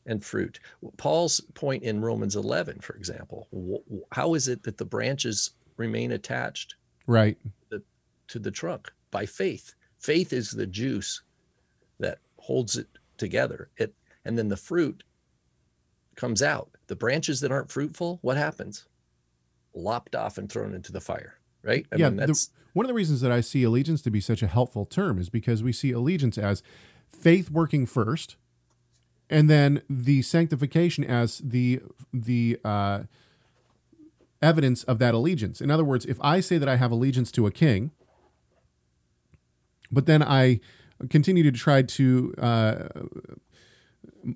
and 0.05 0.23
fruit. 0.23 0.59
Paul's 0.97 1.39
point 1.53 1.83
in 1.83 2.01
Romans 2.01 2.35
11, 2.35 2.79
for 2.79 2.95
example, 2.95 3.47
how 4.11 4.33
is 4.33 4.47
it 4.47 4.63
that 4.63 4.77
the 4.77 4.85
branches 4.85 5.51
remain 5.77 6.11
attached 6.11 6.75
right 7.07 7.37
to 7.43 7.77
the, 7.77 7.83
to 8.27 8.39
the 8.39 8.51
trunk 8.51 8.91
by 9.11 9.25
faith? 9.25 9.73
Faith 9.99 10.33
is 10.33 10.51
the 10.51 10.67
juice 10.67 11.21
that 11.99 12.19
holds 12.37 12.77
it 12.77 12.87
together. 13.17 13.69
It 13.77 13.93
and 14.25 14.37
then 14.37 14.49
the 14.49 14.57
fruit 14.57 15.03
comes 16.15 16.41
out. 16.41 16.69
The 16.87 16.95
branches 16.95 17.41
that 17.41 17.51
aren't 17.51 17.71
fruitful, 17.71 18.19
what 18.21 18.37
happens? 18.37 18.85
Lopped 19.73 20.15
off 20.15 20.37
and 20.37 20.51
thrown 20.51 20.73
into 20.73 20.91
the 20.91 21.01
fire, 21.01 21.39
right? 21.63 21.85
I 21.91 21.97
yeah, 21.97 22.09
mean, 22.09 22.27
the, 22.27 22.47
one 22.73 22.85
of 22.85 22.87
the 22.87 22.93
reasons 22.93 23.21
that 23.21 23.31
I 23.31 23.41
see 23.41 23.63
allegiance 23.63 24.01
to 24.03 24.11
be 24.11 24.21
such 24.21 24.41
a 24.41 24.47
helpful 24.47 24.85
term 24.85 25.19
is 25.19 25.29
because 25.29 25.63
we 25.63 25.71
see 25.71 25.91
allegiance 25.91 26.37
as 26.37 26.63
faith 27.09 27.49
working 27.49 27.85
first, 27.85 28.37
and 29.29 29.49
then 29.49 29.81
the 29.89 30.21
sanctification 30.21 31.03
as 31.03 31.39
the 31.39 31.81
the 32.13 32.59
uh, 32.63 33.03
evidence 34.41 34.83
of 34.83 34.99
that 34.99 35.13
allegiance. 35.13 35.61
In 35.61 35.71
other 35.71 35.83
words, 35.83 36.05
if 36.05 36.17
I 36.21 36.39
say 36.39 36.57
that 36.57 36.69
I 36.69 36.75
have 36.75 36.91
allegiance 36.91 37.31
to 37.33 37.47
a 37.47 37.51
king, 37.51 37.91
but 39.91 40.05
then 40.05 40.21
I 40.21 40.59
continue 41.09 41.43
to 41.43 41.51
try 41.51 41.81
to 41.81 42.33
uh, 42.37 42.87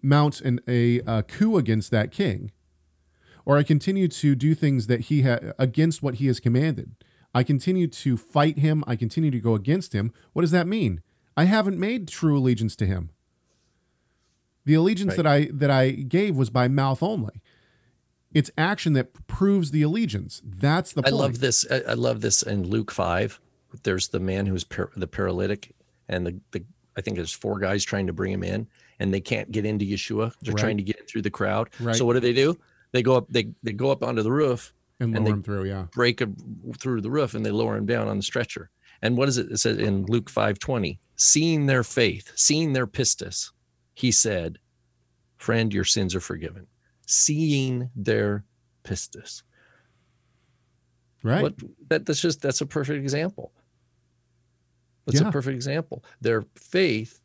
mount 0.01 0.41
an, 0.41 0.59
a, 0.67 0.99
a, 1.05 1.23
coup 1.23 1.57
against 1.57 1.91
that 1.91 2.11
king, 2.11 2.51
or 3.45 3.57
I 3.57 3.63
continue 3.63 4.07
to 4.07 4.35
do 4.35 4.53
things 4.55 4.87
that 4.87 5.01
he 5.01 5.21
ha- 5.21 5.53
against 5.57 6.03
what 6.03 6.15
he 6.15 6.27
has 6.27 6.39
commanded. 6.39 6.95
I 7.33 7.43
continue 7.43 7.87
to 7.87 8.17
fight 8.17 8.57
him. 8.57 8.83
I 8.87 8.95
continue 8.95 9.31
to 9.31 9.39
go 9.39 9.53
against 9.53 9.93
him. 9.93 10.11
What 10.33 10.41
does 10.41 10.51
that 10.51 10.67
mean? 10.67 11.01
I 11.37 11.45
haven't 11.45 11.79
made 11.79 12.07
true 12.07 12.37
allegiance 12.37 12.75
to 12.77 12.85
him. 12.85 13.11
The 14.69 14.75
allegiance 14.75 15.17
right. 15.17 15.23
that 15.23 15.25
I 15.25 15.49
that 15.51 15.71
I 15.71 15.89
gave 15.89 16.35
was 16.35 16.51
by 16.51 16.67
mouth 16.67 17.01
only. 17.01 17.41
It's 18.35 18.51
action 18.55 18.93
that 18.93 19.25
proves 19.25 19.71
the 19.71 19.81
allegiance. 19.81 20.43
That's 20.45 20.93
the. 20.93 21.01
I 21.03 21.09
love 21.09 21.39
this. 21.39 21.65
I 21.71 21.95
love 21.95 22.21
this 22.21 22.43
in 22.43 22.69
Luke 22.69 22.91
five. 22.91 23.39
There's 23.81 24.09
the 24.09 24.19
man 24.19 24.45
who's 24.45 24.63
par- 24.63 24.91
the 24.95 25.07
paralytic, 25.07 25.73
and 26.07 26.23
the, 26.23 26.39
the 26.51 26.63
I 26.95 27.01
think 27.01 27.17
there's 27.17 27.33
four 27.33 27.57
guys 27.57 27.83
trying 27.83 28.05
to 28.05 28.13
bring 28.13 28.31
him 28.31 28.43
in, 28.43 28.67
and 28.99 29.11
they 29.11 29.21
can't 29.21 29.51
get 29.51 29.65
into 29.65 29.85
Yeshua. 29.85 30.35
They're 30.43 30.53
right. 30.53 30.61
trying 30.61 30.77
to 30.77 30.83
get 30.83 31.09
through 31.09 31.23
the 31.23 31.31
crowd. 31.31 31.71
Right. 31.79 31.95
So 31.95 32.05
what 32.05 32.13
do 32.13 32.19
they 32.19 32.33
do? 32.33 32.55
They 32.91 33.01
go 33.01 33.15
up. 33.15 33.27
They 33.27 33.49
they 33.63 33.71
go 33.71 33.89
up 33.89 34.03
onto 34.03 34.21
the 34.21 34.31
roof 34.31 34.71
and, 34.99 35.15
and 35.15 35.25
lower 35.25 35.33
him 35.33 35.41
through. 35.41 35.63
Yeah, 35.63 35.87
break 35.95 36.21
a, 36.21 36.29
through 36.77 37.01
the 37.01 37.09
roof, 37.09 37.33
and 37.33 37.43
they 37.43 37.49
lower 37.49 37.75
him 37.75 37.87
down 37.87 38.07
on 38.07 38.17
the 38.17 38.23
stretcher. 38.23 38.69
And 39.01 39.17
what 39.17 39.29
is 39.29 39.39
it? 39.39 39.51
It 39.51 39.57
says 39.57 39.79
in 39.79 40.05
Luke 40.05 40.29
five 40.29 40.59
twenty, 40.59 40.99
seeing 41.15 41.65
their 41.65 41.83
faith, 41.83 42.33
seeing 42.35 42.73
their 42.73 42.85
pistis, 42.85 43.49
he 43.99 44.11
said, 44.13 44.59
Friend, 45.35 45.73
your 45.73 45.83
sins 45.83 46.15
are 46.15 46.21
forgiven. 46.21 46.67
Seeing 47.05 47.89
their 47.97 48.45
pistis. 48.85 49.43
Right. 51.21 51.41
What 51.41 51.55
that 51.89 52.05
that's 52.05 52.21
just 52.21 52.41
that's 52.41 52.61
a 52.61 52.65
perfect 52.65 53.01
example. 53.01 53.51
That's 55.05 55.19
Yeah. 55.19 55.27
a 55.27 55.31
perfect 55.31 55.55
example. 55.55 56.05
Their 56.21 56.43
faith, 56.55 57.19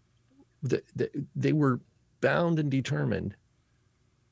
the, 0.63 0.83
the, 0.97 1.11
they 1.37 1.53
were 1.53 1.81
bound 2.21 2.59
and 2.59 2.71
determined 2.73 3.37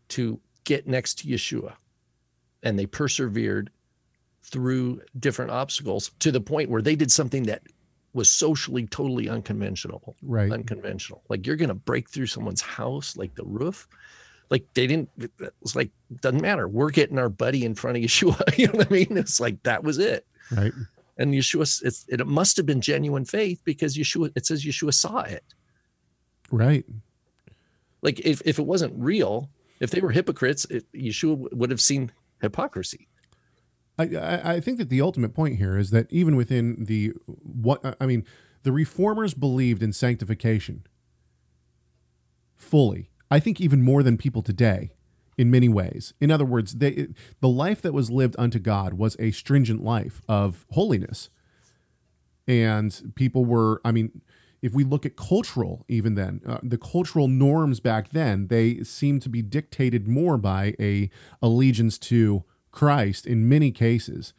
to 0.08 0.40
get 0.64 0.88
next 0.88 1.20
to 1.20 1.28
Yeshua, 1.28 1.74
and 2.64 2.76
they 2.76 2.86
persevered 2.86 3.70
through 4.42 5.00
different 5.20 5.52
obstacles 5.52 6.10
to 6.18 6.32
the 6.32 6.40
point 6.40 6.70
where 6.70 6.82
they 6.82 6.96
did 6.96 7.12
something 7.12 7.44
that 7.44 7.62
was 8.14 8.30
socially 8.30 8.86
totally 8.86 9.28
unconventional 9.28 10.16
right. 10.22 10.52
unconventional. 10.52 11.22
Like 11.28 11.46
you're 11.46 11.56
gonna 11.56 11.74
break 11.74 12.10
through 12.10 12.26
someone's 12.26 12.60
house, 12.60 13.16
like 13.16 13.34
the 13.34 13.44
roof. 13.44 13.88
Like 14.50 14.66
they 14.74 14.86
didn't. 14.86 15.08
It 15.18 15.54
was 15.62 15.74
like 15.74 15.90
doesn't 16.20 16.42
matter. 16.42 16.68
We're 16.68 16.90
getting 16.90 17.18
our 17.18 17.30
buddy 17.30 17.64
in 17.64 17.74
front 17.74 17.96
of 17.96 18.02
Yeshua. 18.04 18.58
You 18.58 18.68
know 18.68 18.74
what 18.74 18.88
I 18.90 18.94
mean? 18.94 19.16
It's 19.16 19.40
like 19.40 19.62
that 19.62 19.82
was 19.82 19.98
it. 19.98 20.26
Right. 20.50 20.72
And 21.18 21.34
Yeshua, 21.34 21.82
it's, 21.84 22.04
it 22.08 22.26
must 22.26 22.56
have 22.56 22.66
been 22.66 22.80
genuine 22.80 23.24
faith 23.24 23.60
because 23.64 23.96
Yeshua. 23.96 24.32
It 24.34 24.46
says 24.46 24.64
Yeshua 24.64 24.92
saw 24.92 25.20
it. 25.20 25.44
Right. 26.50 26.84
Like 28.02 28.20
if 28.20 28.42
if 28.44 28.58
it 28.58 28.66
wasn't 28.66 28.94
real, 28.96 29.48
if 29.80 29.90
they 29.90 30.00
were 30.00 30.10
hypocrites, 30.10 30.66
it, 30.66 30.84
Yeshua 30.92 31.52
would 31.52 31.70
have 31.70 31.80
seen 31.80 32.12
hypocrisy. 32.42 33.08
I, 33.98 34.54
I 34.54 34.60
think 34.60 34.78
that 34.78 34.88
the 34.88 35.00
ultimate 35.00 35.34
point 35.34 35.56
here 35.58 35.76
is 35.76 35.90
that 35.90 36.06
even 36.10 36.34
within 36.34 36.84
the 36.84 37.12
what 37.26 37.96
I 38.00 38.06
mean, 38.06 38.24
the 38.62 38.72
reformers 38.72 39.34
believed 39.34 39.82
in 39.82 39.92
sanctification 39.92 40.86
fully. 42.56 43.10
I 43.30 43.38
think 43.40 43.60
even 43.60 43.82
more 43.82 44.02
than 44.02 44.16
people 44.16 44.42
today, 44.42 44.92
in 45.38 45.50
many 45.50 45.68
ways. 45.68 46.14
In 46.20 46.30
other 46.30 46.44
words, 46.44 46.74
they 46.74 47.08
the 47.40 47.48
life 47.48 47.82
that 47.82 47.92
was 47.92 48.10
lived 48.10 48.36
unto 48.38 48.58
God 48.58 48.94
was 48.94 49.16
a 49.18 49.30
stringent 49.30 49.82
life 49.82 50.20
of 50.28 50.64
holiness, 50.70 51.30
and 52.46 53.12
people 53.14 53.44
were. 53.44 53.80
I 53.84 53.92
mean, 53.92 54.22
if 54.60 54.72
we 54.72 54.84
look 54.84 55.06
at 55.06 55.16
cultural, 55.16 55.84
even 55.88 56.14
then, 56.14 56.40
uh, 56.46 56.58
the 56.62 56.78
cultural 56.78 57.28
norms 57.28 57.80
back 57.80 58.10
then, 58.10 58.48
they 58.48 58.82
seem 58.82 59.20
to 59.20 59.28
be 59.28 59.42
dictated 59.42 60.06
more 60.06 60.38
by 60.38 60.74
a 60.78 61.10
allegiance 61.40 61.98
to 61.98 62.44
Christ 62.72 63.26
in 63.26 63.48
many 63.48 63.70
cases 63.70 64.32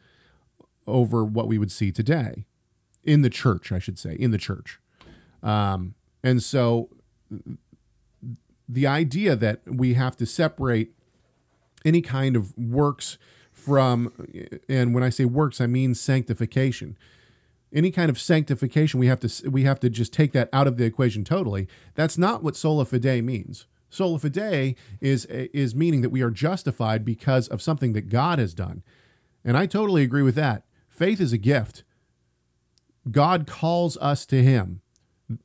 over 0.86 1.24
what 1.24 1.48
we 1.48 1.56
would 1.56 1.72
see 1.72 1.90
today 1.90 2.44
in 3.02 3.22
the 3.22 3.30
church, 3.30 3.72
I 3.72 3.78
should 3.78 3.98
say, 3.98 4.14
in 4.14 4.30
the 4.30 4.38
church. 4.38 4.78
Um, 5.42 5.94
and 6.22 6.42
so 6.42 6.90
the 8.68 8.86
idea 8.86 9.36
that 9.36 9.60
we 9.66 9.94
have 9.94 10.16
to 10.16 10.26
separate 10.26 10.92
any 11.84 12.00
kind 12.00 12.36
of 12.36 12.56
works 12.56 13.18
from, 13.52 14.12
and 14.68 14.94
when 14.94 15.02
I 15.02 15.10
say 15.10 15.24
works, 15.24 15.60
I 15.60 15.66
mean 15.66 15.94
sanctification. 15.94 16.96
Any 17.72 17.90
kind 17.90 18.08
of 18.08 18.20
sanctification, 18.20 19.00
we 19.00 19.06
have 19.08 19.20
to 19.20 19.50
we 19.50 19.64
have 19.64 19.80
to 19.80 19.90
just 19.90 20.12
take 20.12 20.32
that 20.32 20.48
out 20.52 20.66
of 20.66 20.76
the 20.76 20.84
equation 20.84 21.24
totally. 21.24 21.66
That's 21.94 22.16
not 22.16 22.42
what 22.42 22.56
sola 22.56 22.84
fide 22.84 23.24
means. 23.24 23.66
Sola 23.90 24.18
fide 24.18 24.76
is 25.00 25.26
is 25.26 25.74
meaning 25.74 26.00
that 26.02 26.10
we 26.10 26.22
are 26.22 26.30
justified 26.30 27.04
because 27.04 27.48
of 27.48 27.62
something 27.62 27.92
that 27.92 28.08
God 28.08 28.38
has 28.38 28.54
done, 28.54 28.82
and 29.44 29.56
I 29.56 29.66
totally 29.66 30.02
agree 30.02 30.22
with 30.22 30.34
that. 30.34 30.64
Faith 30.88 31.20
is 31.20 31.32
a 31.32 31.38
gift. 31.38 31.84
God 33.10 33.46
calls 33.46 33.96
us 33.98 34.26
to 34.26 34.42
Him, 34.42 34.80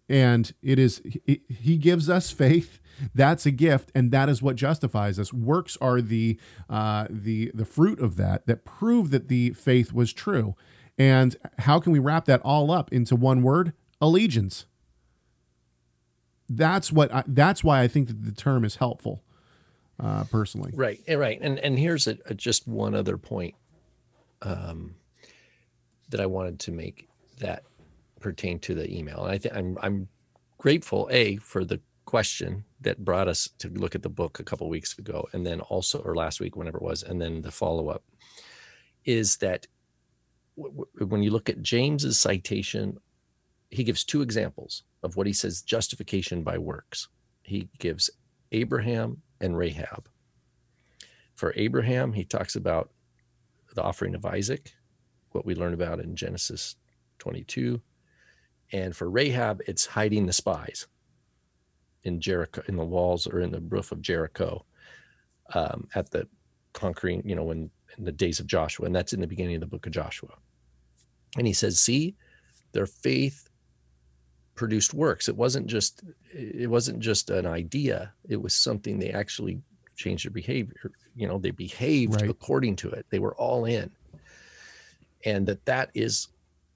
and 0.08 0.52
it 0.62 0.80
is 0.80 1.02
He- 1.26 1.78
gives 1.78 2.10
us 2.10 2.32
faith. 2.32 2.80
That's 3.16 3.46
a 3.46 3.52
gift, 3.52 3.92
and 3.96 4.12
that 4.12 4.28
is 4.30 4.42
what 4.42 4.56
justifies 4.58 5.20
us. 5.20 5.32
Works 5.32 5.78
are 5.80 6.02
the 6.02 6.40
uh, 6.70 7.08
the 7.10 7.52
the 7.54 7.66
fruit 7.66 8.00
of 8.00 8.16
that 8.18 8.46
that 8.48 8.66
prove 8.66 9.12
that 9.12 9.28
the 9.30 9.52
faith 9.52 9.94
was 9.94 10.12
true. 10.12 10.56
And 10.98 11.38
how 11.60 11.80
can 11.80 11.94
we 11.94 12.00
wrap 12.00 12.26
that 12.26 12.42
all 12.42 12.72
up 12.72 12.92
into 12.92 13.16
one 13.16 13.42
word? 13.42 13.72
Allegiance. 14.02 14.66
That's 16.50 16.91
what. 16.91 17.14
I, 17.14 17.24
that's 17.28 17.64
why 17.64 17.82
I 17.82 17.88
think 17.88 18.08
that 18.08 18.24
the 18.24 18.32
term 18.32 18.66
is 18.66 18.76
helpful, 18.78 19.22
uh, 20.00 20.24
personally. 20.26 20.72
Right, 20.76 21.00
and 21.08 21.20
right, 21.20 21.38
and 21.41 21.60
and 21.60 21.78
here's 21.78 22.08
a, 22.08 22.18
a- 22.26 22.34
just 22.34 22.68
one 22.68 22.95
other 22.95 23.18
point 23.18 23.56
um, 24.41 24.95
that 26.10 26.20
I 26.20 26.26
wanted 26.26 26.60
to 26.62 26.72
make 26.72 27.08
that 27.39 27.64
pertain 28.20 28.60
to 28.60 28.76
the 28.76 28.91
email, 28.91 29.24
and 29.24 29.32
I 29.32 29.38
think 29.38 29.56
I'm 29.56 29.78
I'm 29.82 30.08
grateful 30.58 31.08
a 31.12 31.38
for 31.38 31.64
the 31.64 31.80
question 32.06 32.66
that 32.82 33.04
brought 33.06 33.28
us 33.28 33.50
to 33.60 33.70
look 33.70 33.93
at 33.93 34.02
the 34.02 34.10
book 34.10 34.39
a 34.39 34.43
couple 34.43 34.68
weeks 34.70 34.97
ago, 34.97 35.28
and 35.34 35.45
then 35.45 35.62
also 35.62 36.00
or 36.00 36.16
last 36.16 36.39
week, 36.39 36.56
whenever 36.56 36.78
it 36.78 36.84
was, 36.84 37.04
and 37.04 37.22
then 37.22 37.41
the 37.41 37.52
follow 37.52 37.89
up 37.89 38.04
is 39.06 39.38
that 39.38 39.68
w- 40.58 40.76
w- 40.76 41.08
when 41.08 41.24
you 41.24 41.32
look 41.32 41.50
at 41.50 41.62
James's 41.62 42.20
citation, 42.20 42.97
he 43.70 43.84
gives 43.84 44.04
two 44.04 44.22
examples 44.22 44.84
of 45.04 45.16
what 45.16 45.28
he 45.28 45.34
says 45.34 45.62
justification 45.62 46.43
by 46.43 46.58
works. 46.58 47.08
He 47.43 47.70
gives 47.80 48.10
Abraham 48.52 49.22
and 49.41 49.58
Rahab. 49.58 50.10
For 51.36 51.54
Abraham, 51.56 52.14
he 52.14 52.26
talks 52.26 52.56
about 52.56 52.91
the 53.74 53.84
offering 53.84 54.16
of 54.16 54.26
Isaac, 54.26 54.74
what 55.32 55.45
we 55.45 55.56
learn 55.56 55.74
about 55.74 56.00
in 56.00 56.16
Genesis 56.16 56.76
22. 57.20 57.82
And 58.72 58.95
for 58.95 59.10
Rahab, 59.10 59.62
it's 59.68 59.86
hiding 59.86 60.26
the 60.26 60.34
spies 60.34 60.88
in 62.04 62.20
Jericho, 62.20 62.62
in 62.68 62.76
the 62.76 62.86
walls 62.86 63.28
or 63.28 63.39
in 63.39 63.52
the 63.52 63.62
roof 63.62 63.91
of 63.91 64.02
Jericho 64.02 64.66
um, 65.54 65.88
at 65.95 66.12
the 66.12 66.28
conquering, 66.74 67.22
you 67.26 67.36
know, 67.36 67.43
when 67.43 67.70
in 67.97 68.04
the 68.04 68.12
days 68.12 68.39
of 68.39 68.47
Joshua. 68.47 68.86
And 68.86 68.95
that's 68.95 69.14
in 69.14 69.22
the 69.22 69.28
beginning 69.28 69.56
of 69.56 69.62
the 69.62 69.68
book 69.68 69.86
of 69.86 69.91
Joshua. 69.91 70.36
And 71.38 71.47
he 71.47 71.54
says, 71.54 71.80
see, 71.80 72.16
their 72.72 72.86
faith 72.86 73.49
produced 74.60 74.93
works. 74.93 75.30
It 75.30 75.38
wasn't 75.38 75.68
just 75.68 76.03
it 76.34 76.70
wasn't 76.70 76.99
just 76.99 77.30
an 77.30 77.45
idea. 77.45 78.14
It 78.28 78.41
was 78.41 78.53
something 78.53 78.99
they 78.99 79.12
actually 79.12 79.62
changed 79.95 80.26
their 80.26 80.32
behavior. 80.32 80.91
You 81.16 81.28
know, 81.30 81.38
they 81.39 81.51
behaved 81.51 82.16
Right. 82.22 82.30
according 82.30 82.76
to 82.78 82.89
it. 82.89 83.05
They 83.10 83.20
were 83.20 83.36
all 83.36 83.64
in, 83.64 83.89
and 85.24 85.47
that 85.47 85.64
that 85.66 85.91
is 85.93 86.28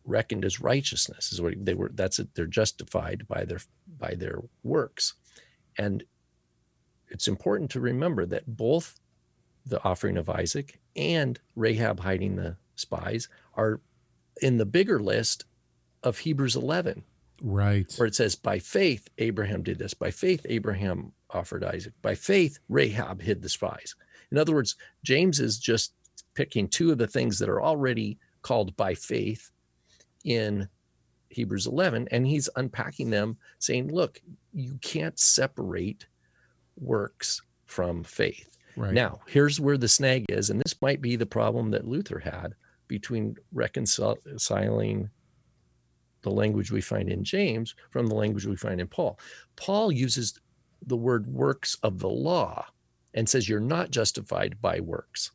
reckoned 0.05 0.45
as 0.45 0.61
righteousness. 0.61 1.33
Is 1.33 1.41
what 1.41 1.53
they 1.65 1.73
were. 1.73 1.91
That's 1.93 2.19
it. 2.19 2.29
They're 2.35 2.47
justified 2.47 3.27
by 3.27 3.43
their 3.43 3.59
by 3.99 4.15
their 4.15 4.39
works, 4.63 5.13
and 5.77 6.05
it's 7.09 7.27
important 7.27 7.69
to 7.71 7.81
remember 7.81 8.25
that 8.25 8.45
both 8.47 8.97
the 9.65 9.83
offering 9.83 10.17
of 10.17 10.29
Isaac 10.29 10.79
and 10.95 11.37
Rahab 11.55 11.99
hiding 11.99 12.37
the 12.37 12.55
spies 12.75 13.27
are 13.55 13.81
in 14.41 14.57
the 14.57 14.65
bigger 14.65 14.99
list 15.01 15.45
of 16.01 16.19
Hebrews 16.19 16.55
11 16.55 17.03
Right. 17.43 17.93
where 17.97 18.07
it 18.07 18.15
says, 18.15 18.35
By 18.35 18.59
faith, 18.59 19.09
Abraham 19.17 19.63
did 19.63 19.77
this. 19.77 19.93
By 19.93 20.11
faith, 20.11 20.45
Abraham 20.49 21.11
offered 21.29 21.63
Isaac. 21.63 21.93
By 22.01 22.15
faith, 22.15 22.57
Rahab 22.69 23.21
hid 23.21 23.41
the 23.41 23.49
spies. 23.49 23.95
In 24.31 24.37
other 24.37 24.53
words, 24.53 24.77
James 25.03 25.39
is 25.39 25.59
just 25.59 25.93
picking 26.33 26.67
two 26.67 26.91
of 26.91 26.97
the 26.97 27.07
things 27.07 27.37
that 27.39 27.49
are 27.49 27.61
already 27.61 28.17
called 28.41 28.75
by 28.77 28.95
faith 28.95 29.51
in 30.23 30.69
Hebrews 31.29 31.67
11, 31.67 32.07
and 32.11 32.25
he's 32.25 32.49
unpacking 32.55 33.09
them, 33.09 33.37
saying, 33.59 33.91
Look, 33.91 34.21
you 34.53 34.77
can't 34.81 35.19
separate 35.19 36.07
works 36.77 37.41
from 37.65 38.03
faith. 38.03 38.57
Right. 38.75 38.93
Now, 38.93 39.19
here's 39.27 39.59
where 39.59 39.77
the 39.77 39.87
snag 39.87 40.25
is, 40.29 40.49
and 40.49 40.61
this 40.61 40.81
might 40.81 41.01
be 41.01 41.15
the 41.15 41.25
problem 41.25 41.71
that 41.71 41.87
Luther 41.87 42.19
had 42.19 42.55
between 42.87 43.35
reconciling 43.51 45.09
the 46.23 46.31
language 46.31 46.71
we 46.71 46.81
find 46.81 47.09
in 47.09 47.23
James 47.23 47.75
from 47.91 48.07
the 48.07 48.15
language 48.15 48.45
we 48.45 48.55
find 48.55 48.81
in 48.81 48.87
Paul. 48.87 49.19
Paul 49.55 49.91
uses 49.91 50.39
the 50.85 50.97
word 50.97 51.27
works 51.27 51.77
of 51.83 51.99
the 51.99 52.09
law 52.09 52.65
and 53.13 53.29
says 53.29 53.47
you're 53.47 53.59
not 53.59 53.91
justified 53.91 54.57
by 54.61 54.79
works. 54.79 55.31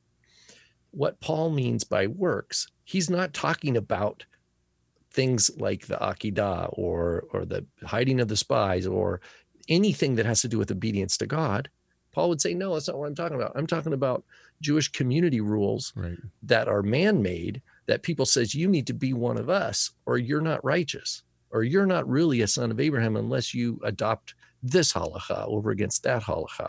What 0.90 1.20
Paul 1.20 1.50
means 1.50 1.84
by 1.84 2.06
works, 2.06 2.66
he's 2.84 3.08
not 3.08 3.32
talking 3.34 3.76
about 3.76 4.24
things 5.12 5.50
like 5.58 5.86
the 5.86 5.96
Akedah 5.96 6.70
or 6.72 7.24
or 7.32 7.44
the 7.44 7.64
hiding 7.84 8.20
of 8.20 8.28
the 8.28 8.36
spies 8.36 8.86
or 8.86 9.20
anything 9.68 10.14
that 10.16 10.26
has 10.26 10.40
to 10.42 10.48
do 10.48 10.58
with 10.58 10.70
obedience 10.70 11.16
to 11.18 11.26
God. 11.26 11.68
Paul 12.12 12.30
would 12.30 12.40
say, 12.40 12.54
no, 12.54 12.72
that's 12.74 12.88
not 12.88 12.98
what 12.98 13.06
I'm 13.06 13.14
talking 13.14 13.36
about. 13.36 13.52
I'm 13.54 13.66
talking 13.66 13.92
about 13.92 14.24
Jewish 14.60 14.88
community 14.88 15.40
rules 15.40 15.92
Right. 15.94 16.18
that 16.42 16.68
are 16.68 16.82
man-made 16.82 17.62
that 17.88 18.04
people 18.04 18.26
says 18.26 18.54
you 18.54 18.68
need 18.68 18.86
to 18.86 18.94
be 18.94 19.14
one 19.14 19.38
of 19.38 19.50
us 19.50 19.92
or 20.06 20.18
you're 20.18 20.42
not 20.42 20.64
righteous 20.64 21.24
or 21.50 21.64
you're 21.64 21.86
not 21.86 22.08
really 22.08 22.42
a 22.42 22.48
son 22.48 22.70
of 22.70 22.80
Abraham 22.80 23.16
unless 23.16 23.54
you 23.54 23.80
adopt 23.84 24.34
this 24.62 24.92
halacha 24.92 25.48
over 25.48 25.70
against 25.72 26.04
that 26.04 26.22
halacha. 26.22 26.68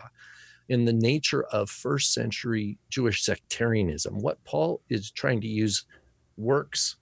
In 0.70 0.84
the 0.86 0.92
nature 0.92 1.44
of 1.52 1.70
first 1.70 2.14
century 2.14 2.78
Jewish 2.90 3.24
sectarianism, 3.24 4.20
what 4.20 4.42
Paul 4.44 4.82
is 4.90 5.12
trying 5.12 5.40
to 5.42 5.48
use 5.48 5.84
works 6.38 6.96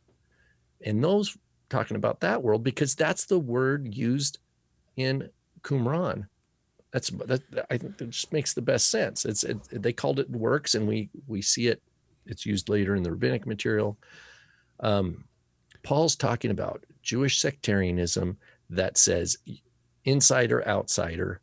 in 0.83 1.01
those 1.01 1.37
talking 1.71 1.97
about 1.97 2.21
that 2.21 2.43
world 2.43 2.65
because 2.65 2.95
that's 2.95 3.27
the 3.27 3.41
word 3.41 3.95
used 3.95 4.39
in 4.97 5.31
Qumran 5.63 6.27
That's 6.93 7.11
that. 7.11 7.43
I 7.71 7.79
think 7.79 7.99
that 7.99 8.11
just 8.11 8.33
makes 8.33 8.55
the 8.55 8.63
best 8.63 8.91
sense. 8.91 9.25
It's 9.27 9.45
it, 9.45 9.59
they 9.71 9.93
called 9.93 10.21
it 10.21 10.31
works, 10.31 10.75
and 10.75 10.89
we 10.89 11.11
we 11.27 11.43
see 11.43 11.69
it. 11.69 11.83
It's 12.29 12.47
used 12.47 12.69
later 12.69 12.95
in 12.95 13.03
the 13.03 13.11
rabbinic 13.11 13.47
material. 13.47 13.99
Um, 14.81 15.25
Paul's 15.83 16.17
talking 16.17 16.51
about 16.51 16.85
Jewish 17.03 17.41
sectarianism 17.41 18.37
that 18.71 18.99
says 18.99 19.39
insider 20.05 20.67
outsider, 20.67 21.41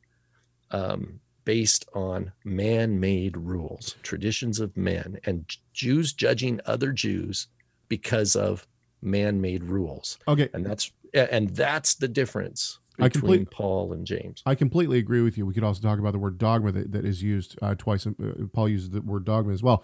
um, 0.72 1.20
based 1.44 1.86
on 1.94 2.32
man-made 2.44 3.38
rules, 3.38 3.96
traditions 4.04 4.60
of 4.60 4.76
men, 4.76 5.20
and 5.26 5.46
Jews 5.74 6.14
judging 6.14 6.60
other 6.66 6.92
Jews 6.92 7.48
because 7.88 8.36
of 8.36 8.68
man-made 9.02 9.64
rules. 9.64 10.18
Okay, 10.28 10.50
and 10.54 10.66
that's 10.66 10.92
and 11.14 11.50
that's 11.50 11.96
the 11.96 12.08
difference 12.08 12.80
between 12.98 13.12
complete, 13.12 13.52
Paul 13.52 13.94
and 13.94 14.06
James. 14.06 14.42
I 14.46 14.56
completely 14.56 14.98
agree 14.98 15.22
with 15.22 15.38
you. 15.38 15.46
We 15.46 15.54
could 15.54 15.64
also 15.64 15.82
talk 15.82 16.00
about 16.00 16.14
the 16.14 16.20
word 16.20 16.38
dogma 16.38 16.72
that, 16.72 16.92
that 16.92 17.06
is 17.06 17.22
used 17.22 17.58
uh, 17.62 17.76
twice. 17.76 18.08
Uh, 18.08 18.12
Paul 18.54 18.70
uses 18.70 18.90
the 18.90 19.02
word 19.02 19.26
dogma 19.26 19.54
as 19.54 19.64
well. 19.64 19.84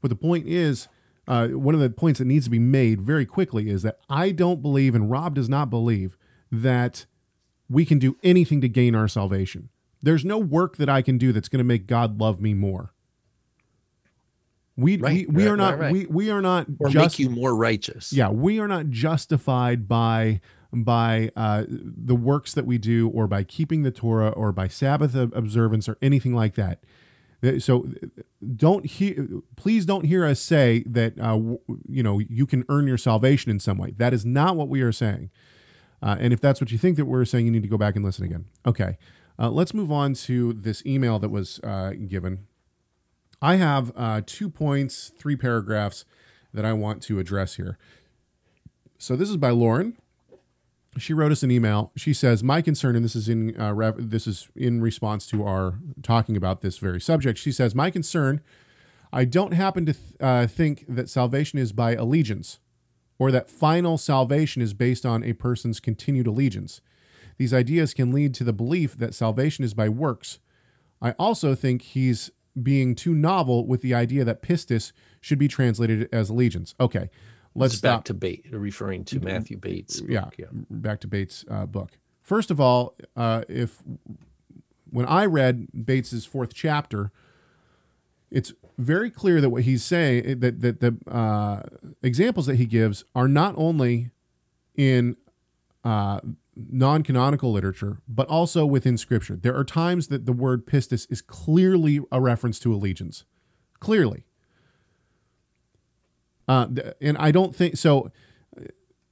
But 0.00 0.08
the 0.08 0.16
point 0.16 0.46
is, 0.46 0.88
uh, 1.26 1.48
one 1.48 1.74
of 1.74 1.80
the 1.80 1.90
points 1.90 2.18
that 2.18 2.24
needs 2.24 2.46
to 2.46 2.50
be 2.50 2.58
made 2.58 3.00
very 3.00 3.26
quickly 3.26 3.68
is 3.68 3.82
that 3.82 3.98
I 4.08 4.30
don't 4.30 4.62
believe, 4.62 4.94
and 4.94 5.10
Rob 5.10 5.34
does 5.34 5.48
not 5.48 5.70
believe, 5.70 6.16
that 6.50 7.06
we 7.68 7.84
can 7.84 7.98
do 7.98 8.16
anything 8.22 8.60
to 8.62 8.68
gain 8.68 8.94
our 8.94 9.08
salvation. 9.08 9.68
There's 10.00 10.24
no 10.24 10.38
work 10.38 10.76
that 10.76 10.88
I 10.88 11.02
can 11.02 11.18
do 11.18 11.32
that's 11.32 11.48
going 11.48 11.58
to 11.58 11.64
make 11.64 11.86
God 11.86 12.20
love 12.20 12.40
me 12.40 12.54
more. 12.54 12.94
We 14.76 14.96
right, 14.96 15.26
we, 15.26 15.26
we 15.26 15.42
right, 15.42 15.52
are 15.52 15.56
not 15.56 15.78
right, 15.78 15.92
we, 15.92 16.06
we 16.06 16.30
are 16.30 16.40
not 16.40 16.66
or 16.78 16.88
just, 16.88 17.18
make 17.18 17.18
you 17.18 17.30
more 17.30 17.54
righteous. 17.54 18.12
Yeah, 18.12 18.28
we 18.28 18.60
are 18.60 18.68
not 18.68 18.90
justified 18.90 19.88
by 19.88 20.40
by 20.72 21.30
uh, 21.34 21.64
the 21.68 22.14
works 22.14 22.54
that 22.54 22.64
we 22.64 22.78
do 22.78 23.08
or 23.08 23.26
by 23.26 23.42
keeping 23.42 23.82
the 23.82 23.90
Torah 23.90 24.28
or 24.28 24.52
by 24.52 24.68
Sabbath 24.68 25.16
observance 25.16 25.88
or 25.88 25.98
anything 26.00 26.32
like 26.32 26.54
that. 26.54 26.84
So 27.60 27.88
don't 28.56 28.84
hear 28.84 29.28
please 29.56 29.86
don't 29.86 30.04
hear 30.04 30.24
us 30.24 30.40
say 30.40 30.82
that 30.86 31.18
uh, 31.20 31.38
you 31.88 32.02
know 32.02 32.18
you 32.18 32.46
can 32.46 32.64
earn 32.68 32.86
your 32.86 32.98
salvation 32.98 33.50
in 33.50 33.60
some 33.60 33.78
way. 33.78 33.94
That 33.96 34.12
is 34.12 34.24
not 34.24 34.56
what 34.56 34.68
we 34.68 34.82
are 34.82 34.92
saying. 34.92 35.30
Uh, 36.02 36.16
and 36.18 36.32
if 36.32 36.40
that's 36.40 36.60
what 36.60 36.70
you 36.70 36.78
think 36.78 36.96
that 36.96 37.06
we're 37.06 37.24
saying, 37.24 37.46
you 37.46 37.52
need 37.52 37.62
to 37.62 37.68
go 37.68 37.78
back 37.78 37.96
and 37.96 38.04
listen 38.04 38.24
again. 38.24 38.46
Okay. 38.66 38.98
Uh, 39.38 39.50
let's 39.50 39.72
move 39.72 39.92
on 39.92 40.14
to 40.14 40.52
this 40.52 40.84
email 40.84 41.18
that 41.18 41.28
was 41.28 41.60
uh, 41.62 41.92
given. 42.08 42.46
I 43.40 43.56
have 43.56 43.92
uh, 43.96 44.22
two 44.26 44.50
points, 44.50 45.12
three 45.16 45.36
paragraphs 45.36 46.04
that 46.52 46.64
I 46.64 46.72
want 46.72 47.02
to 47.04 47.20
address 47.20 47.54
here. 47.54 47.78
So 48.98 49.14
this 49.14 49.30
is 49.30 49.36
by 49.36 49.50
Lauren. 49.50 49.96
She 50.96 51.12
wrote 51.12 51.30
us 51.32 51.42
an 51.42 51.50
email. 51.50 51.92
She 51.96 52.12
says, 52.12 52.42
"My 52.42 52.62
concern, 52.62 52.96
and 52.96 53.04
this 53.04 53.14
is 53.14 53.28
in 53.28 53.58
uh, 53.60 53.72
rev- 53.74 54.10
this 54.10 54.26
is 54.26 54.48
in 54.56 54.80
response 54.80 55.26
to 55.28 55.44
our 55.44 55.78
talking 56.02 56.36
about 56.36 56.60
this 56.60 56.78
very 56.78 57.00
subject." 57.00 57.38
She 57.38 57.52
says, 57.52 57.74
"My 57.74 57.90
concern, 57.90 58.40
I 59.12 59.24
don't 59.24 59.52
happen 59.52 59.86
to 59.86 59.92
th- 59.92 60.16
uh, 60.20 60.46
think 60.46 60.84
that 60.88 61.08
salvation 61.08 61.58
is 61.58 61.72
by 61.72 61.94
allegiance, 61.94 62.58
or 63.18 63.30
that 63.30 63.50
final 63.50 63.98
salvation 63.98 64.62
is 64.62 64.74
based 64.74 65.04
on 65.06 65.22
a 65.22 65.34
person's 65.34 65.78
continued 65.80 66.26
allegiance. 66.26 66.80
These 67.36 67.54
ideas 67.54 67.94
can 67.94 68.12
lead 68.12 68.34
to 68.34 68.44
the 68.44 68.52
belief 68.52 68.96
that 68.98 69.14
salvation 69.14 69.64
is 69.64 69.74
by 69.74 69.88
works. 69.88 70.40
I 71.00 71.12
also 71.12 71.54
think 71.54 71.82
he's 71.82 72.30
being 72.60 72.94
too 72.94 73.14
novel 73.14 73.66
with 73.66 73.82
the 73.82 73.94
idea 73.94 74.24
that 74.24 74.42
pistis 74.42 74.92
should 75.20 75.38
be 75.38 75.48
translated 75.48 76.08
as 76.12 76.28
allegiance. 76.28 76.74
Okay, 76.80 77.08
let's 77.58 77.80
back 77.80 78.04
to 78.04 78.14
Bates, 78.14 78.48
referring 78.50 79.04
to 79.04 79.20
Matthew 79.20 79.56
Bates. 79.56 80.00
Book, 80.00 80.10
yeah, 80.10 80.28
yeah, 80.38 80.46
back 80.70 81.00
to 81.00 81.06
Bates' 81.06 81.44
uh, 81.50 81.66
book. 81.66 81.98
First 82.22 82.50
of 82.50 82.60
all, 82.60 82.94
uh, 83.16 83.42
if 83.48 83.82
when 84.90 85.06
I 85.06 85.26
read 85.26 85.68
Bates's 85.84 86.24
fourth 86.24 86.54
chapter, 86.54 87.10
it's 88.30 88.52
very 88.76 89.10
clear 89.10 89.40
that 89.40 89.50
what 89.50 89.62
he's 89.62 89.84
saying 89.84 90.40
that 90.40 90.60
that 90.60 90.80
the 90.80 90.96
uh, 91.10 91.62
examples 92.02 92.46
that 92.46 92.56
he 92.56 92.66
gives 92.66 93.04
are 93.14 93.28
not 93.28 93.54
only 93.56 94.10
in 94.76 95.16
uh, 95.84 96.20
non-canonical 96.54 97.52
literature, 97.52 97.98
but 98.08 98.28
also 98.28 98.66
within 98.66 98.96
Scripture. 98.98 99.36
There 99.36 99.56
are 99.56 99.64
times 99.64 100.08
that 100.08 100.26
the 100.26 100.32
word 100.32 100.66
pistis 100.66 101.06
is 101.10 101.20
clearly 101.22 102.00
a 102.10 102.20
reference 102.20 102.58
to 102.60 102.74
allegiance, 102.74 103.24
clearly. 103.80 104.24
Uh, 106.48 106.66
and 107.00 107.16
I 107.18 107.30
don't 107.30 107.54
think 107.54 107.76
so. 107.76 108.10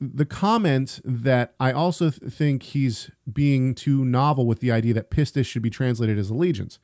The 0.00 0.26
comment 0.26 1.00
that 1.04 1.54
I 1.60 1.72
also 1.72 2.10
th- 2.10 2.32
think 2.32 2.62
he's 2.62 3.10
being 3.30 3.74
too 3.74 4.04
novel 4.04 4.46
with 4.46 4.60
the 4.60 4.72
idea 4.72 4.94
that 4.94 5.10
pistis 5.10 5.46
should 5.46 5.62
be 5.62 5.70
translated 5.70 6.18
as 6.18 6.30
allegiance. 6.30 6.78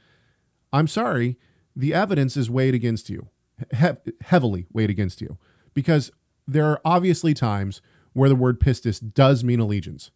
I'm 0.73 0.87
sorry, 0.87 1.39
the 1.75 1.93
evidence 1.93 2.37
is 2.37 2.51
weighed 2.51 2.75
against 2.75 3.11
you, 3.11 3.29
he- 3.77 4.13
heavily 4.23 4.67
weighed 4.73 4.91
against 4.91 5.21
you, 5.21 5.39
because 5.75 6.11
there 6.47 6.67
are 6.67 6.81
obviously 6.85 7.35
times 7.35 7.83
where 8.13 8.29
the 8.29 8.37
word 8.37 8.61
pistis 8.61 9.01
does 9.15 9.43
mean 9.43 9.61
allegiance 9.61 10.11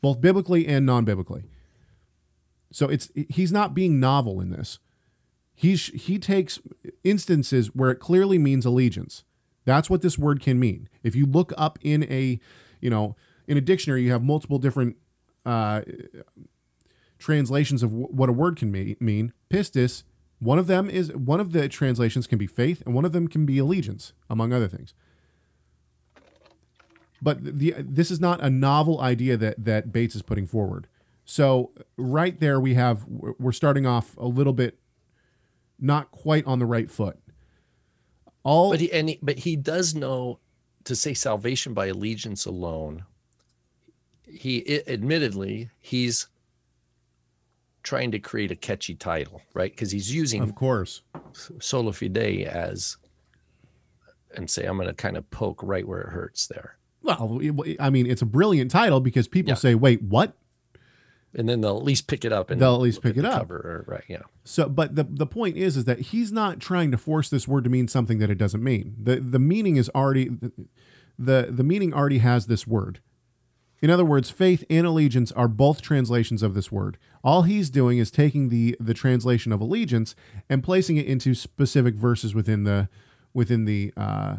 both 0.00 0.20
biblically 0.20 0.66
and 0.66 0.86
non-biblically. 0.86 1.44
So 2.72 2.88
it's 2.88 3.10
he's 3.28 3.52
not 3.52 3.74
being 3.74 4.00
novel 4.00 4.40
in 4.40 4.50
this. 4.50 4.78
He's 5.54 5.86
he 5.88 6.18
takes 6.18 6.60
instances 7.04 7.74
where 7.74 7.90
it 7.90 7.96
clearly 7.96 8.38
means 8.38 8.64
allegiance. 8.64 9.24
That's 9.64 9.90
what 9.90 10.02
this 10.02 10.18
word 10.18 10.40
can 10.40 10.58
mean. 10.58 10.88
If 11.02 11.14
you 11.14 11.26
look 11.26 11.52
up 11.56 11.78
in 11.82 12.04
a, 12.04 12.40
you 12.80 12.90
know, 12.90 13.16
in 13.46 13.56
a 13.56 13.60
dictionary, 13.60 14.02
you 14.02 14.12
have 14.12 14.22
multiple 14.22 14.58
different 14.58 14.96
uh, 15.44 15.82
translations 17.18 17.82
of 17.82 17.90
w- 17.90 18.08
what 18.08 18.28
a 18.28 18.32
word 18.32 18.56
can 18.56 18.70
mean. 18.72 19.32
Pistis, 19.50 20.04
one 20.38 20.58
of 20.58 20.66
them 20.66 20.88
is 20.88 21.12
one 21.12 21.40
of 21.40 21.52
the 21.52 21.68
translations 21.68 22.26
can 22.26 22.38
be 22.38 22.46
faith, 22.46 22.82
and 22.86 22.94
one 22.94 23.04
of 23.04 23.12
them 23.12 23.28
can 23.28 23.44
be 23.44 23.58
allegiance, 23.58 24.12
among 24.28 24.52
other 24.52 24.68
things 24.68 24.94
but 27.22 27.58
the 27.58 27.74
this 27.78 28.10
is 28.10 28.20
not 28.20 28.40
a 28.40 28.50
novel 28.50 29.00
idea 29.00 29.36
that 29.36 29.64
that 29.64 29.92
Bates 29.92 30.14
is 30.14 30.22
putting 30.22 30.46
forward. 30.46 30.88
So 31.24 31.72
right 31.96 32.38
there 32.38 32.58
we 32.58 32.74
have 32.74 33.04
we're 33.06 33.52
starting 33.52 33.86
off 33.86 34.16
a 34.16 34.26
little 34.26 34.52
bit 34.52 34.78
not 35.78 36.10
quite 36.10 36.46
on 36.46 36.58
the 36.58 36.66
right 36.66 36.90
foot. 36.90 37.18
All 38.42 38.70
But 38.70 38.80
he 38.80 38.92
and 38.92 39.08
he, 39.10 39.18
but 39.22 39.38
he 39.38 39.56
does 39.56 39.94
know 39.94 40.38
to 40.84 40.96
say 40.96 41.14
salvation 41.14 41.74
by 41.74 41.86
allegiance 41.86 42.46
alone. 42.46 43.04
He 44.26 44.58
it, 44.58 44.88
admittedly 44.88 45.70
he's 45.80 46.28
trying 47.82 48.10
to 48.12 48.18
create 48.18 48.50
a 48.50 48.56
catchy 48.56 48.94
title, 48.94 49.42
right? 49.54 49.70
Because 49.72 49.90
he's 49.90 50.14
using 50.14 50.42
Of 50.42 50.54
course. 50.54 51.02
Sola 51.60 51.92
Fide 51.92 52.46
as 52.46 52.96
and 54.34 54.48
say 54.48 54.64
I'm 54.64 54.76
going 54.76 54.88
to 54.88 54.94
kind 54.94 55.16
of 55.16 55.28
poke 55.30 55.62
right 55.62 55.86
where 55.86 56.00
it 56.00 56.10
hurts 56.10 56.46
there. 56.46 56.76
Well, 57.02 57.40
I 57.78 57.90
mean, 57.90 58.06
it's 58.06 58.22
a 58.22 58.26
brilliant 58.26 58.70
title 58.70 59.00
because 59.00 59.26
people 59.26 59.50
yeah. 59.50 59.56
say, 59.56 59.74
"Wait, 59.74 60.02
what?" 60.02 60.34
And 61.32 61.48
then 61.48 61.60
they'll 61.60 61.76
at 61.76 61.84
least 61.84 62.08
pick 62.08 62.24
it 62.24 62.32
up 62.32 62.50
and 62.50 62.60
they'll 62.60 62.74
at 62.74 62.80
least 62.80 63.02
pick 63.02 63.16
it 63.16 63.24
up. 63.24 63.48
Or, 63.50 63.84
right, 63.86 64.02
yeah. 64.08 64.22
So, 64.44 64.68
but 64.68 64.96
the 64.96 65.04
the 65.04 65.26
point 65.26 65.56
is, 65.56 65.76
is 65.76 65.84
that 65.84 66.00
he's 66.00 66.32
not 66.32 66.58
trying 66.58 66.90
to 66.90 66.98
force 66.98 67.28
this 67.28 67.46
word 67.46 67.64
to 67.64 67.70
mean 67.70 67.86
something 67.86 68.18
that 68.18 68.30
it 68.30 68.38
doesn't 68.38 68.64
mean. 68.64 68.96
the 69.00 69.20
The 69.20 69.38
meaning 69.38 69.76
is 69.76 69.88
already 69.94 70.28
the 70.28 70.52
the, 71.18 71.48
the 71.50 71.62
meaning 71.62 71.92
already 71.92 72.18
has 72.18 72.46
this 72.46 72.66
word. 72.66 73.00
In 73.82 73.90
other 73.90 74.04
words, 74.04 74.28
faith 74.30 74.64
and 74.68 74.86
allegiance 74.86 75.32
are 75.32 75.48
both 75.48 75.80
translations 75.80 76.42
of 76.42 76.54
this 76.54 76.70
word. 76.70 76.98
All 77.24 77.42
he's 77.42 77.70
doing 77.70 77.98
is 77.98 78.10
taking 78.10 78.48
the 78.48 78.76
the 78.80 78.94
translation 78.94 79.52
of 79.52 79.60
allegiance 79.60 80.14
and 80.48 80.62
placing 80.62 80.96
it 80.96 81.06
into 81.06 81.34
specific 81.34 81.94
verses 81.94 82.34
within 82.34 82.64
the 82.64 82.88
within 83.32 83.64
the 83.64 83.92
uh, 83.96 84.36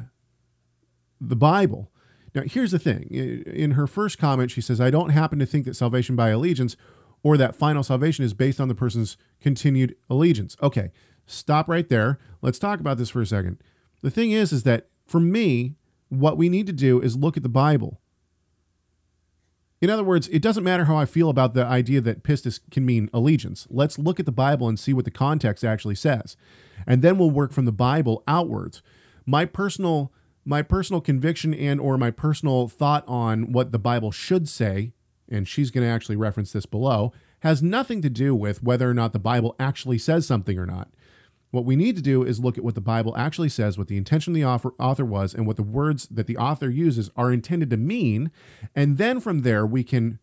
the 1.20 1.36
Bible. 1.36 1.91
Now, 2.34 2.44
here's 2.46 2.72
the 2.72 2.80
thing. 2.80 3.04
In 3.10 3.72
her 3.72 3.88
first 3.88 4.18
comment, 4.18 4.52
she 4.52 4.62
says, 4.62 4.80
I 4.80 4.90
don't 4.90 5.10
happen 5.10 5.40
to 5.40 5.46
think 5.46 5.66
that 5.66 5.76
salvation 5.76 6.16
by 6.16 6.30
allegiance 6.30 6.78
or 7.24 7.38
that 7.38 7.56
final 7.56 7.84
salvation 7.84 8.24
is 8.24 8.34
based 8.34 8.60
on 8.60 8.68
the 8.68 8.76
person's 8.76 9.18
continued 9.42 9.96
allegiance. 10.10 10.56
Okay, 10.64 10.92
stop 11.26 11.68
right 11.68 11.88
there. 11.90 12.20
Let's 12.42 12.60
talk 12.60 12.80
about 12.80 12.98
this 12.98 13.10
for 13.10 13.22
a 13.22 13.26
second. 13.26 13.62
The 14.02 14.10
thing 14.10 14.32
is, 14.32 14.52
is 14.52 14.64
that 14.64 14.88
for 15.06 15.20
me, 15.20 15.76
what 16.10 16.38
we 16.38 16.50
need 16.50 16.68
to 16.68 16.74
do 16.74 17.02
is 17.02 17.16
look 17.16 17.38
at 17.38 17.44
the 17.44 17.50
Bible. 17.50 18.02
In 19.82 19.90
other 19.90 20.04
words, 20.04 20.28
it 20.28 20.42
doesn't 20.42 20.64
matter 20.64 20.86
how 20.86 20.96
I 20.96 21.06
feel 21.06 21.30
about 21.30 21.54
the 21.54 21.66
idea 21.66 22.02
that 22.02 22.24
pistis 22.24 22.60
can 22.70 22.86
mean 22.86 23.10
allegiance. 23.14 23.68
Let's 23.70 23.98
look 23.98 24.20
at 24.20 24.26
the 24.26 24.32
Bible 24.32 24.68
and 24.68 24.80
see 24.80 24.94
what 24.94 25.06
the 25.06 25.12
context 25.12 25.64
actually 25.64 25.96
says. 25.96 26.38
And 26.86 27.02
then 27.02 27.18
we'll 27.18 27.32
work 27.32 27.52
from 27.52 27.66
the 27.66 27.72
Bible 27.72 28.24
outwards. 28.28 28.84
My 29.26 29.46
personal 29.46 30.12
my 30.46 30.62
personal 30.62 31.02
conviction 31.02 31.54
and 31.54 31.80
or 31.80 31.98
my 31.98 32.12
personal 32.12 32.68
thought 32.68 33.04
on 33.08 33.52
what 33.52 33.72
the 33.72 33.80
Bible 33.80 34.12
should 34.12 34.50
say, 34.50 34.94
and 35.30 35.48
she's 35.48 35.72
going 35.72 35.86
to 35.86 35.92
actually 35.92 36.16
reference 36.16 36.52
this 36.52 36.66
below, 36.66 37.14
has 37.40 37.62
nothing 37.62 38.02
to 38.02 38.10
do 38.10 38.36
with 38.36 38.64
whether 38.64 38.90
or 38.90 38.94
not 38.94 39.14
the 39.14 39.20
Bible 39.20 39.56
actually 39.60 39.98
says 39.98 40.26
something 40.26 40.58
or 40.58 40.66
not. 40.66 40.90
What 41.52 41.66
we 41.66 41.76
need 41.76 41.96
to 41.98 42.02
do 42.02 42.24
is 42.24 42.40
look 42.40 42.58
at 42.58 42.64
what 42.64 42.76
the 42.76 42.82
Bible 42.82 43.16
actually 43.18 43.50
says, 43.50 43.78
what 43.78 43.88
the 43.88 43.98
intention 43.98 44.32
of 44.32 44.36
the 44.36 44.46
author, 44.46 44.72
author 44.80 45.04
was, 45.04 45.34
and 45.34 45.46
what 45.46 45.58
the 45.58 45.64
words 45.64 46.08
that 46.10 46.28
the 46.28 46.38
author 46.38 46.70
uses 46.70 47.12
are 47.18 47.32
intended 47.32 47.70
to 47.72 47.78
mean. 47.78 48.32
And 48.74 48.98
then 48.98 49.20
from 49.20 49.42
there, 49.42 49.66
we 49.66 49.84
can 49.84 50.20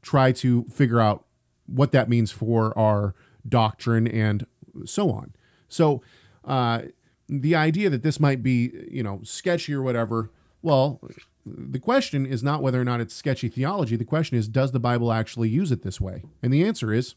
try 0.00 0.32
to 0.32 0.64
figure 0.64 1.00
out 1.00 1.24
what 1.66 1.92
that 1.92 2.08
means 2.08 2.30
for 2.30 2.76
our 2.78 3.14
doctrine 3.48 4.06
and 4.06 4.46
so 4.84 5.10
on. 5.10 5.34
So, 5.68 6.02
uh, 6.44 6.82
the 7.30 7.54
idea 7.54 7.88
that 7.90 8.02
this 8.02 8.18
might 8.18 8.42
be, 8.42 8.72
you 8.90 9.02
know, 9.02 9.20
sketchy 9.22 9.72
or 9.72 9.82
whatever, 9.82 10.30
well, 10.62 11.00
the 11.46 11.78
question 11.78 12.26
is 12.26 12.42
not 12.42 12.60
whether 12.62 12.80
or 12.80 12.84
not 12.84 13.00
it's 13.00 13.14
sketchy 13.14 13.48
theology. 13.48 13.96
The 13.96 14.04
question 14.04 14.36
is, 14.36 14.48
does 14.48 14.72
the 14.72 14.80
Bible 14.80 15.12
actually 15.12 15.48
use 15.48 15.70
it 15.70 15.82
this 15.82 16.00
way? 16.00 16.24
And 16.42 16.52
the 16.52 16.64
answer 16.64 16.92
is, 16.92 17.14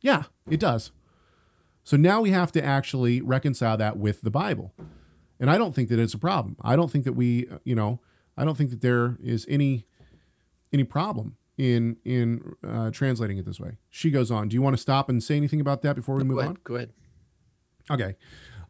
yeah, 0.00 0.24
it 0.48 0.60
does. 0.60 0.92
So 1.84 1.96
now 1.96 2.20
we 2.20 2.30
have 2.30 2.52
to 2.52 2.64
actually 2.64 3.20
reconcile 3.20 3.76
that 3.76 3.96
with 3.96 4.22
the 4.22 4.30
Bible. 4.30 4.72
And 5.40 5.50
I 5.50 5.58
don't 5.58 5.74
think 5.74 5.88
that 5.88 5.98
it's 5.98 6.14
a 6.14 6.18
problem. 6.18 6.56
I 6.62 6.76
don't 6.76 6.90
think 6.90 7.04
that 7.04 7.14
we, 7.14 7.48
you 7.64 7.74
know, 7.74 8.00
I 8.36 8.44
don't 8.44 8.56
think 8.56 8.70
that 8.70 8.80
there 8.80 9.18
is 9.22 9.44
any 9.48 9.86
any 10.72 10.84
problem 10.84 11.36
in 11.58 11.96
in 12.04 12.54
uh, 12.66 12.90
translating 12.90 13.38
it 13.38 13.44
this 13.44 13.58
way. 13.58 13.78
She 13.90 14.10
goes 14.10 14.30
on. 14.30 14.48
Do 14.48 14.54
you 14.54 14.62
want 14.62 14.76
to 14.76 14.80
stop 14.80 15.08
and 15.08 15.22
say 15.22 15.36
anything 15.36 15.60
about 15.60 15.82
that 15.82 15.96
before 15.96 16.14
we 16.14 16.24
move 16.24 16.38
go 16.38 16.48
on? 16.48 16.58
Go 16.62 16.76
ahead. 16.76 16.92
Okay. 17.90 18.14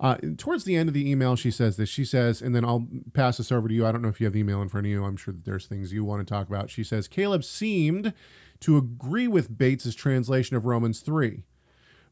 Uh, 0.03 0.17
towards 0.37 0.65
the 0.65 0.75
end 0.75 0.89
of 0.89 0.95
the 0.95 1.09
email, 1.09 1.37
she 1.37 1.53
says 1.53 1.77
this. 1.77 1.89
She 1.89 2.05
says, 2.05 2.43
and 2.43 2.57
then 2.57 2.65
I'll 2.65 2.89
pass 3.13 3.37
this 3.37 3.53
over 3.53 3.69
to 3.69 3.75
you. 3.75 3.87
I 3.87 3.93
don't 3.93 4.03
know 4.03 4.09
if 4.09 4.21
you 4.21 4.27
have 4.27 4.35
the 4.35 4.41
email 4.41 4.61
in 4.61 4.69
front 4.69 4.89
of 4.89 4.91
you. 4.91 5.05
I'm 5.05 5.17
sure 5.17 5.33
that 5.33 5.45
there's 5.45 5.67
things 5.67 5.93
you 5.93 6.05
want 6.05 6.27
to 6.27 6.31
talk 6.31 6.49
about. 6.49 6.71
She 6.71 6.83
says, 6.83 7.07
Caleb 7.07 7.45
seemed 7.45 8.13
to 8.61 8.77
agree 8.77 9.29
with 9.29 9.57
Bates's 9.57 9.95
translation 9.95 10.57
of 10.57 10.67
Romans 10.67 11.01
3. 11.01 11.45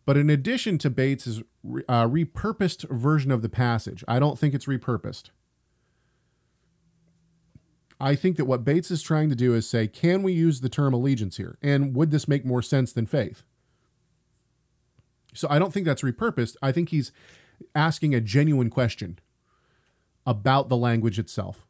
But 0.07 0.17
in 0.17 0.31
addition 0.31 0.79
to 0.79 0.89
Bates's 0.89 1.41
uh, 1.89 2.07
repurposed 2.07 2.89
version 2.89 3.33
of 3.33 3.43
the 3.43 3.49
passage, 3.49 4.05
I 4.07 4.21
don't 4.21 4.39
think 4.39 4.55
it's 4.55 4.67
repurposed. 4.67 5.31
I 7.99 8.15
think 8.15 8.37
that 8.37 8.47
what 8.47 8.65
Bates 8.65 8.93
is 8.93 9.03
trying 9.03 9.31
to 9.31 9.37
do 9.37 9.53
is 9.53 9.69
say, 9.69 9.89
can 9.89 10.23
we 10.23 10.33
use 10.33 10.61
the 10.61 10.69
term 10.69 10.95
allegiance 10.95 11.39
here? 11.39 11.59
And 11.61 11.95
would 11.97 12.13
this 12.13 12.29
make 12.29 12.47
more 12.47 12.63
sense 12.63 12.93
than 12.93 13.07
faith? 13.07 13.43
So 15.35 15.49
I 15.51 15.59
don't 15.59 15.73
think 15.73 15.87
that's 15.87 16.03
repurposed. 16.03 16.57
I 16.63 16.73
think 16.73 16.89
he's 16.89 17.13
asking 17.75 18.15
a 18.15 18.21
genuine 18.21 18.71
question 18.71 19.19
about 20.27 20.69
the 20.69 20.77
language 20.77 21.19
itself. 21.19 21.67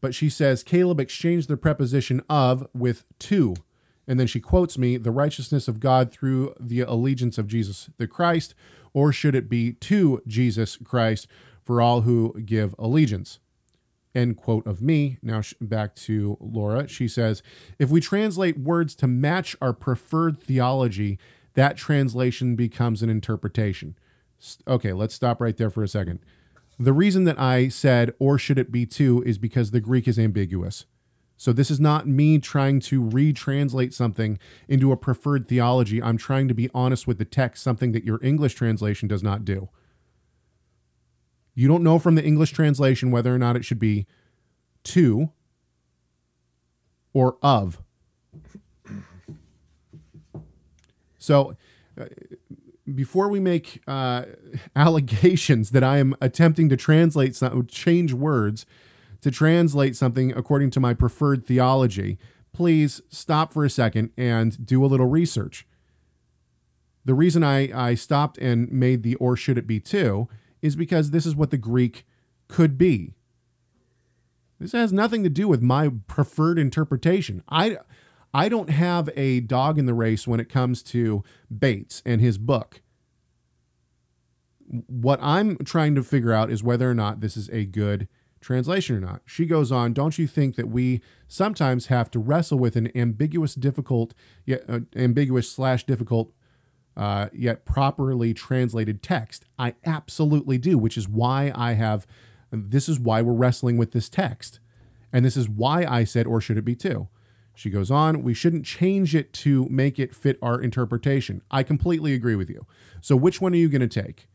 But 0.00 0.14
she 0.14 0.28
says, 0.28 0.62
Caleb 0.62 1.00
exchanged 1.00 1.48
the 1.48 1.56
preposition 1.56 2.22
of 2.28 2.66
with 2.74 3.04
to. 3.20 3.56
And 4.06 4.20
then 4.20 4.26
she 4.26 4.40
quotes 4.40 4.78
me, 4.78 4.96
the 4.96 5.10
righteousness 5.10 5.66
of 5.68 5.80
God 5.80 6.12
through 6.12 6.54
the 6.60 6.80
allegiance 6.80 7.38
of 7.38 7.48
Jesus 7.48 7.90
the 7.98 8.06
Christ, 8.06 8.54
or 8.92 9.12
should 9.12 9.34
it 9.34 9.48
be 9.48 9.72
to 9.72 10.22
Jesus 10.26 10.76
Christ 10.76 11.26
for 11.64 11.80
all 11.80 12.02
who 12.02 12.40
give 12.44 12.74
allegiance? 12.78 13.40
End 14.14 14.36
quote 14.36 14.66
of 14.66 14.80
me. 14.80 15.18
Now 15.22 15.42
back 15.60 15.94
to 15.96 16.38
Laura. 16.40 16.88
She 16.88 17.08
says, 17.08 17.42
if 17.78 17.90
we 17.90 18.00
translate 18.00 18.58
words 18.58 18.94
to 18.96 19.06
match 19.06 19.56
our 19.60 19.72
preferred 19.72 20.38
theology, 20.38 21.18
that 21.54 21.76
translation 21.76 22.54
becomes 22.54 23.02
an 23.02 23.10
interpretation. 23.10 23.96
Okay, 24.66 24.92
let's 24.92 25.14
stop 25.14 25.40
right 25.40 25.56
there 25.56 25.70
for 25.70 25.82
a 25.82 25.88
second. 25.88 26.20
The 26.78 26.92
reason 26.92 27.24
that 27.24 27.38
I 27.38 27.68
said, 27.68 28.12
or 28.18 28.38
should 28.38 28.58
it 28.58 28.70
be 28.70 28.84
to, 28.86 29.22
is 29.24 29.38
because 29.38 29.70
the 29.70 29.80
Greek 29.80 30.06
is 30.06 30.18
ambiguous. 30.18 30.84
So 31.38 31.52
this 31.52 31.70
is 31.70 31.80
not 31.80 32.06
me 32.06 32.38
trying 32.38 32.80
to 32.80 33.02
retranslate 33.02 33.92
something 33.92 34.38
into 34.68 34.92
a 34.92 34.96
preferred 34.96 35.48
theology. 35.48 36.02
I'm 36.02 36.16
trying 36.16 36.48
to 36.48 36.54
be 36.54 36.70
honest 36.74 37.06
with 37.06 37.18
the 37.18 37.24
text, 37.24 37.62
something 37.62 37.92
that 37.92 38.04
your 38.04 38.18
English 38.22 38.54
translation 38.54 39.08
does 39.08 39.22
not 39.22 39.44
do. 39.44 39.68
You 41.54 41.68
don't 41.68 41.82
know 41.82 41.98
from 41.98 42.14
the 42.14 42.24
English 42.24 42.52
translation 42.52 43.10
whether 43.10 43.34
or 43.34 43.38
not 43.38 43.56
it 43.56 43.64
should 43.64 43.78
be 43.78 44.06
to 44.84 45.30
or 47.12 47.38
of. 47.42 47.82
So, 51.18 51.56
uh, 51.98 52.04
before 52.94 53.28
we 53.28 53.40
make 53.40 53.82
uh, 53.86 54.24
allegations 54.76 55.70
that 55.70 55.84
I 55.84 55.98
am 55.98 56.14
attempting 56.20 56.68
to 56.68 56.76
translate 56.76 57.34
some, 57.34 57.66
change 57.66 58.12
words 58.12 58.66
to 59.22 59.30
translate 59.30 59.96
something 59.96 60.32
according 60.32 60.70
to 60.70 60.80
my 60.80 60.94
preferred 60.94 61.44
theology, 61.44 62.18
please 62.52 63.00
stop 63.08 63.52
for 63.52 63.64
a 63.64 63.70
second 63.70 64.10
and 64.16 64.64
do 64.64 64.84
a 64.84 64.86
little 64.86 65.06
research. 65.06 65.66
The 67.04 67.14
reason 67.14 67.42
I, 67.42 67.70
I 67.72 67.94
stopped 67.94 68.38
and 68.38 68.70
made 68.70 69.02
the 69.02 69.14
or 69.16 69.36
should 69.36 69.58
it 69.58 69.66
be 69.66 69.80
to 69.80 70.28
is 70.62 70.76
because 70.76 71.10
this 71.10 71.26
is 71.26 71.36
what 71.36 71.50
the 71.50 71.58
Greek 71.58 72.04
could 72.48 72.76
be. 72.76 73.14
This 74.58 74.72
has 74.72 74.92
nothing 74.92 75.22
to 75.22 75.28
do 75.28 75.48
with 75.48 75.60
my 75.60 75.90
preferred 76.08 76.58
interpretation. 76.58 77.42
I, 77.48 77.78
I 78.36 78.50
don't 78.50 78.68
have 78.68 79.08
a 79.16 79.40
dog 79.40 79.78
in 79.78 79.86
the 79.86 79.94
race 79.94 80.28
when 80.28 80.40
it 80.40 80.50
comes 80.50 80.82
to 80.82 81.24
Bates 81.58 82.02
and 82.04 82.20
his 82.20 82.36
book. 82.36 82.82
What 84.68 85.18
I'm 85.22 85.56
trying 85.64 85.94
to 85.94 86.02
figure 86.02 86.34
out 86.34 86.50
is 86.50 86.62
whether 86.62 86.90
or 86.90 86.92
not 86.92 87.22
this 87.22 87.34
is 87.34 87.48
a 87.48 87.64
good 87.64 88.08
translation 88.42 88.94
or 88.94 89.00
not. 89.00 89.22
She 89.24 89.46
goes 89.46 89.72
on, 89.72 89.94
don't 89.94 90.18
you 90.18 90.26
think 90.26 90.56
that 90.56 90.68
we 90.68 91.00
sometimes 91.26 91.86
have 91.86 92.10
to 92.10 92.18
wrestle 92.18 92.58
with 92.58 92.76
an 92.76 92.94
ambiguous, 92.94 93.54
difficult, 93.54 94.12
yet 94.44 94.64
uh, 94.68 94.80
ambiguous 94.94 95.50
slash 95.50 95.86
difficult, 95.86 96.30
uh, 96.94 97.28
yet 97.32 97.64
properly 97.64 98.34
translated 98.34 99.02
text? 99.02 99.46
I 99.58 99.76
absolutely 99.86 100.58
do, 100.58 100.76
which 100.76 100.98
is 100.98 101.08
why 101.08 101.52
I 101.54 101.72
have. 101.72 102.06
This 102.52 102.86
is 102.86 103.00
why 103.00 103.22
we're 103.22 103.32
wrestling 103.32 103.78
with 103.78 103.92
this 103.92 104.10
text, 104.10 104.60
and 105.10 105.24
this 105.24 105.38
is 105.38 105.48
why 105.48 105.86
I 105.86 106.04
said, 106.04 106.26
or 106.26 106.42
should 106.42 106.58
it 106.58 106.66
be 106.66 106.76
too? 106.76 107.08
She 107.56 107.70
goes 107.70 107.90
on, 107.90 108.22
we 108.22 108.34
shouldn't 108.34 108.66
change 108.66 109.14
it 109.14 109.32
to 109.32 109.66
make 109.70 109.98
it 109.98 110.14
fit 110.14 110.38
our 110.42 110.60
interpretation. 110.60 111.40
I 111.50 111.62
completely 111.62 112.12
agree 112.12 112.36
with 112.36 112.50
you. 112.50 112.66
So, 113.00 113.16
which 113.16 113.40
one 113.40 113.54
are 113.54 113.56
you 113.56 113.70
going 113.70 113.80
to 113.80 113.88
take? 113.88 114.28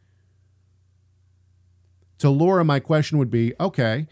To 2.17 2.31
Laura, 2.31 2.65
my 2.65 2.79
question 2.79 3.19
would 3.19 3.29
be 3.29 3.53
okay, 3.59 4.07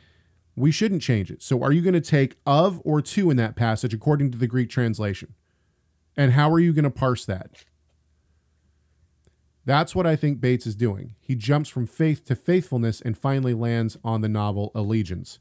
we 0.55 0.69
shouldn't 0.69 1.01
change 1.01 1.31
it. 1.31 1.41
So, 1.41 1.63
are 1.63 1.71
you 1.71 1.81
going 1.81 1.95
to 1.95 2.01
take 2.01 2.35
of 2.45 2.81
or 2.85 3.01
to 3.01 3.31
in 3.31 3.37
that 3.37 3.55
passage 3.55 3.95
according 3.95 4.29
to 4.29 4.37
the 4.37 4.45
Greek 4.45 4.69
translation? 4.69 5.33
And 6.15 6.33
how 6.33 6.51
are 6.51 6.59
you 6.59 6.71
going 6.71 6.83
to 6.83 6.91
parse 6.91 7.25
that? 7.25 7.63
That's 9.65 9.95
what 9.95 10.05
I 10.05 10.15
think 10.15 10.39
Bates 10.39 10.67
is 10.67 10.75
doing. 10.75 11.15
He 11.19 11.33
jumps 11.33 11.69
from 11.69 11.87
faith 11.87 12.25
to 12.25 12.35
faithfulness 12.35 13.01
and 13.01 13.17
finally 13.17 13.55
lands 13.55 13.97
on 14.03 14.21
the 14.21 14.29
novel 14.29 14.71
Allegiance. 14.75 15.39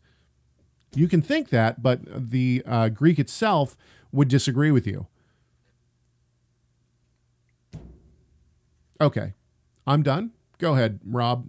You 0.94 1.08
can 1.08 1.22
think 1.22 1.50
that, 1.50 1.82
but 1.82 2.00
the 2.30 2.62
uh, 2.66 2.88
Greek 2.88 3.18
itself 3.18 3.76
would 4.12 4.28
disagree 4.28 4.70
with 4.70 4.86
you. 4.86 5.06
Okay, 9.00 9.34
I'm 9.86 10.02
done. 10.02 10.32
Go 10.58 10.74
ahead, 10.74 10.98
Rob. 11.04 11.48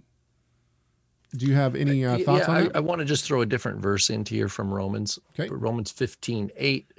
Do 1.36 1.46
you 1.46 1.54
have 1.54 1.74
any 1.74 2.04
uh, 2.04 2.18
thoughts 2.18 2.46
yeah, 2.46 2.54
on 2.54 2.70
I. 2.74 2.78
I 2.78 2.80
want 2.80 3.00
to 3.00 3.04
just 3.04 3.24
throw 3.24 3.40
a 3.40 3.46
different 3.46 3.80
verse 3.80 4.10
into 4.10 4.34
here 4.34 4.48
from 4.48 4.72
Romans. 4.72 5.18
Okay. 5.38 5.48
Romans 5.48 5.90
15, 5.90 6.50
8 6.56 6.92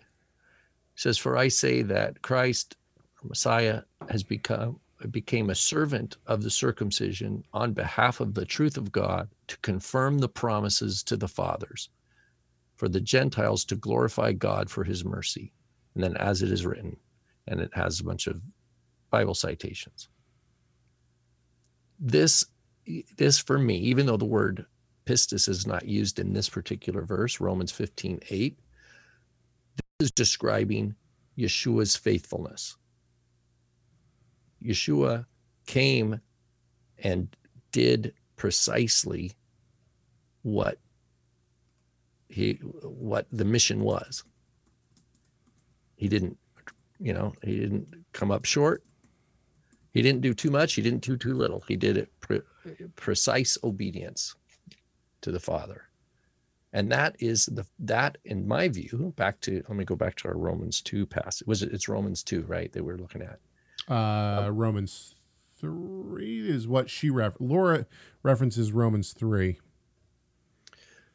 says, 0.95 1.17
For 1.17 1.37
I 1.37 1.47
say 1.47 1.81
that 1.83 2.21
Christ, 2.21 2.75
Messiah, 3.23 3.81
has 4.09 4.23
become 4.23 4.79
became 5.09 5.49
a 5.49 5.55
servant 5.55 6.17
of 6.27 6.43
the 6.43 6.49
circumcision 6.51 7.43
on 7.53 7.73
behalf 7.73 8.19
of 8.19 8.35
the 8.35 8.45
truth 8.45 8.77
of 8.77 8.91
God 8.91 9.27
to 9.47 9.57
confirm 9.61 10.19
the 10.19 10.29
promises 10.29 11.01
to 11.01 11.17
the 11.17 11.27
fathers 11.27 11.89
for 12.81 12.89
the 12.89 12.99
Gentiles 12.99 13.63
to 13.65 13.75
glorify 13.75 14.31
God 14.31 14.67
for 14.67 14.83
his 14.83 15.05
mercy. 15.05 15.53
And 15.93 16.03
then, 16.03 16.17
as 16.17 16.41
it 16.41 16.51
is 16.51 16.65
written, 16.65 16.97
and 17.45 17.59
it 17.59 17.69
has 17.75 17.99
a 17.99 18.03
bunch 18.03 18.25
of 18.25 18.41
Bible 19.11 19.35
citations. 19.35 20.09
This, 21.99 22.43
this 23.17 23.37
for 23.37 23.59
me, 23.59 23.77
even 23.77 24.07
though 24.07 24.17
the 24.17 24.25
word 24.25 24.65
pistis 25.05 25.47
is 25.47 25.67
not 25.67 25.85
used 25.85 26.17
in 26.17 26.33
this 26.33 26.49
particular 26.49 27.03
verse, 27.03 27.39
Romans 27.39 27.71
15 27.71 28.19
8, 28.27 28.57
this 29.99 30.07
is 30.07 30.11
describing 30.11 30.95
Yeshua's 31.37 31.95
faithfulness. 31.95 32.77
Yeshua 34.59 35.27
came 35.67 36.19
and 36.97 37.27
did 37.71 38.15
precisely 38.37 39.33
what 40.41 40.79
he 42.31 42.53
what 42.83 43.27
the 43.31 43.45
mission 43.45 43.81
was. 43.81 44.23
He 45.95 46.07
didn't, 46.07 46.37
you 46.99 47.13
know, 47.13 47.33
he 47.43 47.59
didn't 47.59 47.87
come 48.13 48.31
up 48.31 48.45
short. 48.45 48.83
He 49.93 50.01
didn't 50.01 50.21
do 50.21 50.33
too 50.33 50.49
much. 50.49 50.73
He 50.73 50.81
didn't 50.81 51.03
do 51.03 51.17
too 51.17 51.33
little. 51.33 51.63
He 51.67 51.75
did 51.75 51.97
it 51.97 52.09
pre- 52.21 52.41
precise 52.95 53.57
obedience 53.63 54.35
to 55.21 55.31
the 55.31 55.39
Father, 55.39 55.83
and 56.73 56.91
that 56.91 57.15
is 57.19 57.45
the 57.47 57.65
that 57.79 58.17
in 58.23 58.47
my 58.47 58.69
view. 58.69 59.13
Back 59.17 59.41
to 59.41 59.63
let 59.67 59.77
me 59.77 59.83
go 59.83 59.95
back 59.95 60.15
to 60.17 60.29
our 60.29 60.37
Romans 60.37 60.81
two 60.81 61.05
passage. 61.05 61.45
Was 61.45 61.61
it? 61.61 61.73
It's 61.73 61.89
Romans 61.89 62.23
two, 62.23 62.43
right? 62.43 62.71
That 62.71 62.83
we're 62.83 62.97
looking 62.97 63.21
at. 63.21 63.39
Uh, 63.93 64.49
Romans 64.51 65.15
three 65.57 66.49
is 66.49 66.67
what 66.67 66.89
she 66.89 67.09
ref. 67.09 67.33
Laura 67.39 67.85
references 68.23 68.71
Romans 68.71 69.13
three. 69.13 69.59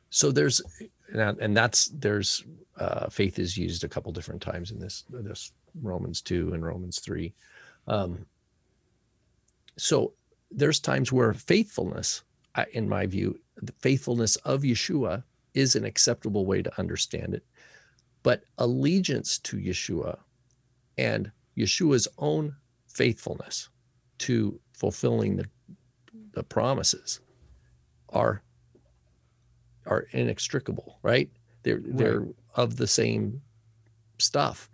So 0.09 0.31
there's, 0.31 0.63
and 1.15 1.57
that's 1.57 1.87
there's 1.89 2.45
uh, 2.79 3.09
faith 3.09 3.39
is 3.39 3.57
used 3.57 3.85
a 3.85 3.89
couple 3.89 4.13
different 4.13 4.43
times 4.43 4.71
in 4.71 4.79
this 4.79 5.05
this 5.09 5.53
Romans 5.83 6.21
2 6.23 6.53
and 6.55 6.65
Romans 6.65 7.01
3. 7.01 7.33
Um, 7.87 8.27
so 9.77 10.13
there's 10.51 10.81
times 10.81 11.13
where 11.13 11.33
faithfulness, 11.33 12.23
in 12.73 12.89
my 12.89 13.07
view, 13.07 13.39
the 13.61 13.73
faithfulness 13.73 14.37
of 14.37 14.63
Yeshua 14.63 15.23
is 15.55 15.77
an 15.77 15.85
acceptable 15.85 16.47
way 16.47 16.63
to 16.63 16.79
understand 16.79 17.35
it. 17.35 17.45
But 18.23 18.43
allegiance 18.59 19.39
to 19.41 19.57
Yeshua 19.57 20.19
and 20.99 21.31
Yeshua's 21.57 22.09
own 22.19 22.57
faithfulness 22.87 23.69
to 24.19 24.59
fulfilling 24.73 25.37
the, 25.37 25.47
the 26.33 26.43
promises 26.43 27.21
are 28.11 28.43
are 29.87 30.07
inextricable, 30.13 30.99
right? 31.03 31.31
They're 31.63 31.77
right. 31.77 31.97
they're 31.97 32.27
of 32.55 32.77
the 32.77 32.87
same 32.87 33.43
stuff. 34.19 34.71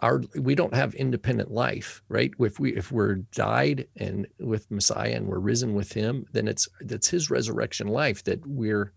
Our 0.00 0.22
we 0.34 0.54
don't 0.54 0.74
have 0.74 0.94
independent 0.94 1.50
life 1.50 2.02
right? 2.08 2.32
If 2.38 2.58
we 2.58 2.74
if 2.74 2.90
we're 2.90 3.16
died 3.34 3.86
and 3.96 4.26
with 4.38 4.70
messiah 4.70 5.14
and 5.14 5.26
we're 5.26 5.38
risen 5.38 5.74
with 5.74 5.92
him 5.92 6.26
then 6.32 6.48
it's 6.48 6.68
that's 6.82 7.08
his 7.08 7.30
resurrection 7.30 7.86
life 7.86 8.24
that 8.24 8.44
we're 8.46 8.94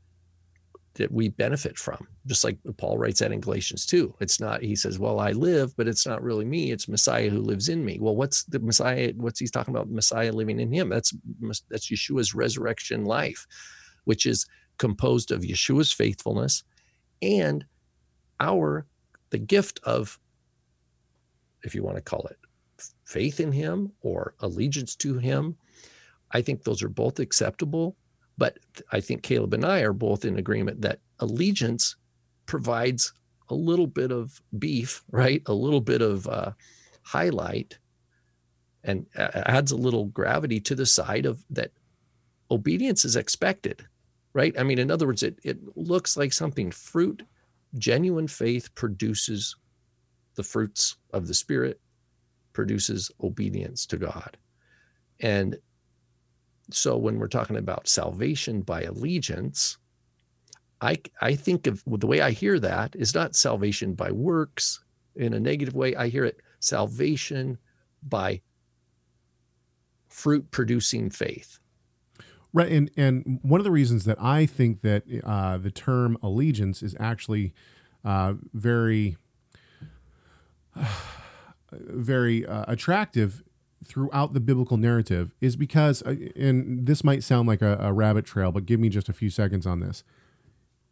that 0.96 1.12
we 1.12 1.28
benefit 1.28 1.78
from. 1.78 2.08
Just 2.26 2.46
like 2.46 2.58
paul 2.78 2.98
writes 2.98 3.20
that 3.20 3.34
in 3.34 3.42
galatians 3.42 3.86
2 3.86 4.16
it's 4.22 4.40
not 4.40 4.64
he 4.64 4.78
says 4.78 4.98
well 4.98 5.20
i 5.20 5.32
live 5.32 5.76
but 5.76 5.90
it's 5.90 6.08
not 6.08 6.24
really 6.24 6.46
me. 6.46 6.72
It's 6.72 6.88
messiah 6.88 7.30
who 7.30 7.42
lives 7.42 7.68
in 7.68 7.84
me. 7.84 7.98
Well 8.00 8.16
what's 8.16 8.44
the 8.44 8.60
messiah 8.60 9.12
what's 9.18 9.42
he's 9.42 9.52
talking 9.52 9.76
about? 9.76 9.90
Messiah 9.90 10.32
living 10.32 10.60
in 10.62 10.72
him. 10.72 10.88
That's 10.88 11.14
that's 11.70 11.92
yeshua's 11.92 12.34
resurrection 12.34 13.04
life 13.04 13.46
which 14.06 14.26
is 14.26 14.46
composed 14.78 15.32
of 15.32 15.42
yeshua's 15.42 15.92
faithfulness 15.92 16.64
and 17.22 17.66
our 18.40 18.86
the 19.30 19.38
gift 19.38 19.80
of 19.84 20.20
if 21.64 21.74
you 21.74 21.84
want 21.84 21.96
to 21.96 22.02
call 22.02 22.26
it 22.28 22.38
faith 23.06 23.40
in 23.40 23.52
him 23.52 23.92
or 24.02 24.34
allegiance 24.40 24.96
to 24.96 25.18
him. 25.18 25.56
I 26.32 26.42
think 26.42 26.64
those 26.64 26.82
are 26.84 26.90
both 26.90 27.20
acceptable. 27.20 27.96
But 28.38 28.58
I 28.92 29.00
think 29.00 29.22
Caleb 29.22 29.54
and 29.54 29.64
I 29.64 29.82
are 29.82 29.94
both 29.94 30.26
in 30.26 30.40
agreement 30.40 30.82
that 30.82 31.00
allegiance 31.20 31.96
provides 32.48 33.14
a 33.50 33.56
little 33.56 33.86
bit 33.88 34.12
of 34.12 34.42
beef, 34.58 35.04
right? 35.12 35.44
A 35.46 35.54
little 35.54 35.82
bit 35.82 36.02
of 36.02 36.28
uh, 36.28 36.52
highlight 37.04 37.78
and 38.84 39.06
adds 39.16 39.72
a 39.72 39.78
little 39.78 40.06
gravity 40.06 40.60
to 40.62 40.76
the 40.76 40.86
side 40.86 41.26
of 41.26 41.46
that 41.52 41.72
obedience 42.50 43.06
is 43.06 43.16
expected, 43.16 43.86
right? 44.34 44.54
I 44.58 44.64
mean, 44.64 44.80
in 44.80 44.92
other 44.92 45.08
words, 45.08 45.24
it, 45.24 45.40
it 45.44 45.60
looks 45.76 46.18
like 46.18 46.34
something 46.34 46.72
fruit, 46.72 47.24
genuine 47.78 48.28
faith 48.28 48.74
produces 48.76 49.56
the 50.36 50.44
fruits 50.44 50.98
of 51.14 51.28
the 51.28 51.34
Spirit 51.34 51.80
produces 52.54 53.12
obedience 53.22 53.86
to 53.88 53.98
God. 53.98 54.38
And 55.20 55.58
so 56.72 56.98
when 56.98 57.20
we're 57.20 57.28
talking 57.28 57.58
about 57.58 57.88
salvation 57.88 58.62
by 58.62 58.84
allegiance, 58.84 59.78
I, 60.82 60.98
I 61.22 61.36
think 61.36 61.68
of 61.68 61.84
the 61.86 62.08
way 62.08 62.22
I 62.22 62.32
hear 62.32 62.60
that 62.60 62.96
is 62.96 63.14
not 63.16 63.36
salvation 63.36 63.94
by 63.94 64.12
works 64.12 64.84
in 65.16 65.34
a 65.34 65.40
negative 65.40 65.76
way. 65.76 65.96
I 65.96 66.08
hear 66.08 66.26
it 66.26 66.42
salvation 66.60 67.58
by 68.08 68.42
fruit 70.10 70.50
producing 70.52 71.10
faith. 71.10 71.60
Right, 72.56 72.72
and 72.72 72.92
and 72.96 73.40
one 73.42 73.60
of 73.60 73.64
the 73.64 73.72
reasons 73.72 74.06
that 74.06 74.22
I 74.22 74.46
think 74.46 74.82
that 74.82 75.04
uh, 75.24 75.58
the 75.58 75.72
term 75.72 76.18
allegiance 76.22 76.84
is 76.84 76.96
actually 77.00 77.54
uh, 78.06 78.36
very 78.54 79.18
very 81.72 82.46
uh, 82.46 82.66
attractive 82.68 83.44
throughout 83.84 84.34
the 84.34 84.40
biblical 84.40 84.78
narrative 84.78 85.34
is 85.42 85.56
because, 85.56 86.02
uh, 86.04 86.16
and 86.36 86.86
this 86.86 87.04
might 87.04 87.24
sound 87.24 87.48
like 87.48 87.62
a, 87.62 87.78
a, 87.82 87.92
rabbit 87.92 88.26
trail, 88.26 88.52
but 88.52 88.66
give 88.66 88.80
me 88.80 88.88
just 88.88 89.10
a 89.10 89.14
few 89.14 89.30
seconds 89.30 89.66
on 89.66 89.80
this. 89.80 90.04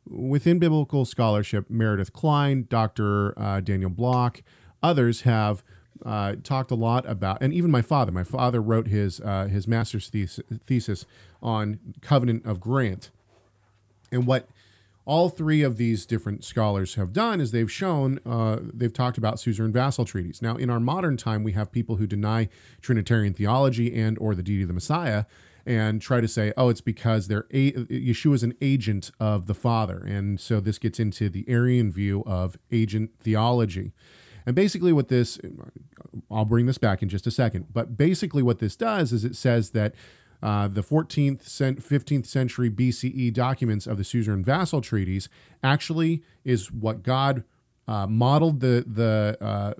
Within 0.05 0.59
biblical 0.59 1.05
scholarship, 1.05 1.69
Meredith 1.69 2.11
Kline, 2.11 2.65
Dr. 2.69 3.37
Uh, 3.39 3.61
Daniel 3.61 3.89
Block, 3.89 4.41
others 4.83 5.21
have 5.21 5.63
uh, 6.05 6.35
talked 6.43 6.71
a 6.71 6.75
lot 6.75 7.07
about, 7.07 7.37
and 7.41 7.53
even 7.53 7.71
my 7.71 7.81
father. 7.81 8.11
My 8.11 8.23
father 8.23 8.61
wrote 8.61 8.87
his 8.87 9.19
uh, 9.21 9.45
his 9.45 9.67
master's 9.67 10.09
thesis, 10.09 11.05
on 11.41 11.79
covenant 12.01 12.45
of 12.45 12.59
grant, 12.59 13.09
and 14.11 14.27
what 14.27 14.47
all 15.05 15.29
three 15.29 15.63
of 15.63 15.77
these 15.77 16.05
different 16.05 16.43
scholars 16.43 16.95
have 16.95 17.11
done 17.11 17.41
is 17.41 17.51
they've 17.51 17.71
shown 17.71 18.19
uh, 18.25 18.57
they've 18.61 18.93
talked 18.93 19.17
about 19.17 19.39
suzerain 19.39 19.71
vassal 19.71 20.05
treaties. 20.05 20.41
Now 20.41 20.55
in 20.55 20.69
our 20.69 20.79
modern 20.79 21.17
time 21.17 21.43
we 21.43 21.53
have 21.53 21.71
people 21.71 21.95
who 21.95 22.05
deny 22.05 22.49
trinitarian 22.81 23.33
theology 23.33 23.99
and 23.99 24.17
or 24.19 24.35
the 24.35 24.43
deity 24.43 24.63
of 24.63 24.67
the 24.67 24.73
messiah 24.73 25.25
and 25.65 26.01
try 26.01 26.21
to 26.21 26.27
say 26.27 26.53
oh 26.55 26.69
it's 26.69 26.81
because 26.81 27.27
they're 27.27 27.47
a- 27.51 27.71
yeshua 27.71 28.35
is 28.35 28.43
an 28.43 28.53
agent 28.61 29.11
of 29.19 29.47
the 29.47 29.53
father. 29.53 29.97
And 29.97 30.39
so 30.39 30.59
this 30.59 30.77
gets 30.77 30.99
into 30.99 31.29
the 31.29 31.45
arian 31.47 31.91
view 31.91 32.23
of 32.25 32.57
agent 32.71 33.11
theology 33.19 33.93
and 34.45 34.55
basically 34.55 34.91
what 34.91 35.07
this 35.07 35.39
i'll 36.29 36.45
bring 36.45 36.65
this 36.65 36.77
back 36.77 37.01
in 37.01 37.09
just 37.09 37.27
a 37.27 37.31
second 37.31 37.65
but 37.71 37.97
basically 37.97 38.43
what 38.43 38.59
this 38.59 38.75
does 38.75 39.11
is 39.11 39.23
it 39.23 39.35
says 39.35 39.71
that 39.71 39.93
uh, 40.43 40.67
the 40.67 40.81
14th, 40.81 41.43
15th 41.43 42.25
century 42.25 42.69
BCE 42.69 43.31
documents 43.31 43.85
of 43.85 43.97
the 43.97 44.03
suzerain 44.03 44.43
vassal 44.43 44.81
treaties 44.81 45.29
actually 45.63 46.23
is 46.43 46.71
what 46.71 47.03
God 47.03 47.43
uh, 47.87 48.07
modeled 48.07 48.59
the 48.59 48.83
the 48.87 49.37
uh, 49.41 49.73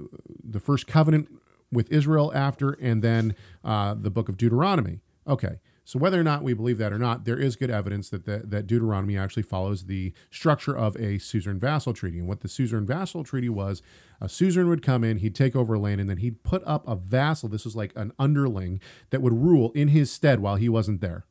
the 0.43 0.59
first 0.59 0.86
covenant 0.86 1.30
with 1.72 1.91
Israel 1.91 2.32
after, 2.36 2.74
and 2.74 3.01
then 3.01 3.36
uh, 3.64 3.93
the 3.93 4.09
book 4.09 4.28
of 4.28 4.38
Deuteronomy. 4.38 4.99
Okay, 5.28 5.59
so 5.84 5.97
whether 5.97 6.19
or 6.19 6.23
not 6.23 6.43
we 6.43 6.53
believe 6.53 6.77
that 6.77 6.93
or 6.93 6.99
not, 6.99 7.25
there 7.25 7.38
is 7.38 7.55
good 7.55 7.71
evidence 7.71 8.09
that 8.09 8.25
the, 8.25 8.43
that 8.45 8.67
Deuteronomy 8.67 9.17
actually 9.17 9.43
follows 9.43 9.86
the 9.86 10.13
structure 10.29 10.77
of 10.77 10.95
a 10.97 11.17
suzerain 11.17 11.59
vassal 11.59 11.93
treaty. 11.93 12.19
And 12.19 12.27
what 12.27 12.41
the 12.41 12.47
suzerain 12.47 12.86
vassal 12.86 13.23
treaty 13.23 13.49
was, 13.49 13.82
a 14.19 14.29
suzerain 14.29 14.69
would 14.69 14.84
come 14.84 15.03
in, 15.03 15.17
he'd 15.17 15.36
take 15.36 15.55
over 15.55 15.77
land, 15.77 15.99
and 15.99 16.09
then 16.09 16.17
he'd 16.17 16.43
put 16.43 16.61
up 16.65 16.88
a 16.88 16.95
vassal. 16.95 17.49
This 17.49 17.65
was 17.65 17.75
like 17.75 17.93
an 17.95 18.11
underling 18.19 18.79
that 19.09 19.21
would 19.21 19.34
rule 19.34 19.71
in 19.71 19.88
his 19.88 20.11
stead 20.11 20.39
while 20.39 20.55
he 20.55 20.69
wasn't 20.69 21.01
there. 21.01 21.25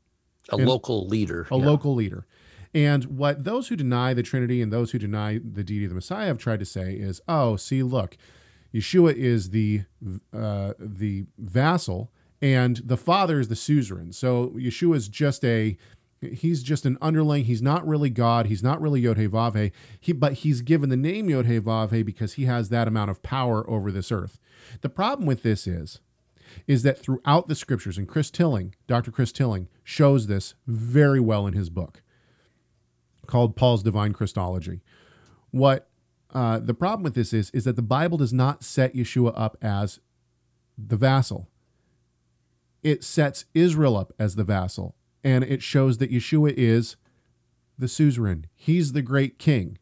A 0.51 0.57
and 0.57 0.67
local 0.67 1.07
leader. 1.07 1.47
A 1.51 1.57
yeah. 1.57 1.65
local 1.65 1.95
leader. 1.95 2.27
And 2.75 3.05
what 3.05 3.45
those 3.45 3.69
who 3.69 3.77
deny 3.77 4.15
the 4.15 4.23
Trinity 4.23 4.63
and 4.63 4.73
those 4.73 4.91
who 4.91 4.99
deny 4.99 5.39
the 5.39 5.65
deity 5.65 5.85
of 5.85 5.91
the 5.91 5.95
Messiah 5.95 6.27
have 6.27 6.39
tried 6.39 6.61
to 6.61 6.67
say 6.67 6.95
is, 6.95 7.21
oh, 7.29 7.57
see, 7.57 7.83
look, 7.83 8.17
Yeshua 8.73 9.15
is 9.15 9.51
the 9.51 9.83
uh, 10.33 10.75
the 10.79 11.27
vassal 11.39 12.13
and 12.43 12.79
the 12.79 12.97
father 12.97 13.39
is 13.39 13.49
the 13.49 13.57
suzerain. 13.57 14.13
So 14.13 14.49
Yeshua 14.57 14.97
is 14.97 15.09
just 15.09 15.45
a 15.45 15.77
he's 16.21 16.63
just 16.63 16.85
an 16.85 16.99
underling. 17.01 17.45
He's 17.45 17.63
not 17.63 17.87
really 17.87 18.11
God. 18.11 18.47
He's 18.47 18.63
not 18.63 18.81
really 18.81 19.01
Yod 19.01 19.17
He 19.17 19.73
He, 20.01 20.13
but 20.13 20.35
he's 20.35 20.61
given 20.61 20.91
the 20.91 20.97
name 20.97 21.31
Yod 21.31 21.47
because 22.05 22.35
he 22.35 22.45
has 22.45 22.69
that 22.69 22.89
amount 22.89 23.11
of 23.11 23.23
power 23.23 23.69
over 23.69 23.91
this 23.91 24.13
earth. 24.13 24.39
The 24.83 24.89
problem 24.89 25.27
with 25.27 25.43
this 25.43 25.67
is, 25.67 26.01
is 26.67 26.83
that 26.83 26.99
throughout 26.99 27.49
the 27.49 27.55
scriptures, 27.55 27.97
and 27.97 28.09
Chris 28.09 28.31
Tilling, 28.31 28.75
Dr. 28.87 29.11
Chris 29.11 29.33
Tilling, 29.33 29.69
shows 29.85 30.27
this 30.27 30.55
very 30.67 31.21
well 31.21 31.47
in 31.47 31.55
his 31.55 31.71
book 31.71 32.03
called 33.27 33.57
Paul's 33.57 33.83
Divine 33.83 34.13
Christology. 34.13 34.83
What 35.53 35.89
uh, 36.35 36.59
the 36.59 36.75
problem 36.75 37.03
with 37.03 37.15
this 37.15 37.33
is, 37.33 37.51
is 37.51 37.65
that 37.65 37.77
the 37.77 37.83
Bible 37.83 38.19
does 38.19 38.33
not 38.33 38.63
set 38.63 38.95
Yeshua 38.95 39.33
up 39.37 39.57
as 39.63 40.01
the 40.77 40.97
vassal 40.97 41.50
it 42.83 43.05
sets 43.05 43.45
Israel 43.55 43.97
up 43.97 44.13
as 44.19 44.37
the 44.37 44.45
vassal 44.45 44.95
and 45.23 45.45
it 45.45 45.63
shows 45.63 45.99
that 45.99 46.11
Yeshua 46.11 46.53
is 46.57 46.97
the 47.79 47.89
suzerain. 47.89 48.47
He's 48.55 48.93
the 48.93 49.03
great 49.03 49.39
king. 49.39 49.79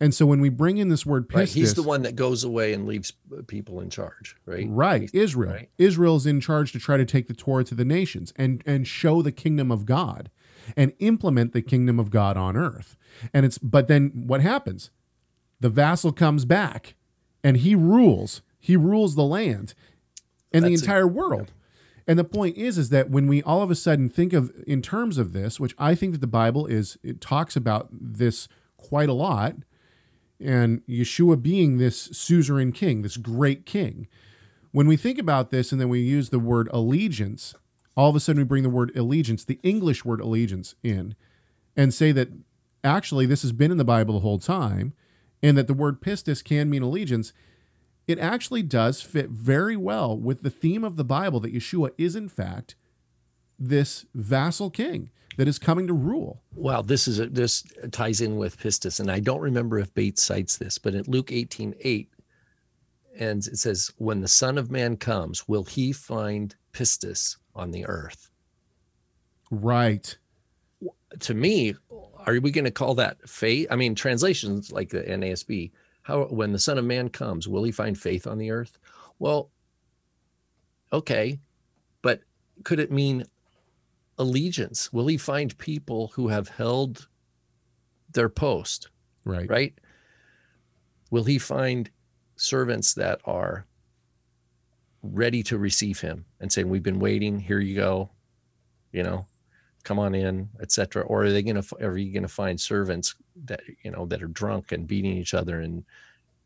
And 0.00 0.14
so 0.14 0.26
when 0.26 0.40
we 0.40 0.48
bring 0.48 0.78
in 0.78 0.88
this 0.88 1.06
word 1.06 1.28
pistis, 1.28 1.36
right, 1.36 1.48
he's 1.48 1.74
the 1.74 1.82
one 1.82 2.02
that 2.02 2.16
goes 2.16 2.42
away 2.42 2.72
and 2.72 2.86
leaves 2.86 3.12
uh, 3.32 3.42
people 3.46 3.80
in 3.80 3.90
charge, 3.90 4.36
right? 4.44 4.66
Right, 4.68 5.02
he's, 5.02 5.14
Israel. 5.14 5.52
Right? 5.52 5.70
Israel's 5.78 6.26
in 6.26 6.40
charge 6.40 6.72
to 6.72 6.80
try 6.80 6.96
to 6.96 7.04
take 7.04 7.28
the 7.28 7.34
Torah 7.34 7.64
to 7.64 7.74
the 7.74 7.84
nations 7.84 8.32
and 8.36 8.62
and 8.66 8.86
show 8.86 9.22
the 9.22 9.30
kingdom 9.30 9.70
of 9.70 9.86
God 9.86 10.30
and 10.76 10.92
implement 10.98 11.52
the 11.52 11.62
kingdom 11.62 12.00
of 12.00 12.10
God 12.10 12.36
on 12.36 12.56
earth. 12.56 12.96
And 13.32 13.46
it's 13.46 13.58
but 13.58 13.86
then 13.86 14.24
what 14.26 14.40
happens? 14.40 14.90
The 15.60 15.68
vassal 15.68 16.12
comes 16.12 16.44
back 16.44 16.96
and 17.44 17.58
he 17.58 17.74
rules. 17.74 18.42
He 18.58 18.76
rules 18.76 19.14
the 19.14 19.22
land 19.22 19.74
and 20.52 20.64
That's 20.64 20.80
the 20.80 20.84
entire 20.84 21.04
a, 21.04 21.08
world. 21.08 21.52
And 22.06 22.18
the 22.18 22.24
point 22.24 22.56
is, 22.56 22.78
is 22.78 22.90
that 22.90 23.10
when 23.10 23.26
we 23.26 23.42
all 23.42 23.62
of 23.62 23.70
a 23.70 23.74
sudden 23.74 24.08
think 24.08 24.32
of 24.32 24.52
in 24.66 24.80
terms 24.80 25.18
of 25.18 25.32
this, 25.32 25.58
which 25.58 25.74
I 25.78 25.94
think 25.94 26.12
that 26.12 26.20
the 26.20 26.26
Bible 26.26 26.66
is, 26.66 26.98
it 27.02 27.20
talks 27.20 27.56
about 27.56 27.88
this 27.90 28.48
quite 28.76 29.08
a 29.08 29.14
lot, 29.14 29.56
and 30.40 30.86
Yeshua 30.86 31.42
being 31.42 31.78
this 31.78 32.08
suzerain 32.08 32.72
king, 32.72 33.02
this 33.02 33.16
great 33.16 33.66
king. 33.66 34.06
When 34.70 34.86
we 34.86 34.96
think 34.96 35.18
about 35.18 35.50
this 35.50 35.72
and 35.72 35.80
then 35.80 35.88
we 35.88 36.00
use 36.00 36.28
the 36.28 36.38
word 36.38 36.68
allegiance, 36.70 37.54
all 37.96 38.10
of 38.10 38.16
a 38.16 38.20
sudden 38.20 38.40
we 38.40 38.44
bring 38.44 38.62
the 38.62 38.70
word 38.70 38.94
allegiance, 38.94 39.44
the 39.44 39.58
English 39.62 40.04
word 40.04 40.20
allegiance, 40.20 40.74
in 40.82 41.16
and 41.76 41.92
say 41.92 42.12
that 42.12 42.28
actually 42.84 43.26
this 43.26 43.42
has 43.42 43.52
been 43.52 43.70
in 43.70 43.78
the 43.78 43.84
Bible 43.84 44.14
the 44.14 44.20
whole 44.20 44.38
time 44.38 44.92
and 45.42 45.56
that 45.58 45.66
the 45.66 45.74
word 45.74 46.00
pistis 46.00 46.42
can 46.42 46.70
mean 46.70 46.82
allegiance, 46.82 47.32
it 48.06 48.18
actually 48.18 48.62
does 48.62 49.02
fit 49.02 49.30
very 49.30 49.76
well 49.76 50.16
with 50.16 50.42
the 50.42 50.50
theme 50.50 50.84
of 50.84 50.96
the 50.96 51.04
Bible 51.04 51.40
that 51.40 51.54
Yeshua 51.54 51.90
is, 51.98 52.14
in 52.14 52.28
fact, 52.28 52.76
this 53.58 54.06
vassal 54.14 54.70
king 54.70 55.10
that 55.36 55.48
is 55.48 55.58
coming 55.58 55.86
to 55.86 55.92
rule. 55.92 56.42
Well, 56.54 56.82
this 56.82 57.08
is 57.08 57.18
a, 57.18 57.26
this 57.26 57.64
ties 57.90 58.20
in 58.20 58.36
with 58.36 58.58
pistis, 58.58 59.00
and 59.00 59.10
I 59.10 59.20
don't 59.20 59.40
remember 59.40 59.78
if 59.78 59.92
Bates 59.94 60.22
cites 60.22 60.56
this, 60.56 60.78
but 60.78 60.94
in 60.94 61.04
Luke 61.06 61.32
18 61.32 61.74
8, 61.80 62.10
and 63.18 63.46
it 63.46 63.58
says, 63.58 63.92
When 63.98 64.20
the 64.20 64.28
Son 64.28 64.58
of 64.58 64.70
Man 64.70 64.96
comes, 64.96 65.48
will 65.48 65.64
he 65.64 65.92
find 65.92 66.54
pistis 66.72 67.36
on 67.54 67.70
the 67.70 67.86
earth? 67.86 68.30
Right. 69.50 70.16
To 71.20 71.34
me, 71.34 71.74
are 72.26 72.40
we 72.40 72.50
going 72.50 72.64
to 72.64 72.70
call 72.70 72.94
that 72.96 73.28
faith? 73.28 73.68
I 73.70 73.76
mean, 73.76 73.94
translations 73.94 74.70
like 74.72 74.90
the 74.90 75.02
NASB, 75.02 75.70
how 76.06 76.26
when 76.26 76.52
the 76.52 76.58
Son 76.60 76.78
of 76.78 76.84
Man 76.84 77.08
comes, 77.08 77.48
will 77.48 77.64
he 77.64 77.72
find 77.72 77.98
faith 77.98 78.28
on 78.28 78.38
the 78.38 78.52
earth? 78.52 78.78
Well, 79.18 79.50
okay, 80.92 81.40
but 82.00 82.20
could 82.62 82.78
it 82.78 82.92
mean 82.92 83.24
allegiance? 84.16 84.92
Will 84.92 85.08
he 85.08 85.16
find 85.16 85.58
people 85.58 86.12
who 86.14 86.28
have 86.28 86.48
held 86.48 87.08
their 88.12 88.28
post? 88.28 88.88
Right. 89.24 89.50
Right? 89.50 89.74
Will 91.10 91.24
he 91.24 91.38
find 91.38 91.90
servants 92.36 92.94
that 92.94 93.20
are 93.24 93.66
ready 95.02 95.42
to 95.42 95.58
receive 95.58 95.98
him 95.98 96.24
and 96.38 96.52
saying, 96.52 96.68
We've 96.68 96.84
been 96.84 97.00
waiting, 97.00 97.40
here 97.40 97.58
you 97.58 97.74
go, 97.74 98.10
you 98.92 99.02
know, 99.02 99.26
come 99.86 100.00
on 100.00 100.14
in, 100.14 100.50
etc. 100.60 101.04
Or 101.04 101.24
are 101.24 101.32
they 101.32 101.42
gonna 101.42 101.62
are 101.80 101.96
you 101.96 102.12
gonna 102.12 102.28
find 102.28 102.60
servants 102.60 103.14
that 103.46 103.60
you 103.84 103.90
know 103.92 104.04
that 104.06 104.22
are 104.22 104.28
drunk 104.28 104.72
and 104.72 104.86
beating 104.86 105.16
each 105.16 105.32
other 105.32 105.60
and 105.60 105.84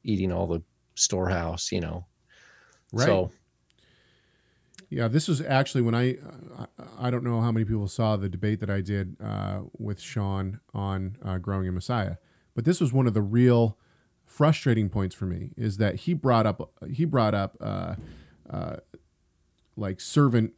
eating 0.05 0.31
all 0.31 0.47
the 0.47 0.63
storehouse, 0.95 1.73
you 1.73 1.81
know? 1.81 2.07
Right. 2.93 3.07
So 3.07 3.33
Yeah, 4.91 5.09
this 5.09 5.27
was 5.27 5.41
actually 5.41 5.83
when 5.83 5.95
I, 5.95 6.19
I 6.59 6.67
I 7.07 7.11
don't 7.11 7.25
know 7.25 7.41
how 7.41 7.51
many 7.51 7.65
people 7.65 7.89
saw 7.89 8.17
the 8.17 8.29
debate 8.29 8.61
that 8.61 8.71
I 8.71 8.83
did 8.83 9.17
uh, 9.23 9.61
with 9.79 10.01
Sean 10.01 10.61
on 10.75 11.17
uh, 11.25 11.39
growing 11.39 11.67
a 11.69 11.73
Messiah, 11.73 12.17
but 12.55 12.65
this 12.67 12.81
was 12.81 12.93
one 12.93 13.07
of 13.07 13.15
the 13.15 13.23
real 13.23 13.79
frustrating 14.27 14.89
points 14.91 15.15
for 15.15 15.27
me 15.27 15.51
is 15.57 15.79
that 15.79 15.95
he 15.97 16.15
brought 16.15 16.47
up 16.47 16.73
he 16.93 17.05
brought 17.07 17.35
up 17.35 17.57
uh, 17.61 17.95
uh, 18.51 18.77
like 19.77 20.01
servant, 20.01 20.53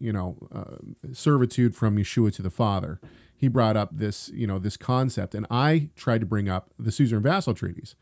you 0.00 0.12
know, 0.12 0.36
uh, 0.52 1.12
servitude 1.12 1.76
from 1.76 1.96
Yeshua 1.96 2.32
to 2.34 2.42
the 2.42 2.50
Father. 2.50 3.00
He 3.36 3.48
brought 3.48 3.76
up 3.76 3.90
this 3.92 4.30
you 4.34 4.46
know 4.46 4.58
this 4.58 4.76
concept, 4.76 5.34
and 5.34 5.46
I 5.50 5.90
tried 5.96 6.20
to 6.20 6.26
bring 6.26 6.48
up 6.48 6.70
the 6.78 6.90
suzerain 6.90 7.22
vassal 7.22 7.54
treaties. 7.54 7.94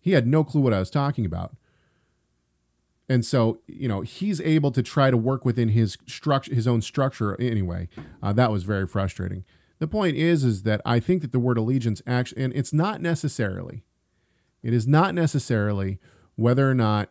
He 0.00 0.12
had 0.12 0.26
no 0.26 0.44
clue 0.44 0.60
what 0.60 0.72
I 0.72 0.78
was 0.78 0.90
talking 0.90 1.26
about. 1.26 1.56
And 3.08 3.26
so, 3.26 3.60
you 3.66 3.88
know, 3.88 4.00
he's 4.00 4.40
able 4.40 4.70
to 4.70 4.82
try 4.82 5.10
to 5.10 5.16
work 5.16 5.44
within 5.44 5.70
his 5.70 5.98
structure, 6.06 6.54
his 6.54 6.66
own 6.66 6.80
structure 6.80 7.38
anyway. 7.40 7.88
Uh, 8.22 8.32
that 8.32 8.50
was 8.50 8.62
very 8.62 8.86
frustrating. 8.86 9.44
The 9.80 9.88
point 9.88 10.16
is, 10.16 10.44
is 10.44 10.62
that 10.62 10.80
I 10.86 11.00
think 11.00 11.22
that 11.22 11.32
the 11.32 11.40
word 11.40 11.58
allegiance 11.58 12.00
actually, 12.06 12.44
and 12.44 12.54
it's 12.54 12.72
not 12.72 13.00
necessarily, 13.00 13.84
it 14.62 14.72
is 14.72 14.86
not 14.86 15.14
necessarily 15.14 15.98
whether 16.36 16.70
or 16.70 16.74
not 16.74 17.10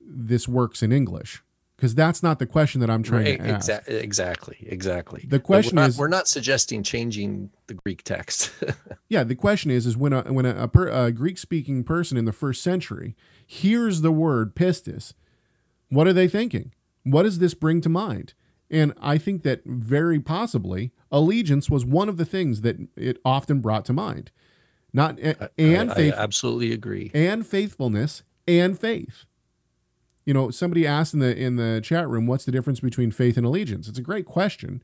this 0.00 0.48
works 0.48 0.82
in 0.82 0.92
English, 0.92 1.42
because 1.80 1.94
that's 1.94 2.22
not 2.22 2.38
the 2.38 2.44
question 2.44 2.82
that 2.82 2.90
I'm 2.90 3.02
trying 3.02 3.24
right, 3.24 3.38
to 3.38 3.48
ask. 3.48 3.70
exa- 3.70 3.88
exactly, 3.88 4.58
exactly. 4.60 5.24
The 5.26 5.40
question 5.40 5.76
we're 5.76 5.82
not, 5.82 5.88
is- 5.88 5.98
we're 5.98 6.08
not 6.08 6.28
suggesting 6.28 6.82
changing 6.82 7.48
the 7.68 7.74
Greek 7.74 8.02
text. 8.04 8.52
Yeah, 9.08 9.24
the 9.24 9.34
question 9.34 9.72
is, 9.72 9.86
is 9.86 9.96
when 9.96 10.12
a 10.12 10.22
when 10.32 10.46
a, 10.46 10.54
a, 10.64 10.68
per, 10.68 10.86
a 10.86 11.10
Greek 11.10 11.36
speaking 11.36 11.82
person 11.82 12.16
in 12.16 12.26
the 12.26 12.32
first 12.32 12.62
century 12.62 13.16
hears 13.44 14.02
the 14.02 14.12
word 14.12 14.54
pistis, 14.54 15.14
what 15.88 16.06
are 16.06 16.12
they 16.12 16.28
thinking? 16.28 16.72
What 17.02 17.24
does 17.24 17.40
this 17.40 17.54
bring 17.54 17.80
to 17.80 17.88
mind? 17.88 18.34
And 18.70 18.94
I 19.00 19.18
think 19.18 19.42
that 19.42 19.62
very 19.64 20.20
possibly 20.20 20.92
allegiance 21.10 21.68
was 21.68 21.84
one 21.84 22.08
of 22.08 22.18
the 22.18 22.24
things 22.24 22.60
that 22.60 22.76
it 22.94 23.18
often 23.24 23.58
brought 23.58 23.84
to 23.86 23.92
mind, 23.92 24.30
not 24.92 25.18
and 25.58 25.90
I, 25.90 25.94
faith 25.94 26.14
I 26.16 26.22
absolutely 26.22 26.72
agree. 26.72 27.10
and 27.12 27.44
faithfulness 27.44 28.22
and 28.46 28.78
faith. 28.78 29.24
You 30.30 30.34
know, 30.34 30.52
somebody 30.52 30.86
asked 30.86 31.12
in 31.12 31.18
the 31.18 31.36
in 31.36 31.56
the 31.56 31.80
chat 31.82 32.08
room, 32.08 32.28
"What's 32.28 32.44
the 32.44 32.52
difference 32.52 32.78
between 32.78 33.10
faith 33.10 33.36
and 33.36 33.44
allegiance?" 33.44 33.88
It's 33.88 33.98
a 33.98 34.00
great 34.00 34.26
question, 34.26 34.80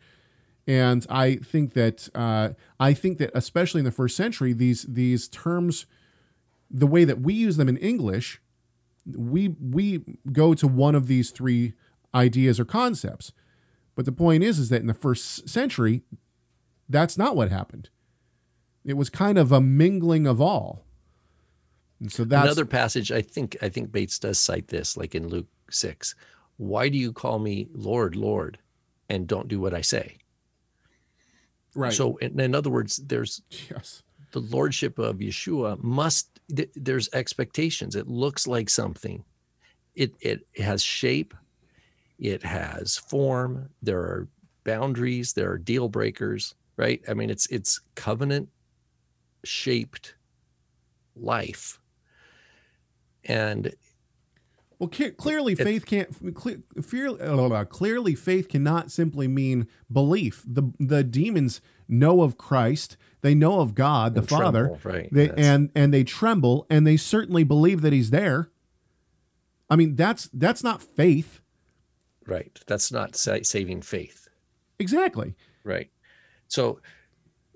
and 0.67 1.07
I 1.09 1.37
think 1.37 1.75
that 1.75 2.09
uh, 2.17 2.55
I 2.81 2.93
think 2.95 3.19
that 3.19 3.31
especially 3.33 3.79
in 3.79 3.85
the 3.85 3.93
first 3.93 4.17
century, 4.17 4.53
these 4.53 4.83
these 4.89 5.29
terms, 5.29 5.87
the 6.69 6.89
way 6.89 7.05
that 7.05 7.21
we 7.21 7.33
use 7.33 7.59
them 7.59 7.69
in 7.69 7.77
English, 7.77 8.41
we 9.07 9.55
we 9.61 10.03
go 10.33 10.53
to 10.53 10.67
one 10.67 10.97
of 10.97 11.07
these 11.07 11.31
three 11.31 11.75
ideas 12.13 12.59
or 12.59 12.65
concepts. 12.65 13.33
But 13.95 14.05
the 14.05 14.11
point 14.11 14.43
is, 14.43 14.59
is 14.59 14.69
that 14.71 14.81
in 14.81 14.89
the 14.89 14.95
first 14.95 15.49
century, 15.49 16.03
that's 16.89 17.17
not 17.17 17.37
what 17.37 17.53
happened. 17.53 17.89
It 18.85 18.95
was 18.95 19.11
kind 19.11 19.39
of 19.39 19.53
a 19.53 19.61
mingling 19.61 20.27
of 20.27 20.41
all. 20.41 20.86
And 22.01 22.13
so 22.13 22.25
that's 22.25 22.45
Another 22.45 22.67
passage, 22.67 23.11
I 23.11 23.23
think, 23.23 23.57
I 23.63 23.69
think 23.69 23.91
Bates 23.91 24.19
does 24.19 24.39
cite 24.39 24.69
this, 24.69 24.97
like 24.97 25.15
in 25.15 25.29
Luke 25.29 25.47
six. 25.71 26.15
Why 26.59 26.89
do 26.89 26.99
you 26.99 27.13
call 27.13 27.39
me 27.39 27.69
Lord, 27.73 28.17
Lord, 28.17 28.59
and 29.09 29.27
don't 29.27 29.49
do 29.49 29.61
what 29.61 29.75
I 29.75 29.81
say? 29.83 30.19
right. 31.75 31.93
So, 31.93 32.17
in, 32.17 32.39
in 32.41 32.55
other 32.55 32.71
words, 32.71 32.97
there's 32.97 33.43
yes, 33.71 34.03
the 34.33 34.41
lordship 34.41 34.99
of 34.99 35.17
Yeshua 35.19 35.83
must. 35.83 36.41
th- 36.55 36.71
There's 36.75 37.09
expectations. 37.13 37.95
It 37.97 38.09
looks 38.09 38.47
like 38.47 38.71
something. 38.71 39.25
It 39.95 40.15
it 40.21 40.47
has 40.57 40.83
shape. 40.83 41.35
It 42.19 42.43
has 42.43 42.97
form. 42.97 43.69
There 43.83 44.01
are 44.01 44.29
boundaries. 44.65 45.33
There 45.35 45.51
are 45.51 45.59
deal 45.59 45.89
breakers. 45.89 46.55
Right. 46.77 47.03
I 47.09 47.15
mean, 47.15 47.31
it's 47.31 47.47
it's 47.47 47.81
covenant 47.95 48.49
shaped 49.45 50.15
life. 51.15 51.79
And 53.27 53.74
Well, 54.79 54.91
clearly, 54.91 55.55
It- 55.55 55.59
faith 55.62 55.87
can't. 55.87 56.35
Cle- 56.35 56.62
fear, 56.83 57.09
uh, 57.09 57.64
clearly, 57.64 58.14
faith 58.14 58.49
cannot 58.49 58.91
simply 58.91 59.27
mean 59.27 59.68
belief. 59.91 60.45
the 60.47 60.64
The 60.79 61.03
demons 61.03 61.62
know 61.89 62.20
of 62.22 62.37
Christ. 62.37 62.99
They 63.22 63.35
know 63.35 63.61
of 63.61 63.74
God, 63.74 64.14
the 64.14 64.20
Father. 64.22 64.66
tremble, 64.66 64.81
right, 64.85 65.09
They 65.11 65.31
and 65.31 65.70
and 65.74 65.95
they 65.95 66.05
tremble, 66.05 66.66
and 66.68 66.87
they 66.87 66.99
certainly 66.99 67.43
believe 67.43 67.81
that 67.81 67.95
He's 67.95 68.11
there. 68.11 68.51
I 69.70 69.77
mean, 69.77 69.97
that's 69.97 70.29
that's 70.33 70.62
not 70.62 70.83
faith. 70.83 71.41
right, 72.27 72.61
that's 72.66 72.93
not 72.93 73.16
sa- 73.16 73.39
saving 73.43 73.81
faith. 73.83 74.29
Exactly. 74.79 75.35
right 75.64 75.91
so 76.49 76.81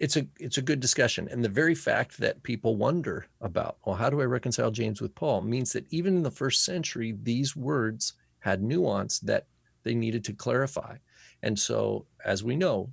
it's 0.00 0.16
a 0.16 0.26
it's 0.40 0.58
a 0.58 0.62
good 0.62 0.80
discussion 0.80 1.28
and 1.30 1.44
the 1.44 1.48
very 1.48 1.74
fact 1.74 2.18
that 2.18 2.42
people 2.42 2.76
wonder 2.76 3.26
about 3.40 3.76
well 3.84 3.94
how 3.94 4.10
do 4.10 4.20
i 4.20 4.24
reconcile 4.24 4.70
james 4.70 5.00
with 5.00 5.14
paul 5.14 5.40
means 5.40 5.72
that 5.72 5.86
even 5.90 6.16
in 6.16 6.22
the 6.22 6.30
first 6.30 6.64
century 6.64 7.14
these 7.22 7.54
words 7.54 8.14
had 8.40 8.62
nuance 8.62 9.20
that 9.20 9.46
they 9.84 9.94
needed 9.94 10.24
to 10.24 10.32
clarify 10.32 10.96
and 11.42 11.58
so 11.58 12.06
as 12.24 12.42
we 12.42 12.56
know 12.56 12.90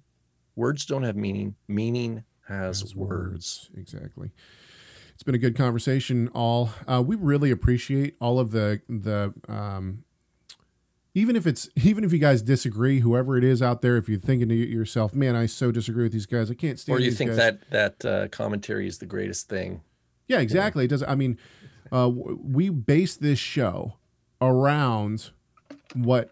words 0.55 0.85
don't 0.85 1.03
have 1.03 1.15
meaning 1.15 1.55
meaning 1.67 2.23
has 2.47 2.83
As 2.83 2.95
words. 2.95 3.69
Exactly. 3.77 4.31
It's 5.13 5.23
been 5.23 5.35
a 5.35 5.39
good 5.39 5.55
conversation. 5.55 6.29
All 6.29 6.71
uh, 6.87 7.03
we 7.05 7.15
really 7.15 7.51
appreciate 7.51 8.15
all 8.21 8.39
of 8.39 8.51
the 8.51 8.81
the 8.87 9.33
um, 9.47 10.03
even 11.17 11.35
if 11.35 11.47
it's 11.47 11.67
even 11.75 12.03
if 12.03 12.13
you 12.13 12.19
guys 12.19 12.43
disagree, 12.43 12.99
whoever 12.99 13.37
it 13.37 13.43
is 13.43 13.61
out 13.61 13.81
there, 13.81 13.97
if 13.97 14.07
you're 14.07 14.19
thinking 14.19 14.49
to 14.49 14.55
yourself, 14.55 15.15
"Man, 15.15 15.35
I 15.35 15.47
so 15.47 15.71
disagree 15.71 16.03
with 16.03 16.13
these 16.13 16.27
guys. 16.27 16.51
I 16.51 16.53
can't 16.53 16.79
stand." 16.79 16.99
or 16.99 17.01
you 17.01 17.11
think 17.11 17.31
guys." 17.31 17.37
that 17.37 17.71
that 17.71 18.05
uh, 18.05 18.27
commentary 18.27 18.87
is 18.87 18.99
the 18.99 19.07
greatest 19.07 19.49
thing 19.49 19.81
Yeah, 20.27 20.39
exactly. 20.39 20.85
It 20.85 20.89
does. 20.89 21.01
I 21.01 21.15
mean, 21.15 21.39
uh, 21.91 22.11
we 22.13 22.69
base 22.69 23.15
this 23.15 23.39
show 23.39 23.95
around 24.39 25.31
what 25.95 26.31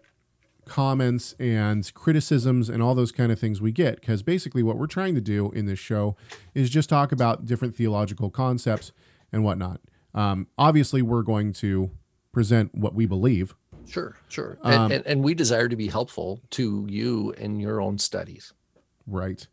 comments 0.66 1.34
and 1.40 1.92
criticisms 1.94 2.68
and 2.68 2.82
all 2.82 2.94
those 2.94 3.12
kind 3.12 3.32
of 3.32 3.38
things 3.38 3.60
we 3.60 3.72
get 3.72 4.00
because 4.00 4.22
basically 4.22 4.62
what 4.62 4.76
we're 4.76 4.86
trying 4.86 5.14
to 5.14 5.20
do 5.20 5.50
in 5.52 5.66
this 5.66 5.78
show 5.78 6.16
is 6.54 6.70
just 6.70 6.88
talk 6.88 7.12
about 7.12 7.46
different 7.46 7.74
theological 7.74 8.30
concepts 8.30 8.92
and 9.32 9.42
whatnot. 9.42 9.80
Um, 10.14 10.46
obviously, 10.56 11.02
we're 11.02 11.22
going 11.22 11.52
to 11.54 11.90
present 12.32 12.74
what 12.74 12.94
we 12.94 13.06
believe. 13.06 13.54
Sure 13.88 14.16
sure 14.28 14.58
Um, 14.62 14.72
and, 14.72 14.92
and, 14.92 15.06
and 15.06 15.24
we 15.24 15.34
desire 15.34 15.68
to 15.68 15.76
be 15.76 15.88
helpful 15.88 16.40
to 16.50 16.86
you 16.88 17.32
in 17.38 17.60
your 17.60 17.80
own 17.80 17.98
studies 17.98 18.52
Right. 19.06 19.46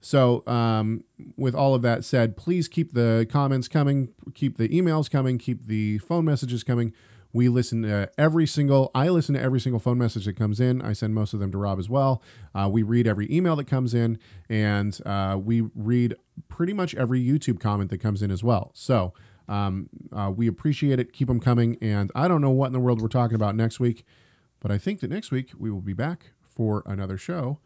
So, 0.00 0.44
um, 0.46 1.04
with 1.36 1.54
all 1.54 1.74
of 1.74 1.82
that 1.82 2.04
said, 2.04 2.36
please 2.36 2.66
keep 2.68 2.92
the 2.92 3.26
comments 3.30 3.68
coming, 3.68 4.08
keep 4.34 4.58
the 4.58 4.68
emails 4.68 5.08
coming, 5.10 5.38
keep 5.38 5.66
the 5.66 5.98
phone 5.98 6.24
messages 6.24 6.64
coming. 6.64 6.92
We 7.32 7.48
listen 7.48 7.82
to 7.82 8.10
every 8.18 8.46
single. 8.46 8.90
I 8.94 9.08
listen 9.08 9.34
to 9.36 9.40
every 9.40 9.60
single 9.60 9.78
phone 9.80 9.96
message 9.98 10.26
that 10.26 10.36
comes 10.36 10.60
in. 10.60 10.82
I 10.82 10.92
send 10.92 11.14
most 11.14 11.32
of 11.32 11.40
them 11.40 11.50
to 11.52 11.58
Rob 11.58 11.78
as 11.78 11.88
well. 11.88 12.20
Uh, 12.54 12.68
we 12.70 12.82
read 12.82 13.06
every 13.06 13.32
email 13.32 13.56
that 13.56 13.66
comes 13.66 13.94
in, 13.94 14.18
and 14.50 14.98
uh, 15.06 15.38
we 15.42 15.62
read 15.74 16.14
pretty 16.48 16.74
much 16.74 16.94
every 16.96 17.24
YouTube 17.24 17.60
comment 17.60 17.88
that 17.90 17.98
comes 17.98 18.22
in 18.22 18.30
as 18.30 18.44
well. 18.44 18.72
So 18.74 19.14
um, 19.48 19.88
uh, 20.12 20.32
we 20.34 20.46
appreciate 20.46 20.98
it. 20.98 21.12
Keep 21.12 21.28
them 21.28 21.40
coming. 21.40 21.76
And 21.80 22.10
I 22.14 22.28
don't 22.28 22.40
know 22.40 22.50
what 22.50 22.68
in 22.68 22.72
the 22.72 22.80
world 22.80 23.00
we're 23.00 23.08
talking 23.08 23.34
about 23.34 23.54
next 23.54 23.80
week, 23.80 24.04
but 24.60 24.70
I 24.70 24.78
think 24.78 25.00
that 25.00 25.10
next 25.10 25.30
week 25.30 25.50
we 25.58 25.70
will 25.70 25.80
be 25.80 25.92
back 25.92 26.32
for 26.42 26.82
another 26.86 27.16
show. 27.16 27.58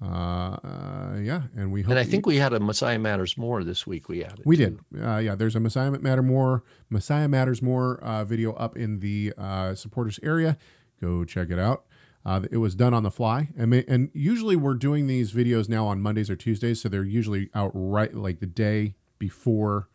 Uh, 0.00 0.56
uh, 0.62 1.18
yeah, 1.20 1.42
and 1.56 1.72
we 1.72 1.82
hope. 1.82 1.90
And 1.90 1.98
I 1.98 2.04
think 2.04 2.24
we 2.24 2.36
had 2.36 2.52
a 2.52 2.60
Messiah 2.60 3.00
Matters 3.00 3.36
more 3.36 3.64
this 3.64 3.84
week. 3.84 4.08
We 4.08 4.24
added. 4.24 4.42
we 4.44 4.56
too. 4.56 4.78
did. 4.92 5.04
Uh, 5.04 5.16
yeah, 5.16 5.34
there's 5.34 5.56
a 5.56 5.60
Messiah 5.60 5.90
Matter 5.90 6.22
More, 6.22 6.62
Messiah 6.88 7.26
Matters 7.26 7.60
More 7.60 7.98
uh, 8.00 8.24
video 8.24 8.52
up 8.52 8.76
in 8.76 9.00
the 9.00 9.32
uh, 9.36 9.74
supporters 9.74 10.20
area. 10.22 10.56
Go 11.00 11.24
check 11.24 11.50
it 11.50 11.58
out. 11.58 11.84
Uh, 12.24 12.42
it 12.50 12.58
was 12.58 12.76
done 12.76 12.94
on 12.94 13.02
the 13.02 13.10
fly, 13.10 13.48
and 13.56 13.74
and 13.74 14.10
usually 14.12 14.54
we're 14.54 14.74
doing 14.74 15.08
these 15.08 15.32
videos 15.32 15.68
now 15.68 15.86
on 15.86 16.00
Mondays 16.00 16.30
or 16.30 16.36
Tuesdays, 16.36 16.80
so 16.80 16.88
they're 16.88 17.04
usually 17.04 17.50
out 17.54 17.72
right 17.74 18.14
like 18.14 18.38
the 18.38 18.46
day 18.46 18.94
before 19.18 19.88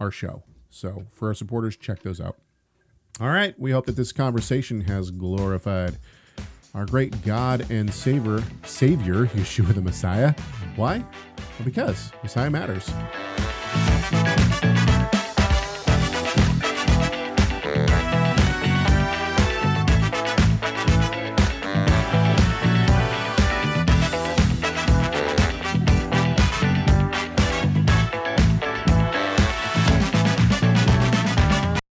our 0.00 0.10
show. 0.10 0.42
So 0.70 1.06
for 1.12 1.28
our 1.28 1.34
supporters, 1.34 1.76
check 1.76 2.02
those 2.02 2.20
out. 2.20 2.38
All 3.20 3.28
right, 3.28 3.58
we 3.58 3.70
hope 3.70 3.86
that 3.86 3.96
this 3.96 4.12
conversation 4.12 4.80
has 4.82 5.10
glorified 5.10 5.98
our 6.74 6.86
great 6.86 7.22
God 7.24 7.70
and 7.70 7.92
Savior, 7.92 8.42
Savior 8.64 9.26
Yeshua 9.34 9.74
the 9.74 9.82
Messiah. 9.82 10.34
Why? 10.76 10.98
Well, 10.98 11.64
because 11.64 12.12
Messiah 12.22 12.50
matters. 12.50 12.90